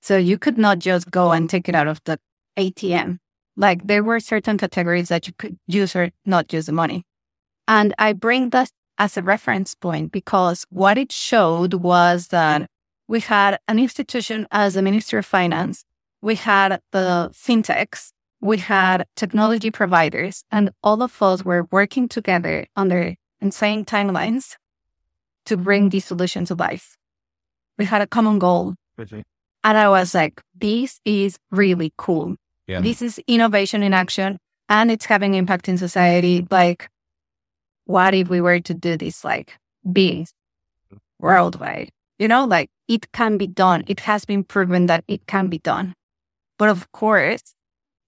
So 0.01 0.17
you 0.17 0.37
could 0.37 0.57
not 0.57 0.79
just 0.79 1.09
go 1.09 1.31
and 1.31 1.49
take 1.49 1.69
it 1.69 1.75
out 1.75 1.87
of 1.87 2.01
the 2.03 2.19
ATM. 2.57 3.19
Like 3.55 3.87
there 3.87 4.03
were 4.03 4.19
certain 4.19 4.57
categories 4.57 5.07
that 5.09 5.27
you 5.27 5.33
could 5.37 5.57
use 5.67 5.95
or 5.95 6.11
not 6.25 6.51
use 6.51 6.65
the 6.65 6.73
money. 6.73 7.03
And 7.67 7.93
I 7.97 8.13
bring 8.13 8.49
that 8.51 8.69
as 8.97 9.17
a 9.17 9.21
reference 9.21 9.75
point 9.75 10.11
because 10.11 10.65
what 10.69 10.97
it 10.97 11.11
showed 11.11 11.73
was 11.75 12.27
that 12.27 12.69
we 13.07 13.19
had 13.19 13.59
an 13.67 13.79
institution 13.79 14.47
as 14.51 14.75
a 14.75 14.81
Ministry 14.81 15.19
of 15.19 15.25
Finance, 15.25 15.83
we 16.21 16.35
had 16.35 16.81
the 16.91 17.29
fintechs, 17.33 18.11
we 18.41 18.57
had 18.57 19.05
technology 19.15 19.71
providers, 19.71 20.43
and 20.51 20.71
all 20.83 21.01
of 21.01 21.21
us 21.21 21.45
were 21.45 21.67
working 21.71 22.07
together 22.07 22.67
under 22.75 23.15
insane 23.39 23.85
timelines 23.85 24.55
to 25.45 25.57
bring 25.57 25.89
the 25.89 25.99
solution 25.99 26.45
to 26.45 26.55
life. 26.55 26.97
We 27.77 27.85
had 27.85 28.01
a 28.01 28.07
common 28.07 28.39
goal. 28.39 28.75
And 29.63 29.77
I 29.77 29.89
was 29.89 30.13
like, 30.13 30.41
this 30.55 30.99
is 31.05 31.37
really 31.51 31.93
cool. 31.97 32.35
Yeah. 32.67 32.81
This 32.81 33.01
is 33.01 33.19
innovation 33.27 33.83
in 33.83 33.93
action 33.93 34.37
and 34.69 34.91
it's 34.91 35.05
having 35.05 35.35
impact 35.35 35.69
in 35.69 35.77
society. 35.77 36.45
Like, 36.49 36.89
what 37.87 38.13
if 38.13 38.29
we 38.29 38.41
were 38.41 38.59
to 38.59 38.73
do 38.73 38.97
this 38.97 39.23
like 39.23 39.53
big 39.91 40.27
worldwide? 41.19 41.89
You 42.19 42.27
know, 42.27 42.45
like 42.45 42.69
it 42.87 43.11
can 43.11 43.37
be 43.37 43.47
done. 43.47 43.83
It 43.87 44.01
has 44.01 44.25
been 44.25 44.43
proven 44.43 44.85
that 44.87 45.03
it 45.07 45.25
can 45.27 45.47
be 45.47 45.59
done. 45.59 45.93
But 46.57 46.69
of 46.69 46.91
course, 46.91 47.53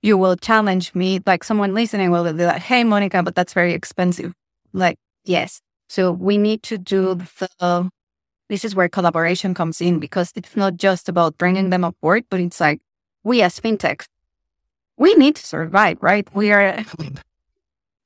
you 0.02 0.18
will 0.18 0.36
challenge 0.36 0.96
me, 0.96 1.20
like 1.26 1.44
someone 1.44 1.74
listening 1.74 2.12
will 2.12 2.32
be 2.34 2.46
like, 2.46 2.62
hey, 2.62 2.84
Monica, 2.84 3.22
but 3.24 3.36
that's 3.36 3.54
very 3.54 3.74
expensive. 3.74 4.34
Like, 4.74 4.98
yes. 5.26 5.62
So 5.88 6.12
we 6.12 6.38
need 6.38 6.64
to 6.64 6.78
do 6.78 7.16
the, 7.16 7.90
this 8.48 8.66
is 8.66 8.76
where 8.76 8.90
collaboration 8.90 9.54
comes 9.54 9.82
in 9.82 10.00
because 10.00 10.32
it's 10.36 10.56
not 10.56 10.78
just 10.78 11.10
about 11.10 11.38
bringing 11.38 11.70
them 11.70 11.84
aboard, 11.84 12.26
but 12.30 12.40
it's 12.40 12.60
like 12.60 12.80
we 13.24 13.42
as 13.42 13.60
fintechs, 13.60 14.06
we 14.98 15.14
need 15.16 15.36
to 15.36 15.46
survive, 15.46 15.98
right? 16.02 16.28
We 16.34 16.52
are, 16.52 16.84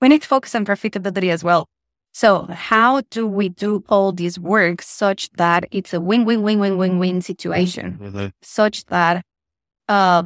we 0.03 0.09
need 0.09 0.21
to 0.21 0.27
focus 0.27 0.53
on 0.53 0.65
profitability 0.65 1.31
as 1.31 1.45
well. 1.45 1.65
So 2.11 2.45
how 2.51 3.01
do 3.09 3.25
we 3.25 3.47
do 3.47 3.85
all 3.87 4.11
this 4.11 4.37
work 4.37 4.81
such 4.81 5.29
that 5.37 5.63
it's 5.71 5.93
a 5.93 6.01
win-win-win-win-win-win 6.01 7.21
situation? 7.21 7.97
such 8.41 8.83
that 8.87 9.23
uh, 9.87 10.23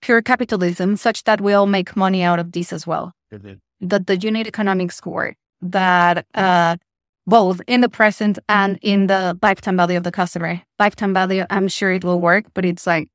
pure 0.00 0.20
capitalism 0.20 0.96
such 0.96 1.22
that 1.22 1.40
we 1.40 1.52
all 1.52 1.66
make 1.66 1.94
money 1.96 2.24
out 2.24 2.40
of 2.40 2.50
this 2.50 2.72
as 2.72 2.84
well. 2.84 3.12
Mm-hmm. 3.32 3.54
That 3.86 4.08
the 4.08 4.16
unit 4.16 4.48
economics 4.48 5.00
work, 5.06 5.36
that 5.60 6.26
uh, 6.34 6.76
both 7.24 7.60
in 7.68 7.82
the 7.82 7.88
present 7.88 8.40
and 8.48 8.80
in 8.82 9.06
the 9.06 9.38
lifetime 9.40 9.76
value 9.76 9.96
of 9.96 10.02
the 10.02 10.10
customer. 10.10 10.60
Lifetime 10.80 11.14
value, 11.14 11.44
I'm 11.50 11.68
sure 11.68 11.92
it 11.92 12.04
will 12.04 12.20
work, 12.20 12.46
but 12.52 12.64
it's 12.64 12.84
like, 12.84 13.08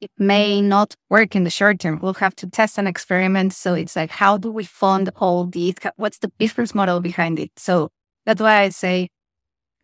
it 0.00 0.10
may 0.18 0.60
not 0.60 0.94
work 1.08 1.34
in 1.34 1.44
the 1.44 1.50
short 1.50 1.80
term. 1.80 1.98
We'll 2.00 2.14
have 2.14 2.36
to 2.36 2.46
test 2.48 2.78
and 2.78 2.86
experiment. 2.86 3.52
So 3.52 3.74
it's 3.74 3.96
like, 3.96 4.10
how 4.10 4.36
do 4.36 4.50
we 4.50 4.64
fund 4.64 5.10
all 5.16 5.46
these? 5.46 5.74
What's 5.96 6.18
the 6.18 6.28
business 6.38 6.74
model 6.74 7.00
behind 7.00 7.38
it? 7.38 7.50
So 7.56 7.88
that's 8.24 8.40
why 8.40 8.60
I 8.60 8.68
say 8.70 9.08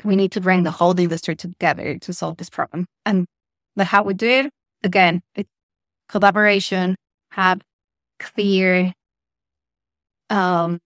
we 0.05 0.17
need 0.17 0.33
to 0.33 0.41
bring 0.41 0.65
the 0.65 0.71
whole 0.71 0.99
industry 0.99 1.37
together 1.37 1.99
to 1.99 2.13
solve 2.13 2.37
this 2.37 2.51
problem. 2.51 2.87
And 3.07 3.27
the 3.77 3.85
how 3.85 4.03
we 4.03 4.15
do 4.15 4.29
it, 4.29 4.51
again, 4.85 5.23
collaboration, 6.09 6.97
have 7.31 7.63
clear 8.19 8.93
um, 10.29 10.79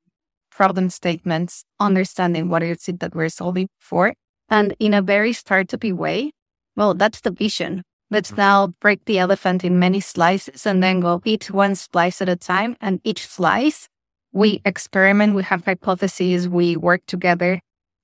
problem 0.50 0.90
statements, 0.90 1.64
understanding 1.80 2.48
what 2.48 2.62
is 2.62 2.88
it 2.88 3.00
that 3.00 3.14
we're 3.14 3.28
solving 3.28 3.68
for. 3.80 4.14
And 4.48 4.74
in 4.78 4.94
a 4.94 5.02
very 5.02 5.32
startupy 5.32 5.92
way, 5.92 6.30
well, 6.76 6.94
that's 6.94 7.20
the 7.20 7.30
vision. 7.30 7.82
Let's 8.10 8.30
Mm-hmm. 8.30 8.40
now 8.40 8.66
break 8.80 9.04
the 9.04 9.18
elephant 9.18 9.64
in 9.64 9.78
many 9.78 10.00
slices 10.00 10.66
and 10.66 10.82
then 10.82 11.00
go 11.00 11.20
eat 11.24 11.50
one 11.50 11.74
slice 11.74 12.22
at 12.22 12.28
a 12.28 12.36
time. 12.36 12.76
And 12.80 13.00
each 13.04 13.26
slice, 13.26 13.88
we 14.32 14.60
experiment, 14.64 15.34
we 15.34 15.42
have 15.42 15.64
hypotheses, 15.64 16.48
we 16.48 16.76
work 16.76 17.02
together. 17.06 17.60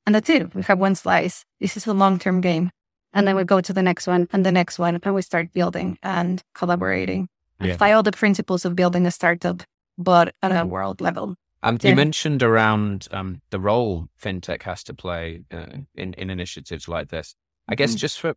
And 0.06 0.14
that's 0.14 0.28
it. 0.28 0.52
We 0.54 0.62
have 0.62 0.80
one 0.80 0.96
slice. 0.96 1.44
This 1.60 1.76
is 1.76 1.86
a 1.86 1.92
long 1.94 2.18
term 2.18 2.40
game. 2.40 2.70
And 3.12 3.26
then 3.28 3.36
we 3.36 3.44
go 3.44 3.60
to 3.60 3.72
the 3.72 3.82
next 3.82 4.06
one 4.06 4.26
and 4.32 4.44
the 4.44 4.50
next 4.50 4.78
one, 4.78 4.98
and 5.02 5.14
we 5.14 5.22
start 5.22 5.52
building 5.52 5.98
and 6.02 6.42
collaborating. 6.54 7.28
And 7.60 7.68
Yeah. 7.68 7.74
Apply 7.74 7.92
all 7.92 8.02
the 8.02 8.10
principles 8.10 8.64
of 8.64 8.74
building 8.74 9.06
a 9.06 9.10
startup, 9.10 9.62
but 9.98 10.34
at 10.42 10.50
a 10.50 10.66
world 10.66 11.00
level. 11.00 11.36
Um, 11.62 11.78
Yeah. 11.80 11.90
You 11.90 11.96
mentioned 11.96 12.42
around 12.42 13.06
um, 13.12 13.40
the 13.50 13.60
role 13.60 14.08
fintech 14.20 14.62
has 14.62 14.82
to 14.84 14.94
play 14.94 15.42
uh, 15.52 15.66
in 15.94 16.14
in 16.14 16.30
initiatives 16.30 16.88
like 16.88 17.08
this. 17.10 17.36
I 17.68 17.76
guess 17.76 17.94
Mhm. 17.94 17.98
just 17.98 18.18
for 18.18 18.34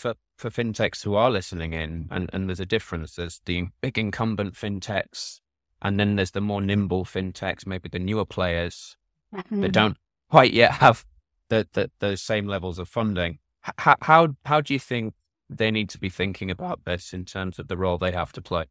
for 0.00 0.14
for 0.36 0.50
fintechs 0.50 1.04
who 1.04 1.14
are 1.14 1.30
listening 1.30 1.72
in, 1.72 2.08
and, 2.10 2.30
and 2.32 2.48
there's 2.48 2.60
a 2.60 2.66
difference. 2.66 3.14
There's 3.14 3.40
the 3.44 3.66
big 3.80 3.98
incumbent 3.98 4.54
fintechs, 4.54 5.40
and 5.82 6.00
then 6.00 6.16
there's 6.16 6.32
the 6.32 6.40
more 6.40 6.60
nimble 6.60 7.04
fintechs, 7.04 7.66
maybe 7.66 7.88
the 7.88 7.98
newer 7.98 8.24
players 8.24 8.96
Mm-hmm. 9.32 9.60
that 9.60 9.70
don't 9.70 9.96
quite 10.28 10.52
yet 10.52 10.72
have 10.72 11.04
the, 11.50 11.68
the 11.74 11.88
those 12.00 12.20
same 12.20 12.48
levels 12.48 12.80
of 12.80 12.88
funding. 12.88 13.38
How 13.60 13.94
how 14.00 14.28
how 14.44 14.60
do 14.60 14.72
you 14.72 14.80
think 14.80 15.14
they 15.48 15.70
need 15.70 15.88
to 15.90 15.98
be 15.98 16.08
thinking 16.08 16.50
about 16.50 16.84
this 16.84 17.12
in 17.12 17.24
terms 17.24 17.60
of 17.60 17.68
the 17.68 17.76
role 17.76 17.96
they 17.96 18.10
have 18.10 18.32
to 18.32 18.42
play? 18.42 18.64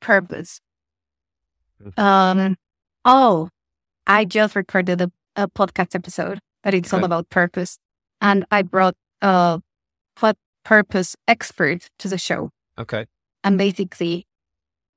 purpose. 0.00 0.60
Mm. 1.82 1.98
Um, 1.98 2.56
oh, 3.04 3.48
I 4.06 4.24
just 4.24 4.56
recorded 4.56 5.00
a, 5.00 5.12
a 5.36 5.48
podcast 5.48 5.94
episode 5.94 6.40
that 6.64 6.74
it's 6.74 6.92
all 6.92 7.04
about 7.04 7.30
purpose, 7.30 7.78
and 8.20 8.44
I 8.50 8.62
brought 8.62 8.96
a 9.20 9.60
put 10.20 10.36
purpose 10.64 11.16
expert 11.26 11.88
to 11.98 12.08
the 12.08 12.18
show. 12.18 12.50
Okay. 12.78 13.06
And 13.42 13.56
basically, 13.56 14.26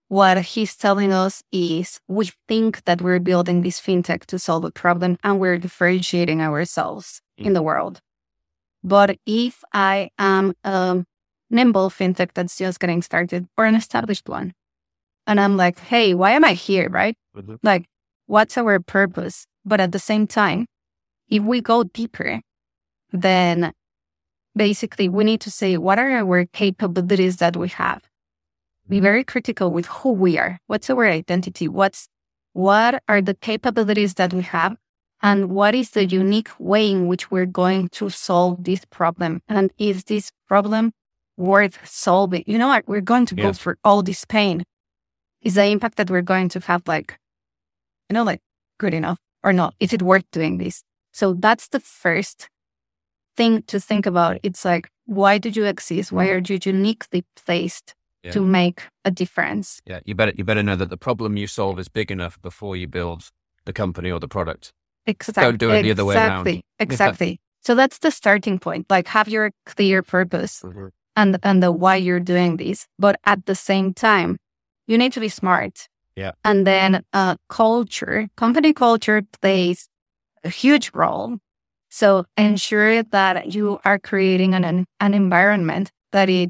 what 0.09 0.37
he's 0.53 0.75
telling 0.75 1.13
us 1.13 1.41
is 1.51 1.99
we 2.07 2.29
think 2.47 2.83
that 2.83 3.01
we're 3.01 3.19
building 3.19 3.61
this 3.61 3.79
fintech 3.79 4.25
to 4.25 4.37
solve 4.37 4.65
a 4.65 4.71
problem 4.71 5.17
and 5.23 5.39
we're 5.39 5.57
differentiating 5.57 6.41
ourselves 6.41 7.21
in 7.37 7.51
mm. 7.51 7.53
the 7.55 7.63
world. 7.63 7.99
But 8.83 9.17
if 9.25 9.63
I 9.73 10.09
am 10.19 10.53
a 10.63 11.03
nimble 11.49 11.89
fintech 11.89 12.33
that's 12.33 12.57
just 12.57 12.79
getting 12.79 13.01
started 13.01 13.47
or 13.57 13.65
an 13.65 13.75
established 13.75 14.27
one, 14.27 14.53
and 15.25 15.39
I'm 15.39 15.55
like, 15.55 15.79
hey, 15.79 16.13
why 16.13 16.31
am 16.31 16.43
I 16.43 16.53
here? 16.53 16.89
Right? 16.89 17.15
Mm-hmm. 17.35 17.55
Like, 17.63 17.85
what's 18.27 18.57
our 18.57 18.79
purpose? 18.81 19.47
But 19.63 19.79
at 19.79 19.93
the 19.93 19.99
same 19.99 20.27
time, 20.27 20.65
if 21.29 21.41
we 21.41 21.61
go 21.61 21.85
deeper, 21.85 22.41
then 23.13 23.71
basically 24.55 25.09
we 25.09 25.23
need 25.23 25.41
to 25.41 25.51
say, 25.51 25.77
what 25.77 25.99
are 25.99 26.11
our 26.11 26.45
capabilities 26.45 27.37
that 27.37 27.57
we 27.57 27.69
have? 27.69 28.03
Be 28.87 28.97
mm-hmm. 28.97 29.03
very 29.03 29.23
critical 29.23 29.71
with 29.71 29.85
who 29.87 30.11
we 30.11 30.37
are. 30.37 30.59
What's 30.67 30.89
our 30.89 31.05
identity? 31.05 31.67
What's 31.67 32.07
what 32.53 33.01
are 33.07 33.21
the 33.21 33.33
capabilities 33.33 34.13
that 34.15 34.33
we 34.33 34.43
have? 34.43 34.77
And 35.21 35.49
what 35.49 35.73
is 35.73 35.91
the 35.91 36.05
unique 36.05 36.51
way 36.59 36.91
in 36.91 37.07
which 37.07 37.31
we're 37.31 37.47
going 37.47 37.89
to 37.89 38.09
solve 38.09 38.63
this 38.63 38.85
problem? 38.85 39.41
And 39.47 39.71
is 39.77 40.03
this 40.03 40.31
problem 40.47 40.91
worth 41.37 41.79
solving? 41.87 42.43
You 42.45 42.57
know 42.57 42.67
what? 42.67 42.87
We're 42.87 43.01
going 43.01 43.25
to 43.27 43.35
go 43.35 43.53
through 43.53 43.75
all 43.83 44.03
this 44.03 44.25
pain. 44.25 44.63
Is 45.41 45.55
the 45.55 45.65
impact 45.65 45.95
that 45.95 46.11
we're 46.11 46.21
going 46.21 46.49
to 46.49 46.59
have 46.59 46.83
like, 46.87 47.17
you 48.09 48.13
know, 48.13 48.23
like 48.23 48.41
good 48.79 48.93
enough 48.93 49.17
or 49.43 49.53
not? 49.53 49.73
Is 49.79 49.93
it 49.93 50.01
worth 50.01 50.29
doing 50.31 50.57
this? 50.57 50.83
So 51.13 51.33
that's 51.33 51.69
the 51.69 51.79
first 51.79 52.49
thing 53.37 53.63
to 53.63 53.79
think 53.79 54.05
about. 54.05 54.37
It's 54.43 54.63
like, 54.65 54.89
why 55.05 55.37
do 55.37 55.49
you 55.49 55.65
exist? 55.65 56.11
Why 56.11 56.29
are 56.29 56.41
you 56.45 56.59
uniquely 56.63 57.23
placed 57.45 57.93
Yeah. 58.23 58.31
to 58.33 58.41
make 58.41 58.79
a 59.05 59.11
difference? 59.11 59.81
Yeah, 59.85 59.99
you 60.05 60.15
better 60.15 60.33
you 60.37 60.43
better 60.45 60.63
know 60.63 60.77
that 60.77 60.89
the 60.89 60.97
problem 60.97 61.37
you 61.37 61.47
solve 61.47 61.79
is 61.79 61.89
big 61.89 62.11
enough 62.11 62.37
before 62.41 62.77
you 62.77 62.87
build 62.87 63.31
the 63.65 63.73
company 63.73 64.11
or 64.11 64.19
the 64.19 64.27
product. 64.27 64.71
Exactly. 65.05 65.43
Don't 65.43 65.59
do 65.59 65.71
it 65.71 65.83
the 65.83 65.91
other 65.91 66.05
way 66.05 66.15
around. 66.15 66.47
Exactly. 66.47 66.63
Exactly. 66.79 67.39
So 67.65 67.75
that's 67.75 67.99
the 67.99 68.11
starting 68.11 68.59
point. 68.59 68.85
Like 68.89 69.07
have 69.09 69.27
your 69.31 69.51
clear 69.65 70.03
purpose 70.03 70.63
and 71.15 71.37
and 71.43 71.61
the 71.63 71.71
why 71.71 71.95
you're 71.97 72.23
doing 72.33 72.57
this. 72.57 72.87
But 72.99 73.15
at 73.23 73.45
the 73.45 73.55
same 73.55 73.93
time, 73.93 74.37
you 74.87 74.97
need 74.97 75.13
to 75.13 75.19
be 75.19 75.29
smart. 75.29 75.89
Yeah. 76.15 76.31
And 76.43 76.65
then 76.65 77.03
uh 77.13 77.35
culture, 77.49 78.27
company 78.35 78.73
culture 78.73 79.21
plays 79.41 79.87
a 80.43 80.49
huge 80.49 80.91
role. 80.93 81.37
So 81.93 82.25
ensure 82.37 83.03
that 83.03 83.53
you 83.53 83.79
are 83.85 83.99
creating 83.99 84.55
an 84.55 84.65
an, 84.99 85.13
environment 85.13 85.91
that 86.11 86.27
is 86.27 86.49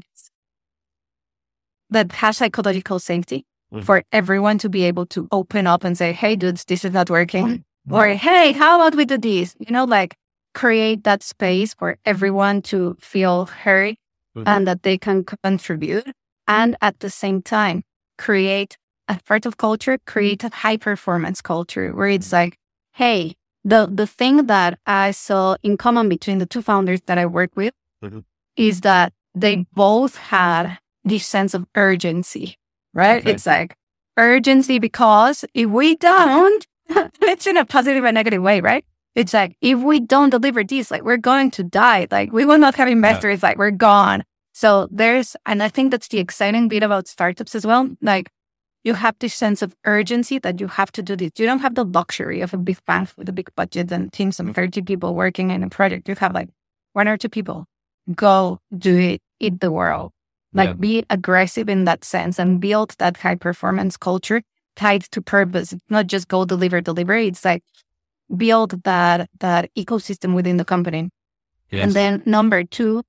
that 1.90 2.12
has 2.12 2.38
psychological 2.38 2.98
safety 2.98 3.44
Mhm. 3.70 3.84
for 3.84 4.02
everyone 4.10 4.56
to 4.58 4.70
be 4.70 4.84
able 4.84 5.04
to 5.06 5.28
open 5.30 5.66
up 5.66 5.84
and 5.84 5.98
say, 5.98 6.12
hey 6.14 6.34
dudes, 6.34 6.64
this 6.64 6.82
is 6.82 6.94
not 6.94 7.10
working. 7.10 7.62
Or 7.90 8.06
hey, 8.06 8.52
how 8.52 8.76
about 8.76 8.94
we 8.96 9.04
do 9.04 9.18
this? 9.18 9.54
You 9.58 9.70
know, 9.70 9.84
like 9.84 10.16
create 10.54 11.04
that 11.04 11.22
space 11.22 11.74
for 11.74 11.98
everyone 12.06 12.62
to 12.62 12.96
feel 12.98 13.44
heard 13.44 13.96
Mhm. 14.34 14.44
and 14.46 14.66
that 14.66 14.82
they 14.82 14.96
can 14.96 15.24
contribute. 15.24 16.06
And 16.48 16.74
at 16.80 17.00
the 17.00 17.10
same 17.10 17.42
time, 17.42 17.82
create 18.16 18.78
a 19.08 19.20
part 19.28 19.44
of 19.44 19.58
culture, 19.58 19.98
create 20.06 20.42
a 20.42 20.48
high 20.48 20.78
performance 20.78 21.42
culture 21.42 21.92
where 21.92 22.08
it's 22.08 22.32
like, 22.32 22.56
hey, 22.92 23.34
the, 23.64 23.88
the 23.90 24.06
thing 24.06 24.46
that 24.46 24.78
I 24.86 25.10
saw 25.10 25.56
in 25.62 25.76
common 25.76 26.08
between 26.08 26.38
the 26.38 26.46
two 26.46 26.62
founders 26.62 27.00
that 27.06 27.18
I 27.18 27.26
work 27.26 27.50
with 27.56 27.72
Mhm. 28.04 28.24
is 28.56 28.82
that 28.82 29.12
they 29.34 29.66
both 29.74 30.16
had 30.16 30.78
this 31.04 31.26
sense 31.26 31.54
of 31.54 31.66
urgency, 31.74 32.56
right? 32.92 33.22
Okay. 33.22 33.32
It's 33.32 33.46
like 33.46 33.76
urgency 34.16 34.78
because 34.78 35.44
if 35.54 35.68
we 35.70 35.96
don't, 35.96 36.66
it's 37.22 37.46
in 37.46 37.56
a 37.56 37.64
positive 37.64 38.04
and 38.04 38.14
negative 38.14 38.42
way, 38.42 38.60
right? 38.60 38.84
It's 39.14 39.32
like 39.32 39.56
if 39.60 39.78
we 39.78 40.00
don't 40.00 40.30
deliver 40.30 40.62
this, 40.64 40.90
like 40.90 41.02
we're 41.02 41.16
going 41.16 41.50
to 41.52 41.62
die. 41.62 42.06
Like 42.10 42.32
we 42.32 42.44
will 42.44 42.58
not 42.58 42.74
have 42.76 42.88
investors. 42.88 43.42
Like 43.42 43.58
we're 43.58 43.70
gone. 43.70 44.24
So 44.52 44.88
there's, 44.90 45.36
and 45.46 45.62
I 45.62 45.68
think 45.68 45.90
that's 45.90 46.08
the 46.08 46.18
exciting 46.18 46.68
bit 46.68 46.82
about 46.82 47.08
startups 47.08 47.54
as 47.54 47.64
well. 47.66 47.88
Like 48.02 48.30
you 48.84 48.94
have 48.94 49.16
this 49.18 49.34
sense 49.34 49.62
of 49.62 49.74
urgency 49.84 50.38
that 50.38 50.60
you 50.60 50.68
have 50.68 50.92
to 50.92 51.02
do 51.02 51.16
this. 51.16 51.32
You 51.38 51.46
don't 51.46 51.60
have 51.60 51.74
the 51.74 51.84
luxury 51.84 52.42
of 52.42 52.52
a 52.52 52.58
big 52.58 52.78
bank 52.84 53.08
with 53.16 53.28
a 53.28 53.32
big 53.32 53.48
budget 53.56 53.90
and 53.90 54.12
teams 54.12 54.38
of 54.38 54.46
mm. 54.46 54.54
30 54.54 54.82
people 54.82 55.14
working 55.14 55.50
in 55.50 55.62
a 55.62 55.70
project. 55.70 56.08
You 56.08 56.14
have 56.16 56.34
like 56.34 56.50
one 56.92 57.08
or 57.08 57.16
two 57.16 57.30
people. 57.30 57.66
Go 58.14 58.60
do 58.76 58.96
it, 58.96 59.22
eat 59.40 59.60
the 59.60 59.72
world. 59.72 60.12
Like 60.52 60.68
Yeah. 60.68 60.74
be 60.74 61.04
aggressive 61.10 61.68
in 61.68 61.84
that 61.84 62.04
sense 62.04 62.38
and 62.38 62.60
build 62.60 62.94
that 62.98 63.16
high 63.16 63.34
performance 63.34 63.96
culture 63.96 64.42
tied 64.76 65.02
to 65.12 65.22
purpose. 65.22 65.72
It's 65.72 65.84
not 65.88 66.06
just 66.06 66.28
go 66.28 66.44
deliver, 66.44 66.80
deliver. 66.80 67.14
It's 67.16 67.44
like 67.44 67.64
build 68.36 68.82
that 68.84 69.30
that 69.40 69.70
ecosystem 69.74 70.34
within 70.34 70.58
the 70.58 70.64
company. 70.64 71.10
Yes. 71.70 71.84
And 71.84 71.92
then 71.92 72.22
number 72.26 72.62
two, 72.64 73.02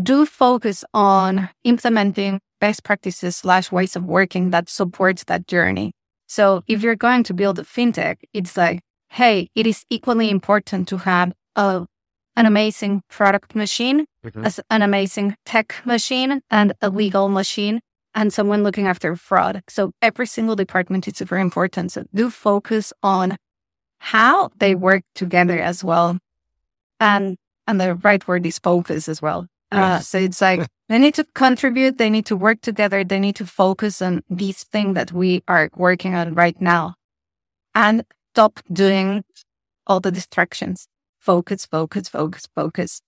do 0.00 0.24
focus 0.24 0.84
on 0.94 1.48
implementing 1.64 2.40
best 2.60 2.84
practices 2.84 3.36
slash 3.36 3.70
ways 3.72 3.96
of 3.96 4.04
working 4.04 4.50
that 4.50 4.68
supports 4.68 5.24
that 5.24 5.46
journey. 5.46 5.92
So 6.26 6.62
if 6.66 6.82
you're 6.82 6.96
going 6.96 7.22
to 7.24 7.34
build 7.34 7.58
a 7.58 7.62
fintech, 7.62 8.16
it's 8.32 8.56
like, 8.56 8.80
hey, 9.10 9.48
it 9.54 9.66
is 9.66 9.84
equally 9.90 10.30
important 10.30 10.88
to 10.88 10.98
have 10.98 11.32
a, 11.54 11.86
an 12.36 12.46
amazing 12.46 13.02
product 13.08 13.54
machine, 13.54 14.06
Mhm. 14.24 14.44
as 14.44 14.60
an 14.70 14.82
amazing 14.82 15.36
tech 15.44 15.74
machine, 15.84 16.40
and 16.50 16.72
a 16.82 16.90
legal 16.90 17.28
machine, 17.28 17.80
and 18.14 18.32
someone 18.32 18.64
looking 18.64 18.86
after 18.88 19.14
fraud. 19.14 19.62
So 19.68 19.92
every 20.02 20.26
single 20.26 20.56
department 20.56 21.06
is 21.06 21.16
super 21.16 21.38
important. 21.38 21.92
So 21.92 22.04
do 22.12 22.30
focus 22.30 22.92
on 23.02 23.36
how 23.98 24.50
they 24.58 24.74
work 24.74 25.02
together 25.14 25.58
as 25.58 25.84
well. 25.84 26.18
And 26.98 27.36
and 27.68 27.80
the 27.80 27.94
right 27.96 28.26
word 28.28 28.46
is 28.46 28.58
focus 28.58 29.08
as 29.08 29.20
well. 29.20 29.46
Uh, 29.72 29.98
so 30.00 30.18
it's 30.18 30.40
like 30.40 30.66
they 30.88 30.98
need 30.98 31.14
to 31.14 31.24
contribute, 31.34 31.98
they 31.98 32.10
need 32.10 32.26
to 32.26 32.36
work 32.36 32.60
together, 32.60 33.04
they 33.04 33.18
need 33.18 33.36
to 33.36 33.46
focus 33.46 34.00
on 34.00 34.22
this 34.28 34.64
thing 34.64 34.94
that 34.94 35.12
we 35.12 35.42
are 35.48 35.70
working 35.76 36.14
on 36.14 36.34
right 36.34 36.60
now 36.60 36.94
and 37.74 38.04
stop 38.34 38.60
doing 38.72 39.24
all 39.86 40.00
the 40.00 40.10
distractions. 40.10 40.88
Focus, 41.20 41.66
focus, 41.66 42.08
focus, 42.08 42.46
focus. 42.54 43.00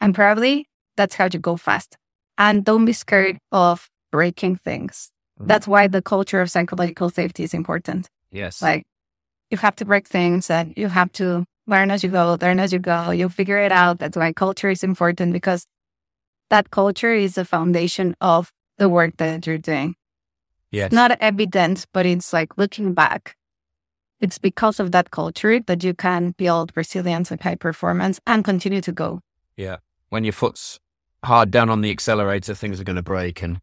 And 0.00 0.14
probably 0.14 0.68
that's 0.96 1.14
how 1.14 1.28
you 1.32 1.38
go 1.38 1.56
fast. 1.56 1.96
And 2.38 2.64
don't 2.64 2.84
be 2.84 2.92
scared 2.92 3.38
of 3.50 3.88
breaking 4.10 4.56
things. 4.56 5.10
Mhm. 5.40 5.48
That's 5.48 5.66
why 5.66 5.88
the 5.88 6.02
culture 6.02 6.40
of 6.40 6.50
psychological 6.50 7.10
safety 7.10 7.42
is 7.44 7.54
important. 7.54 8.08
Yes. 8.30 8.62
Like 8.62 8.84
you 9.50 9.58
have 9.58 9.76
to 9.76 9.84
break 9.84 10.06
things 10.06 10.50
and 10.50 10.72
you 10.76 10.88
have 10.88 11.12
to 11.12 11.44
learn 11.66 11.90
as 11.90 12.02
you 12.02 12.10
go, 12.10 12.36
learn 12.40 12.60
as 12.60 12.72
you 12.72 12.78
go. 12.78 13.10
You'll 13.10 13.28
figure 13.28 13.58
it 13.58 13.72
out. 13.72 13.98
That's 13.98 14.16
why 14.16 14.32
culture 14.32 14.70
is 14.70 14.82
important 14.82 15.32
because 15.32 15.66
that 16.50 16.70
culture 16.70 17.14
is 17.14 17.34
the 17.34 17.44
foundation 17.44 18.14
of 18.20 18.52
the 18.78 18.88
work 18.88 19.16
that 19.18 19.46
you're 19.46 19.58
doing. 19.58 19.94
yes. 20.70 20.92
Not 20.92 21.16
evident, 21.20 21.86
but 21.92 22.06
it's 22.06 22.32
like 22.32 22.58
looking 22.58 22.94
back. 22.94 23.36
It's 24.20 24.38
because 24.38 24.78
of 24.80 24.92
that 24.92 25.10
culture 25.10 25.60
that 25.60 25.82
you 25.82 25.94
can 25.94 26.34
build 26.38 26.72
resilience 26.76 27.30
and 27.30 27.40
high 27.40 27.56
performance 27.56 28.20
and 28.26 28.44
continue 28.44 28.80
to 28.80 28.92
go. 28.92 29.20
Yeah. 29.56 29.78
When 30.10 30.24
your 30.24 30.32
foot's 30.32 30.78
hard 31.24 31.50
down 31.50 31.70
on 31.70 31.80
the 31.80 31.90
accelerator, 31.90 32.54
things 32.54 32.80
are 32.80 32.84
going 32.84 32.96
to 32.96 33.02
break, 33.02 33.42
and 33.42 33.60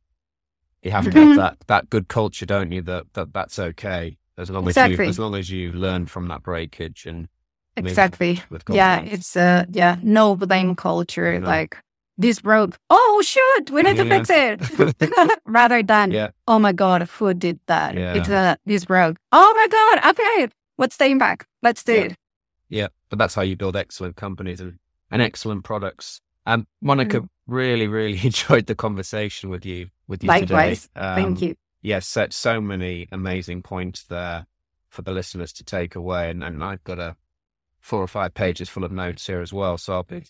you 0.84 0.92
have 0.92 1.06
to 1.06 1.12
have 1.12 1.28
mm-hmm. 1.28 1.38
that 1.38 1.58
that 1.68 1.90
good 1.90 2.08
culture, 2.08 2.46
don't 2.46 2.72
you? 2.72 2.82
That 2.82 3.06
that 3.14 3.34
that's 3.34 3.60
okay 3.60 4.18
as 4.38 4.50
long 4.50 4.64
as 4.68 4.72
Exactly. 4.72 5.06
you 5.06 5.10
as 5.10 5.20
long 5.20 5.36
as 5.36 5.50
you 5.50 5.72
learn 5.72 6.08
from 6.08 6.28
that 6.28 6.44
breakage 6.44 7.06
and 7.06 7.28
Exactly. 7.86 8.42
Yeah, 8.70 9.02
it's 9.02 9.36
uh 9.36 9.66
yeah, 9.72 9.98
no 10.04 10.36
blame 10.36 10.76
culture. 10.76 11.40
Like 11.40 11.78
this 12.18 12.42
broke. 12.42 12.78
Oh 12.90 13.22
shoot, 13.24 13.72
we 13.72 13.82
need 13.84 13.98
to 13.98 14.06
fix 14.06 14.30
it. 14.30 15.40
Rather 15.46 15.82
than 15.84 16.12
Yeah. 16.12 16.30
oh 16.48 16.60
my 16.60 16.72
god, 16.74 17.04
who 17.04 17.34
did 17.34 17.60
that? 17.68 17.96
Yeah. 17.96 18.16
It's 18.16 18.30
uh 18.30 18.56
this 18.66 18.86
broke. 18.86 19.18
Oh 19.32 19.54
my 19.56 19.68
god, 19.68 20.12
okay. 20.12 20.50
What's 20.76 20.98
the 20.98 21.06
impact? 21.06 21.46
Let's 21.62 21.84
do 21.84 21.94
Yeah. 21.94 22.02
it. 22.02 22.16
Yeah, 22.70 22.88
but 23.10 23.18
that's 23.20 23.34
how 23.36 23.42
you 23.42 23.56
build 23.56 23.76
excellent 23.76 24.16
companies 24.16 24.62
and, 24.62 24.78
and 25.10 25.22
excellent 25.22 25.64
products. 25.64 26.22
Um, 26.46 26.68
Monica, 26.82 27.28
really, 27.48 27.88
really 27.88 28.20
enjoyed 28.24 28.68
the 28.68 28.76
conversation 28.76 29.50
with 29.50 29.66
you 29.66 29.90
with 30.08 30.24
you 30.24 30.28
Likewise. 30.28 30.84
today. 30.94 31.00
Um, 31.06 31.16
Thank 31.16 31.42
you. 31.42 31.56
Yes, 31.82 32.08
set 32.08 32.34
so 32.34 32.60
many 32.62 33.08
amazing 33.12 33.62
points 33.64 34.04
there 34.04 34.46
for 34.90 35.02
the 35.02 35.12
listeners 35.12 35.54
to 35.54 35.64
take 35.64 35.96
away, 35.96 36.30
and, 36.30 36.44
and 36.44 36.64
I've 36.64 36.84
got 36.84 37.00
a 37.00 37.16
four 37.90 38.02
or 38.02 38.08
five 38.08 38.34
pages 38.34 38.70
full 38.70 38.84
of 38.86 38.92
notes 38.92 39.26
here 39.28 39.42
as 39.42 39.52
well, 39.52 39.78
so 39.78 39.94
I'll 39.94 40.04
be 40.04 40.24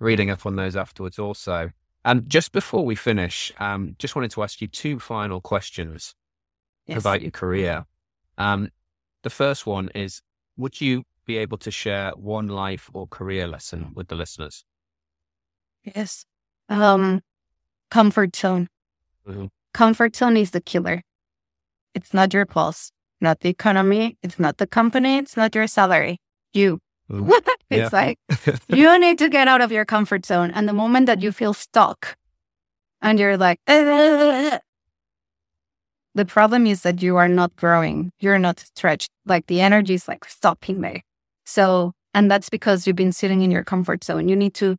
reading 0.00 0.28
up 0.30 0.44
on 0.44 0.56
those 0.56 0.76
afterwards 0.76 1.18
also. 1.18 1.70
And 2.04 2.28
just 2.28 2.52
before 2.52 2.84
we 2.84 2.94
finish, 2.96 3.52
um, 3.58 3.94
just 3.98 4.14
wanted 4.16 4.30
to 4.32 4.42
ask 4.42 4.60
you 4.60 4.68
two 4.68 4.98
final 4.98 5.40
questions 5.40 6.14
Yes. 6.86 7.00
about 7.00 7.22
your 7.22 7.30
career. 7.32 7.84
Um, 8.38 8.70
the 9.22 9.30
first 9.30 9.66
one 9.66 9.88
is 9.94 10.22
Would 10.58 10.80
you 10.80 11.02
be 11.26 11.36
able 11.36 11.58
to 11.58 11.70
share 11.70 12.12
one 12.16 12.48
life 12.48 12.88
or 12.94 13.06
career 13.06 13.46
lesson 13.46 13.92
with 13.94 14.08
the 14.08 14.14
listeners? 14.14 14.64
Yes. 15.82 16.24
Um 16.68 17.20
comfort 17.90 18.34
zone. 18.36 18.68
Mhm. 19.28 19.50
Comfort 19.74 20.16
zone 20.16 20.36
is 20.40 20.50
the 20.52 20.60
killer. 20.60 21.02
It's 21.94 22.12
not 22.14 22.32
your 22.34 22.46
boss, 22.46 22.90
not 23.20 23.40
the 23.40 23.48
economy, 23.50 24.16
it's 24.22 24.38
not 24.38 24.56
the 24.56 24.66
company, 24.66 25.18
it's 25.18 25.36
not 25.36 25.54
your 25.54 25.66
salary. 25.66 26.18
You. 26.52 26.80
It's 27.70 27.92
Yeah. 27.92 27.98
like 28.00 28.18
you 28.68 28.98
need 29.00 29.18
to 29.18 29.28
get 29.28 29.48
out 29.48 29.60
of 29.60 29.72
your 29.72 29.84
comfort 29.84 30.24
zone. 30.26 30.50
And 30.54 30.68
the 30.68 30.72
moment 30.72 31.06
that 31.06 31.22
you 31.22 31.32
feel 31.32 31.52
stuck 31.54 32.16
and 33.02 33.18
you're 33.18 33.36
like, 33.36 33.58
"Ugh," 33.66 34.60
the 36.14 36.24
problem 36.24 36.66
is 36.66 36.82
that 36.82 37.02
you 37.02 37.16
are 37.16 37.28
not 37.28 37.54
growing. 37.56 38.12
You're 38.20 38.38
not 38.38 38.60
stretched. 38.60 39.10
Like 39.26 39.46
the 39.46 39.60
energy 39.60 39.94
is 39.94 40.08
like 40.08 40.24
stopping 40.24 40.80
there. 40.80 41.02
So, 41.44 41.92
and 42.14 42.30
that's 42.30 42.48
because 42.48 42.86
you've 42.86 42.96
been 42.96 43.12
sitting 43.12 43.42
in 43.42 43.50
your 43.50 43.64
comfort 43.64 44.04
zone. 44.04 44.28
You 44.28 44.36
need 44.36 44.54
to 44.54 44.76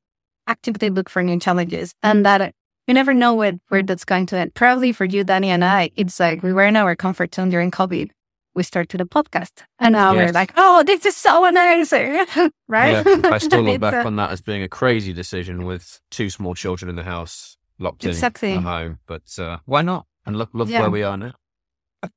actively 0.47 0.89
look 0.89 1.09
for 1.09 1.21
new 1.21 1.39
challenges 1.39 1.93
and 2.01 2.25
that 2.25 2.53
you 2.88 2.93
never 2.93 3.13
know 3.13 3.34
where, 3.36 3.53
where 3.67 3.84
that's 3.84 4.05
going 4.05 4.25
to 4.28 4.38
end. 4.38 4.53
Probably 4.53 4.93
for 4.93 5.03
you, 5.05 5.23
Danny 5.25 5.49
and 5.49 5.63
I, 5.63 5.91
it's 5.97 6.19
like 6.19 6.41
we 6.41 6.53
were 6.53 6.63
in 6.63 6.78
our 6.78 6.95
comfort 6.95 7.36
zone 7.36 7.49
during 7.49 7.69
COVID. 7.69 8.11
We 8.58 8.64
started 8.64 8.99
the 8.99 9.05
podcast 9.05 9.62
and 9.78 9.93
now 9.93 10.14
Yes. 10.14 10.30
we're 10.30 10.34
like, 10.34 10.51
oh, 10.58 10.82
this 10.84 11.05
is 11.05 11.16
so 11.16 11.45
amazing. 11.45 12.26
right? 12.68 13.05
Yeah, 13.05 13.30
I 13.32 13.38
still 13.38 13.62
look 13.62 13.80
back 13.88 14.03
on 14.03 14.16
that 14.16 14.32
as 14.32 14.41
being 14.41 14.64
a 14.64 14.68
crazy 14.68 15.14
decision 15.14 15.64
with 15.64 16.01
two 16.10 16.32
small 16.32 16.55
children 16.55 16.89
in 16.89 16.95
the 16.95 17.03
house, 17.03 17.55
locked 17.78 18.03
exactly. 18.03 18.53
in 18.53 18.58
at 18.58 18.64
home. 18.64 18.97
But 19.05 19.38
uh, 19.38 19.60
why 19.66 19.84
not? 19.84 20.08
And 20.26 20.36
look, 20.36 20.49
look 20.53 20.70
Yeah. 20.70 20.82
where 20.82 20.89
we 20.89 21.03
are 21.03 21.16
now. 21.16 21.34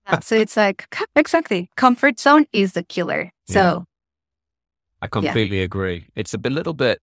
Yeah, 0.09 0.21
so 0.21 0.35
it's 0.35 0.57
like 0.57 0.87
exactly 1.15 1.69
comfort 1.77 2.19
zone 2.19 2.47
is 2.55 2.73
the 2.73 2.85
killer. 2.85 3.33
So 3.47 3.85
I 5.03 5.09
completely 5.09 5.61
agree. 5.61 6.07
It's 6.17 6.33
a 6.33 6.39
bit, 6.39 6.53
little 6.53 6.73
bit 6.73 7.01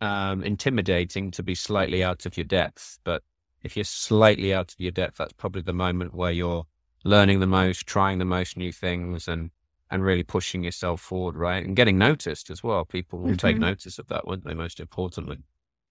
um, 0.00 0.42
intimidating 0.42 1.30
to 1.32 1.42
be 1.42 1.54
slightly 1.54 2.02
out 2.02 2.24
of 2.24 2.38
your 2.38 2.44
depth, 2.44 2.98
but 3.04 3.22
if 3.62 3.76
you're 3.76 3.84
slightly 3.84 4.54
out 4.54 4.72
of 4.72 4.80
your 4.80 4.92
depth, 4.92 5.18
that's 5.18 5.34
probably 5.34 5.60
the 5.60 5.74
moment 5.74 6.14
where 6.14 6.32
you're 6.32 6.64
learning 7.04 7.40
the 7.40 7.46
most, 7.46 7.86
trying 7.86 8.18
the 8.18 8.24
most 8.24 8.56
new 8.56 8.72
things, 8.72 9.28
and 9.28 9.50
and 9.90 10.02
really 10.02 10.22
pushing 10.24 10.64
yourself 10.64 11.00
forward, 11.00 11.36
right? 11.36 11.64
And 11.64 11.76
getting 11.76 11.98
noticed 11.98 12.50
as 12.50 12.62
well. 12.64 12.84
People 12.84 13.20
will 13.20 13.36
take 13.36 13.56
Mhm. 13.56 13.60
notice 13.60 13.98
of 13.98 14.08
that, 14.08 14.26
won't 14.26 14.44
they? 14.44 14.54
Most 14.54 14.80
importantly. 14.80 15.38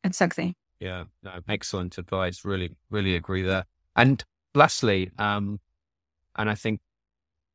exactly. 0.03 0.55
Yeah, 0.79 1.05
no, 1.21 1.39
excellent 1.47 1.97
advice. 1.97 2.43
Really, 2.43 2.75
really 2.89 3.15
agree 3.15 3.41
there. 3.43 3.65
And 3.95 4.21
lastly, 4.53 5.11
um, 5.17 5.61
and 6.35 6.49
I 6.49 6.55
think 6.55 6.81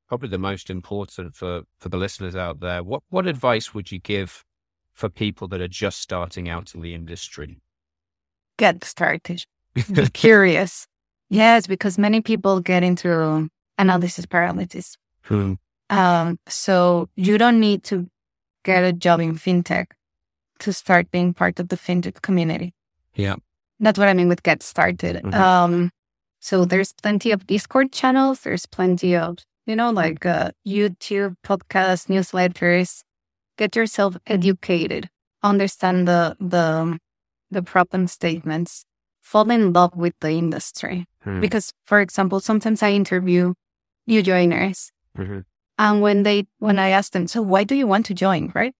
probably 0.07 0.31
the 0.31 0.39
most 0.39 0.71
important 0.71 1.35
for 1.37 1.63
for 1.79 1.89
the 1.91 1.99
listeners 1.99 2.35
out 2.37 2.61
there, 2.61 2.83
what 2.83 3.03
what 3.11 3.27
advice 3.27 3.75
would 3.75 3.93
you 3.93 3.99
give 3.99 4.45
for 4.95 5.09
people 5.11 5.47
that 5.49 5.61
are 5.61 5.69
just 5.69 5.99
starting 6.01 6.49
out 6.49 6.75
in 6.75 6.81
the 6.81 6.95
industry? 6.95 7.61
Get 8.57 8.83
started. 8.85 9.45
Curious. 10.15 10.87
Yes, 11.31 11.67
because 11.67 11.99
many 11.99 12.21
people 12.21 12.61
get 12.61 12.83
into 12.83 13.49
analysis 13.77 14.27
paralysis. 14.27 14.97
Hmm. 15.23 15.55
Um, 15.91 16.39
so 16.49 17.09
you 17.17 17.39
don't 17.39 17.61
need 17.61 17.85
to 17.85 18.09
get 18.65 18.85
a 18.85 18.93
job 18.93 19.21
in 19.21 19.35
fintech 19.35 19.87
to 20.61 20.73
start 20.73 21.11
being 21.11 21.35
part 21.35 21.61
of 21.61 21.69
the 21.69 21.77
fintech 21.77 22.23
community. 22.23 22.75
Yeah. 23.15 23.37
That's 23.81 23.99
what 23.99 24.09
I 24.09 24.15
mean 24.15 24.29
with 24.29 24.43
get 24.43 24.63
started. 24.63 25.23
Mhm. 25.23 25.35
Um, 25.35 25.91
so 26.41 26.65
there's 26.65 26.93
plenty 26.93 27.31
of 27.31 27.47
Discord 27.47 27.93
channels. 27.93 28.41
There's 28.41 28.67
plenty 28.67 29.17
of, 29.17 29.39
you 29.67 29.77
know, 29.77 29.91
like 29.91 30.25
uh, 30.27 30.51
YouTube, 30.67 31.37
podcasts, 31.45 32.09
newsletters. 32.09 33.03
Get 33.57 33.75
yourself 33.77 34.17
educated. 34.27 35.09
Understand 35.43 36.07
the 36.07 36.37
the 36.41 36.99
the 37.51 37.63
problem 37.63 38.07
statements. 38.07 38.85
Fall 39.21 39.51
in 39.51 39.73
love 39.73 39.97
with 39.97 40.15
the 40.21 40.31
industry. 40.31 41.07
Hmm. 41.25 41.41
Because, 41.41 41.73
for 41.85 42.01
example, 42.01 42.41
sometimes 42.41 42.83
I 42.83 42.93
interview 42.93 43.55
new 44.07 44.23
joiners, 44.23 44.93
Mhm. 45.17 45.45
and 45.79 46.01
when 46.01 46.23
they 46.23 46.47
when 46.59 46.79
I 46.79 46.91
ask 46.91 47.13
them, 47.13 47.27
so 47.27 47.43
why 47.43 47.65
do 47.65 47.75
you 47.75 47.87
want 47.87 48.07
to 48.07 48.15
join, 48.15 48.53
right? 48.55 48.75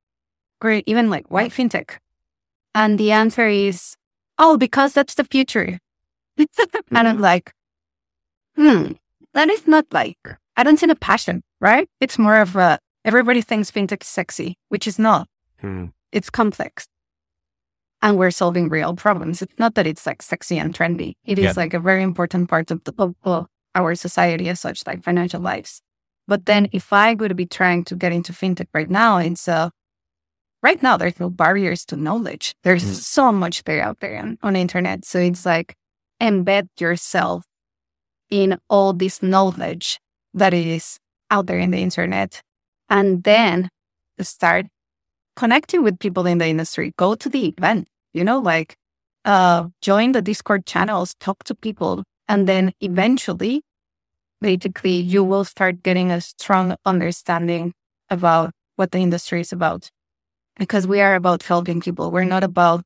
Or 0.63 0.83
even 0.87 1.11
like 1.11 1.31
why 1.31 1.49
fintech? 1.49 1.99
And 2.75 2.99
the 2.99 3.13
answer 3.13 3.47
is, 3.49 3.97
oh, 4.39 4.57
because 4.57 4.93
that's 4.93 5.15
the 5.15 5.25
future. 5.25 5.79
and 6.91 7.09
I'm 7.09 7.19
like, 7.21 7.53
hmm, 8.57 8.93
that 9.35 9.51
is 9.51 9.67
not 9.67 9.87
like 9.93 10.19
I 10.57 10.63
don't 10.65 10.79
see 10.79 10.87
the 10.87 10.97
passion, 10.97 11.43
right? 11.61 11.89
It's 12.01 12.19
more 12.19 12.41
of 12.41 12.57
a 12.57 12.79
everybody 13.05 13.41
thinks 13.43 13.71
fintech 13.71 14.03
is 14.03 14.09
sexy, 14.09 14.57
which 14.69 14.87
is 14.87 14.99
not. 14.99 15.29
Hmm. 15.61 15.87
It's 16.13 16.31
complex. 16.31 16.87
And 18.01 18.17
we're 18.17 18.31
solving 18.31 18.69
real 18.69 18.95
problems. 18.95 19.43
It's 19.43 19.59
not 19.59 19.75
that 19.75 19.87
it's 19.87 20.07
like 20.07 20.23
sexy 20.23 20.59
and 20.59 20.73
trendy. 20.75 21.15
It 21.25 21.39
is 21.39 21.45
Yeah. 21.45 21.53
like 21.57 21.75
a 21.75 21.81
very 21.81 22.03
important 22.03 22.49
part 22.49 22.71
of, 22.71 22.85
the, 22.85 22.93
of, 22.99 23.15
of 23.25 23.47
our 23.75 23.95
society 23.97 24.49
as 24.49 24.61
such, 24.61 24.87
like 24.87 25.03
financial 25.03 25.41
lives. 25.41 25.83
But 26.29 26.47
then 26.47 26.69
if 26.73 26.93
I 26.93 27.15
would 27.15 27.35
be 27.37 27.47
trying 27.47 27.85
to 27.85 27.97
get 27.97 28.13
into 28.13 28.33
fintech 28.33 28.69
right 28.73 28.89
now, 28.91 29.19
it's 29.19 29.49
uh, 29.49 29.71
right 30.63 30.81
now 30.83 30.97
there's 30.97 31.19
no 31.19 31.31
barriers 31.31 31.85
to 31.87 31.97
knowledge. 31.97 32.55
There's 32.63 32.85
Mm. 32.85 32.95
so 32.95 33.33
much 33.33 33.65
there 33.65 33.83
out 33.83 33.99
there 34.01 34.19
on, 34.19 34.39
on 34.43 34.53
the 34.53 34.61
internet. 34.61 35.05
So 35.05 35.19
it's 35.19 35.45
like 35.47 35.75
embed 36.21 36.69
yourself 36.79 37.45
in 38.31 38.59
all 38.69 38.93
this 38.93 39.23
knowledge 39.23 39.99
that 40.35 40.53
is 40.55 40.99
out 41.31 41.47
there 41.47 41.59
in 41.59 41.71
the 41.73 41.79
internet 41.83 42.43
and 42.91 43.25
then 43.25 43.71
start 44.21 44.67
connecting 45.39 45.83
with 45.83 45.99
people 45.99 46.27
in 46.27 46.39
the 46.39 46.49
industry 46.55 46.93
go 46.97 47.15
to 47.15 47.29
the 47.29 47.43
event 47.47 47.87
you 48.13 48.25
know 48.25 48.39
like 48.39 48.77
uh 49.25 49.61
join 49.89 50.13
the 50.13 50.23
discord 50.31 50.67
channels 50.67 51.15
talk 51.21 51.45
to 51.45 51.55
people 51.55 52.03
and 52.29 52.49
then 52.49 52.73
eventually 52.81 53.63
basically 54.41 54.97
you 55.15 55.23
will 55.25 55.45
start 55.45 55.83
getting 55.83 56.11
a 56.11 56.21
strong 56.21 56.77
understanding 56.85 57.73
about 58.11 58.51
what 58.77 58.91
the 58.93 58.99
industry 58.99 59.41
is 59.41 59.53
about 59.53 59.91
because 60.57 60.87
we 60.87 61.01
are 61.01 61.15
about 61.15 61.43
helping 61.43 61.81
people 61.81 62.11
we're 62.11 62.33
not 62.37 62.45
about 62.45 62.83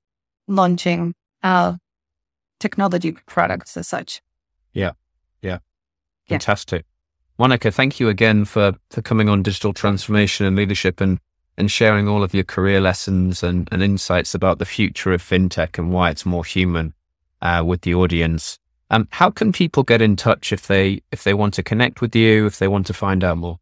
launching 0.48 1.14
uh, 1.42 1.74
technology 2.61 3.12
products 3.26 3.76
as 3.76 3.88
such. 3.88 4.22
Yeah. 4.72 4.92
Yeah. 5.42 5.59
Fantastic. 6.28 6.84
Monica, 7.38 7.70
thank 7.72 7.98
you 7.98 8.09
again 8.09 8.44
for, 8.44 8.74
for 8.90 9.03
coming 9.03 9.28
on 9.28 9.42
digital 9.42 9.72
transformation 9.72 10.46
and 10.46 10.57
leadership 10.57 11.00
and, 11.00 11.18
and 11.57 11.70
sharing 11.70 12.09
all 12.09 12.22
of 12.22 12.34
your 12.34 12.44
career 12.44 12.80
lessons 12.80 13.42
and, 13.42 13.68
and 13.70 13.82
insights 13.82 14.34
about 14.34 14.59
the 14.59 14.64
future 14.64 15.12
of 15.12 15.22
fintech 15.22 15.78
and 15.78 15.92
why 15.92 16.11
it's 16.11 16.26
more 16.26 16.44
human 16.44 16.94
uh, 17.40 17.62
with 17.64 17.82
the 17.82 17.94
audience. 17.94 18.59
Um, 18.90 19.09
how 19.11 19.30
can 19.30 19.53
people 19.53 19.82
get 19.82 20.03
in 20.03 20.16
touch 20.16 20.53
if 20.53 20.66
they 20.66 21.03
if 21.11 21.24
they 21.24 21.34
want 21.34 21.55
to 21.55 21.62
connect 21.62 22.00
with 22.00 22.14
you, 22.14 22.46
if 22.46 22.59
they 22.59 22.68
want 22.68 22.86
to 22.88 22.94
find 22.94 23.24
out 23.24 23.38
more? 23.38 23.59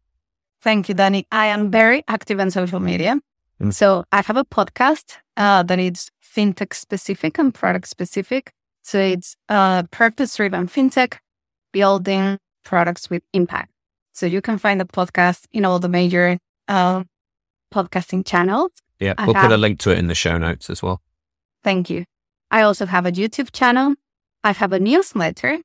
Thank 0.61 0.89
you, 0.89 0.95
Danny. 0.95 1.25
I 1.31 1.47
am 1.47 1.71
very 1.71 2.03
active 2.07 2.39
on 2.39 2.51
social 2.51 2.79
media. 2.79 3.19
Mm. 3.61 3.73
So 3.73 4.03
I 4.11 4.21
have 4.21 4.37
a 4.37 4.45
podcast 4.45 5.17
uh, 5.37 5.63
that 5.63 5.79
is 5.79 6.11
fintech 6.21 6.73
specific 6.73 7.39
and 7.39 7.53
product 7.53 7.87
specific. 7.87 8.51
So 8.83 8.99
it's 8.99 9.35
uh, 9.49 9.83
purpose 9.83 10.35
driven 10.35 10.67
fintech, 10.67 11.17
building 11.71 12.37
products 12.63 13.09
with 13.09 13.23
impact. 13.33 13.71
So 14.13 14.25
you 14.25 14.41
can 14.41 14.57
find 14.57 14.79
the 14.79 14.85
podcast 14.85 15.45
in 15.51 15.65
all 15.65 15.79
the 15.79 15.89
major 15.89 16.37
uh, 16.67 17.03
podcasting 17.71 18.25
channels. 18.25 18.71
Yeah, 18.99 19.13
we'll 19.17 19.33
have, 19.33 19.49
put 19.49 19.53
a 19.53 19.57
link 19.57 19.79
to 19.79 19.91
it 19.91 19.97
in 19.97 20.07
the 20.07 20.15
show 20.15 20.37
notes 20.37 20.69
as 20.69 20.83
well. 20.83 21.01
Thank 21.63 21.89
you. 21.89 22.05
I 22.51 22.61
also 22.61 22.85
have 22.85 23.05
a 23.05 23.11
YouTube 23.11 23.51
channel. 23.51 23.95
I 24.43 24.51
have 24.51 24.73
a 24.73 24.79
newsletter 24.79 25.59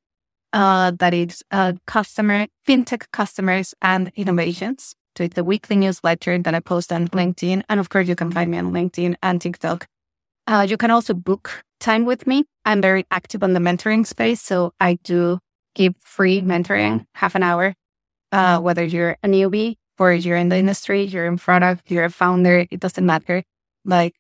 uh, 0.52 0.92
that 0.98 1.12
is 1.12 1.42
uh, 1.50 1.74
customer 1.86 2.46
fintech 2.66 3.11
customers 3.12 3.74
and 3.82 4.11
innovations. 4.14 4.94
So 5.16 5.24
it's 5.24 5.38
a 5.38 5.44
weekly 5.44 5.76
newsletter 5.76 6.38
that 6.38 6.54
I 6.54 6.61
post 6.61 6.92
on 6.92 7.09
LinkedIn, 7.09 7.62
and 7.68 7.80
of 7.80 7.88
course 7.88 8.07
you 8.07 8.14
can 8.14 8.30
find 8.30 8.50
me 8.50 8.59
on 8.59 8.72
LinkedIn 8.72 9.16
and 9.22 9.40
TikTok. 9.40 9.86
Uh, 10.46 10.66
you 10.68 10.76
can 10.76 10.90
also 10.90 11.14
book 11.14 11.64
time 11.80 12.04
with 12.04 12.26
me. 12.26 12.44
I'm 12.64 12.82
very 12.82 13.07
active 13.11 13.42
on 13.42 13.54
the 13.54 13.61
mentoring 13.61 14.07
space, 14.07 14.42
so 14.42 14.72
I 14.78 14.98
do 15.04 15.38
give 15.74 15.94
free 16.00 16.42
mentoring, 16.42 17.07
half 17.14 17.34
an 17.34 17.42
hour, 17.42 17.74
uh, 18.32 18.61
whether 18.61 18.84
you're 18.84 19.16
a 19.22 19.28
newbie 19.28 19.76
or 19.99 20.12
you're 20.12 20.36
in 20.36 20.49
the 20.49 20.57
industry, 20.57 21.03
you're 21.03 21.26
in 21.26 21.38
product, 21.38 21.90
you're 21.90 22.05
a 22.05 22.11
founder, 22.11 22.66
it 22.70 22.80
doesn't 22.80 23.05
matter. 23.05 23.42
Like 23.84 24.14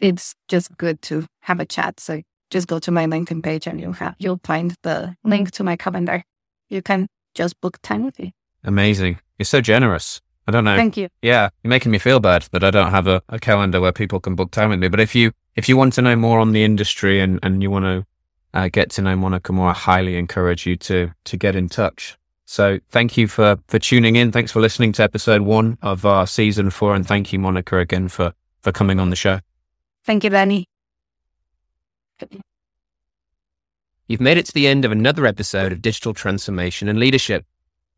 it's 0.00 0.34
just 0.48 0.76
good 0.76 1.00
to 1.02 1.26
have 1.40 1.60
a 1.60 1.66
chat. 1.66 2.00
So 2.00 2.22
just 2.50 2.68
go 2.68 2.78
to 2.80 2.90
my 2.90 3.06
LinkedIn 3.06 3.42
page 3.42 3.66
and 3.66 3.80
you'll 3.80 3.94
have, 3.94 4.14
you'll 4.18 4.40
find 4.44 4.74
the 4.82 5.16
link 5.24 5.50
to 5.52 5.64
my 5.64 5.76
calendar. 5.76 6.22
You 6.68 6.82
can 6.82 7.08
just 7.34 7.60
book 7.60 7.80
time 7.82 8.04
with 8.04 8.18
me. 8.18 8.34
Amazing. 8.64 9.18
You're 9.38 9.44
so 9.44 9.60
generous. 9.60 10.20
I 10.46 10.50
don't 10.50 10.64
know. 10.64 10.76
Thank 10.76 10.96
you. 10.96 11.08
Yeah, 11.22 11.50
you're 11.62 11.68
making 11.68 11.92
me 11.92 11.98
feel 11.98 12.20
bad 12.20 12.42
that 12.52 12.64
I 12.64 12.70
don't 12.70 12.90
have 12.90 13.06
a, 13.06 13.22
a 13.28 13.38
calendar 13.38 13.80
where 13.80 13.92
people 13.92 14.20
can 14.20 14.34
book 14.34 14.50
time 14.50 14.70
with 14.70 14.80
me. 14.80 14.88
But 14.88 15.00
if 15.00 15.14
you 15.14 15.32
if 15.54 15.68
you 15.68 15.76
want 15.76 15.92
to 15.94 16.02
know 16.02 16.16
more 16.16 16.40
on 16.40 16.52
the 16.52 16.64
industry 16.64 17.20
and, 17.20 17.38
and 17.42 17.62
you 17.62 17.70
want 17.70 17.84
to 17.84 18.06
uh, 18.54 18.68
get 18.68 18.90
to 18.90 19.02
know 19.02 19.14
Monica 19.16 19.52
more, 19.52 19.70
I 19.70 19.74
highly 19.74 20.16
encourage 20.16 20.66
you 20.66 20.76
to 20.76 21.12
to 21.24 21.36
get 21.36 21.54
in 21.54 21.68
touch. 21.68 22.18
So 22.52 22.80
thank 22.90 23.16
you 23.16 23.28
for 23.28 23.56
for 23.68 23.78
tuning 23.78 24.16
in. 24.16 24.30
Thanks 24.30 24.52
for 24.52 24.60
listening 24.60 24.92
to 24.92 25.02
episode 25.02 25.40
one 25.40 25.78
of 25.80 26.04
our 26.04 26.26
season 26.26 26.68
four, 26.68 26.94
and 26.94 27.06
thank 27.06 27.32
you, 27.32 27.38
Monica, 27.38 27.78
again 27.78 28.08
for 28.08 28.34
for 28.60 28.72
coming 28.72 29.00
on 29.00 29.08
the 29.08 29.16
show. 29.16 29.40
Thank 30.04 30.22
you, 30.22 30.28
Danny. 30.28 30.66
You've 34.06 34.20
made 34.20 34.36
it 34.36 34.44
to 34.44 34.52
the 34.52 34.66
end 34.66 34.84
of 34.84 34.92
another 34.92 35.24
episode 35.24 35.72
of 35.72 35.80
Digital 35.80 36.12
Transformation 36.12 36.88
and 36.88 36.98
Leadership. 37.00 37.46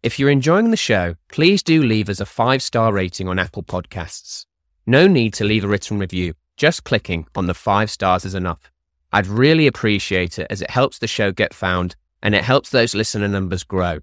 If 0.04 0.20
you're 0.20 0.30
enjoying 0.30 0.70
the 0.70 0.76
show, 0.76 1.16
please 1.32 1.60
do 1.60 1.82
leave 1.82 2.08
us 2.08 2.20
a 2.20 2.24
five 2.24 2.62
star 2.62 2.92
rating 2.92 3.26
on 3.26 3.40
Apple 3.40 3.64
Podcasts. 3.64 4.46
No 4.86 5.08
need 5.08 5.34
to 5.34 5.44
leave 5.44 5.64
a 5.64 5.68
written 5.68 5.98
review, 5.98 6.34
just 6.56 6.84
clicking 6.84 7.26
on 7.34 7.48
the 7.48 7.54
five 7.54 7.90
stars 7.90 8.24
is 8.24 8.36
enough. 8.36 8.70
I'd 9.12 9.26
really 9.26 9.66
appreciate 9.66 10.38
it 10.38 10.46
as 10.48 10.62
it 10.62 10.70
helps 10.70 11.00
the 11.00 11.08
show 11.08 11.32
get 11.32 11.52
found 11.52 11.96
and 12.22 12.36
it 12.36 12.44
helps 12.44 12.70
those 12.70 12.94
listener 12.94 13.26
numbers 13.26 13.64
grow. 13.64 13.98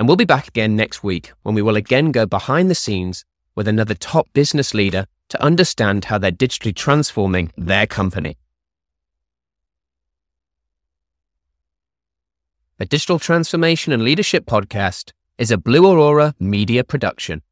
And 0.00 0.08
we'll 0.08 0.16
be 0.16 0.24
back 0.24 0.48
again 0.48 0.76
next 0.76 1.04
week 1.04 1.30
when 1.42 1.54
we 1.54 1.60
will 1.60 1.76
again 1.76 2.10
go 2.10 2.24
behind 2.24 2.70
the 2.70 2.74
scenes 2.74 3.26
with 3.54 3.68
another 3.68 3.94
top 3.94 4.32
business 4.32 4.72
leader 4.72 5.04
to 5.28 5.42
understand 5.42 6.06
how 6.06 6.16
they're 6.16 6.32
digitally 6.32 6.74
transforming 6.74 7.52
their 7.54 7.86
company. 7.86 8.38
A 12.78 12.86
digital 12.86 13.18
transformation 13.18 13.92
and 13.92 14.02
leadership 14.02 14.46
podcast 14.46 15.12
is 15.36 15.50
a 15.50 15.58
Blue 15.58 15.86
Aurora 15.86 16.34
media 16.40 16.82
production. 16.82 17.42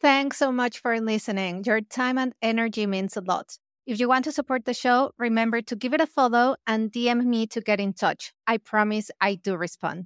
Thanks 0.00 0.36
so 0.36 0.52
much 0.52 0.78
for 0.78 1.00
listening. 1.00 1.64
Your 1.64 1.80
time 1.80 2.18
and 2.18 2.34
energy 2.40 2.86
means 2.86 3.16
a 3.16 3.20
lot. 3.20 3.58
If 3.86 4.00
you 4.00 4.08
want 4.08 4.24
to 4.24 4.32
support 4.32 4.64
the 4.64 4.74
show, 4.74 5.12
remember 5.16 5.62
to 5.62 5.76
give 5.76 5.94
it 5.94 6.00
a 6.00 6.06
follow 6.06 6.56
and 6.66 6.92
DM 6.92 7.24
me 7.24 7.46
to 7.46 7.60
get 7.60 7.80
in 7.80 7.92
touch. 7.94 8.34
I 8.46 8.58
promise 8.58 9.10
I 9.20 9.36
do 9.36 9.56
respond. 9.56 10.04